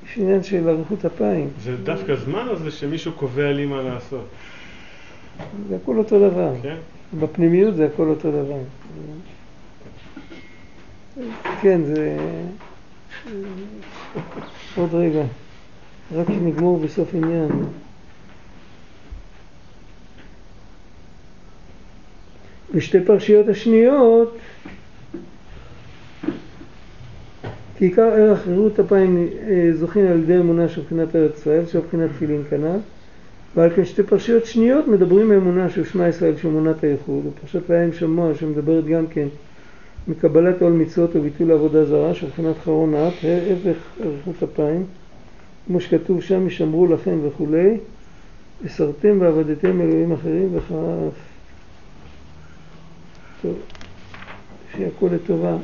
יש 0.05 0.17
עניין 0.17 0.43
של 0.43 0.69
אריכות 0.69 1.05
אפיים, 1.05 1.49
זה 1.63 1.77
דווקא 1.77 2.15
זמן 2.15 2.47
או 2.47 2.55
זה 2.55 2.71
שמישהו 2.71 3.11
קובע 3.11 3.51
לי 3.51 3.65
מה 3.65 3.81
לעשות? 3.81 4.27
זה 5.69 5.75
הכל 5.75 5.97
אותו 5.97 6.29
דבר. 6.29 6.53
כן? 6.61 6.75
בפנימיות 7.19 7.75
זה 7.75 7.85
הכל 7.85 8.09
אותו 8.09 8.31
דבר. 8.31 8.59
כן, 11.61 11.81
זה... 11.83 12.17
עוד 14.75 14.93
רגע, 14.93 15.23
רק 16.15 16.27
שנגמור 16.27 16.79
בסוף 16.79 17.13
עניין. 17.13 17.49
בשתי 22.75 22.97
פרשיות 23.05 23.47
השניות, 23.47 24.37
כי 27.77 27.85
עיקר 27.85 28.01
ערך 28.01 28.41
חירות 28.43 28.79
אפיים 28.79 29.27
אה, 29.47 29.69
זוכים 29.73 30.07
על 30.07 30.19
ידי 30.19 30.37
אמונה 30.37 30.69
של 30.69 30.81
בחינת 30.81 31.15
ארץ 31.15 31.37
ישראל, 31.37 31.65
של 31.65 31.79
בחינת 31.79 32.09
תפילין 32.09 32.43
כנ"ל, 32.49 32.77
ועל 33.55 33.69
כן 33.75 33.85
שתי 33.85 34.03
פרשיות 34.03 34.45
שניות 34.45 34.87
מדברים 34.87 35.29
מאמונה 35.29 35.69
של 35.69 35.85
שמע 35.85 36.07
ישראל 36.07 36.37
של 36.37 36.47
אמונת 36.47 36.83
הייחוד, 36.83 37.25
ופרשת 37.25 37.69
וים 37.69 37.93
שמוע 37.93 38.35
שמדברת 38.35 38.85
גם 38.85 39.07
כן 39.07 39.27
מקבלת 40.07 40.61
עול 40.61 40.71
מצוות 40.71 41.09
וביטול 41.15 41.51
עבודה 41.51 41.85
זרה 41.85 42.13
של 42.13 42.27
בחינת 42.27 42.55
חרון 42.63 42.93
האף, 42.93 43.13
הפך 43.23 44.05
אריכות 44.05 44.43
אפיים, 44.43 44.85
כמו 45.67 45.81
שכתוב 45.81 46.21
שם 46.21 46.47
ישמרו 46.47 46.87
לכם 46.87 47.19
וכולי, 47.23 47.77
הסרתם 48.65 49.17
ועבדתם 49.21 49.81
אלוהים 49.81 50.11
אחרים 50.11 50.49
וחרף. 50.53 51.13
טוב, 53.41 53.55
שיהיה 54.75 54.89
לטובה. 55.11 55.57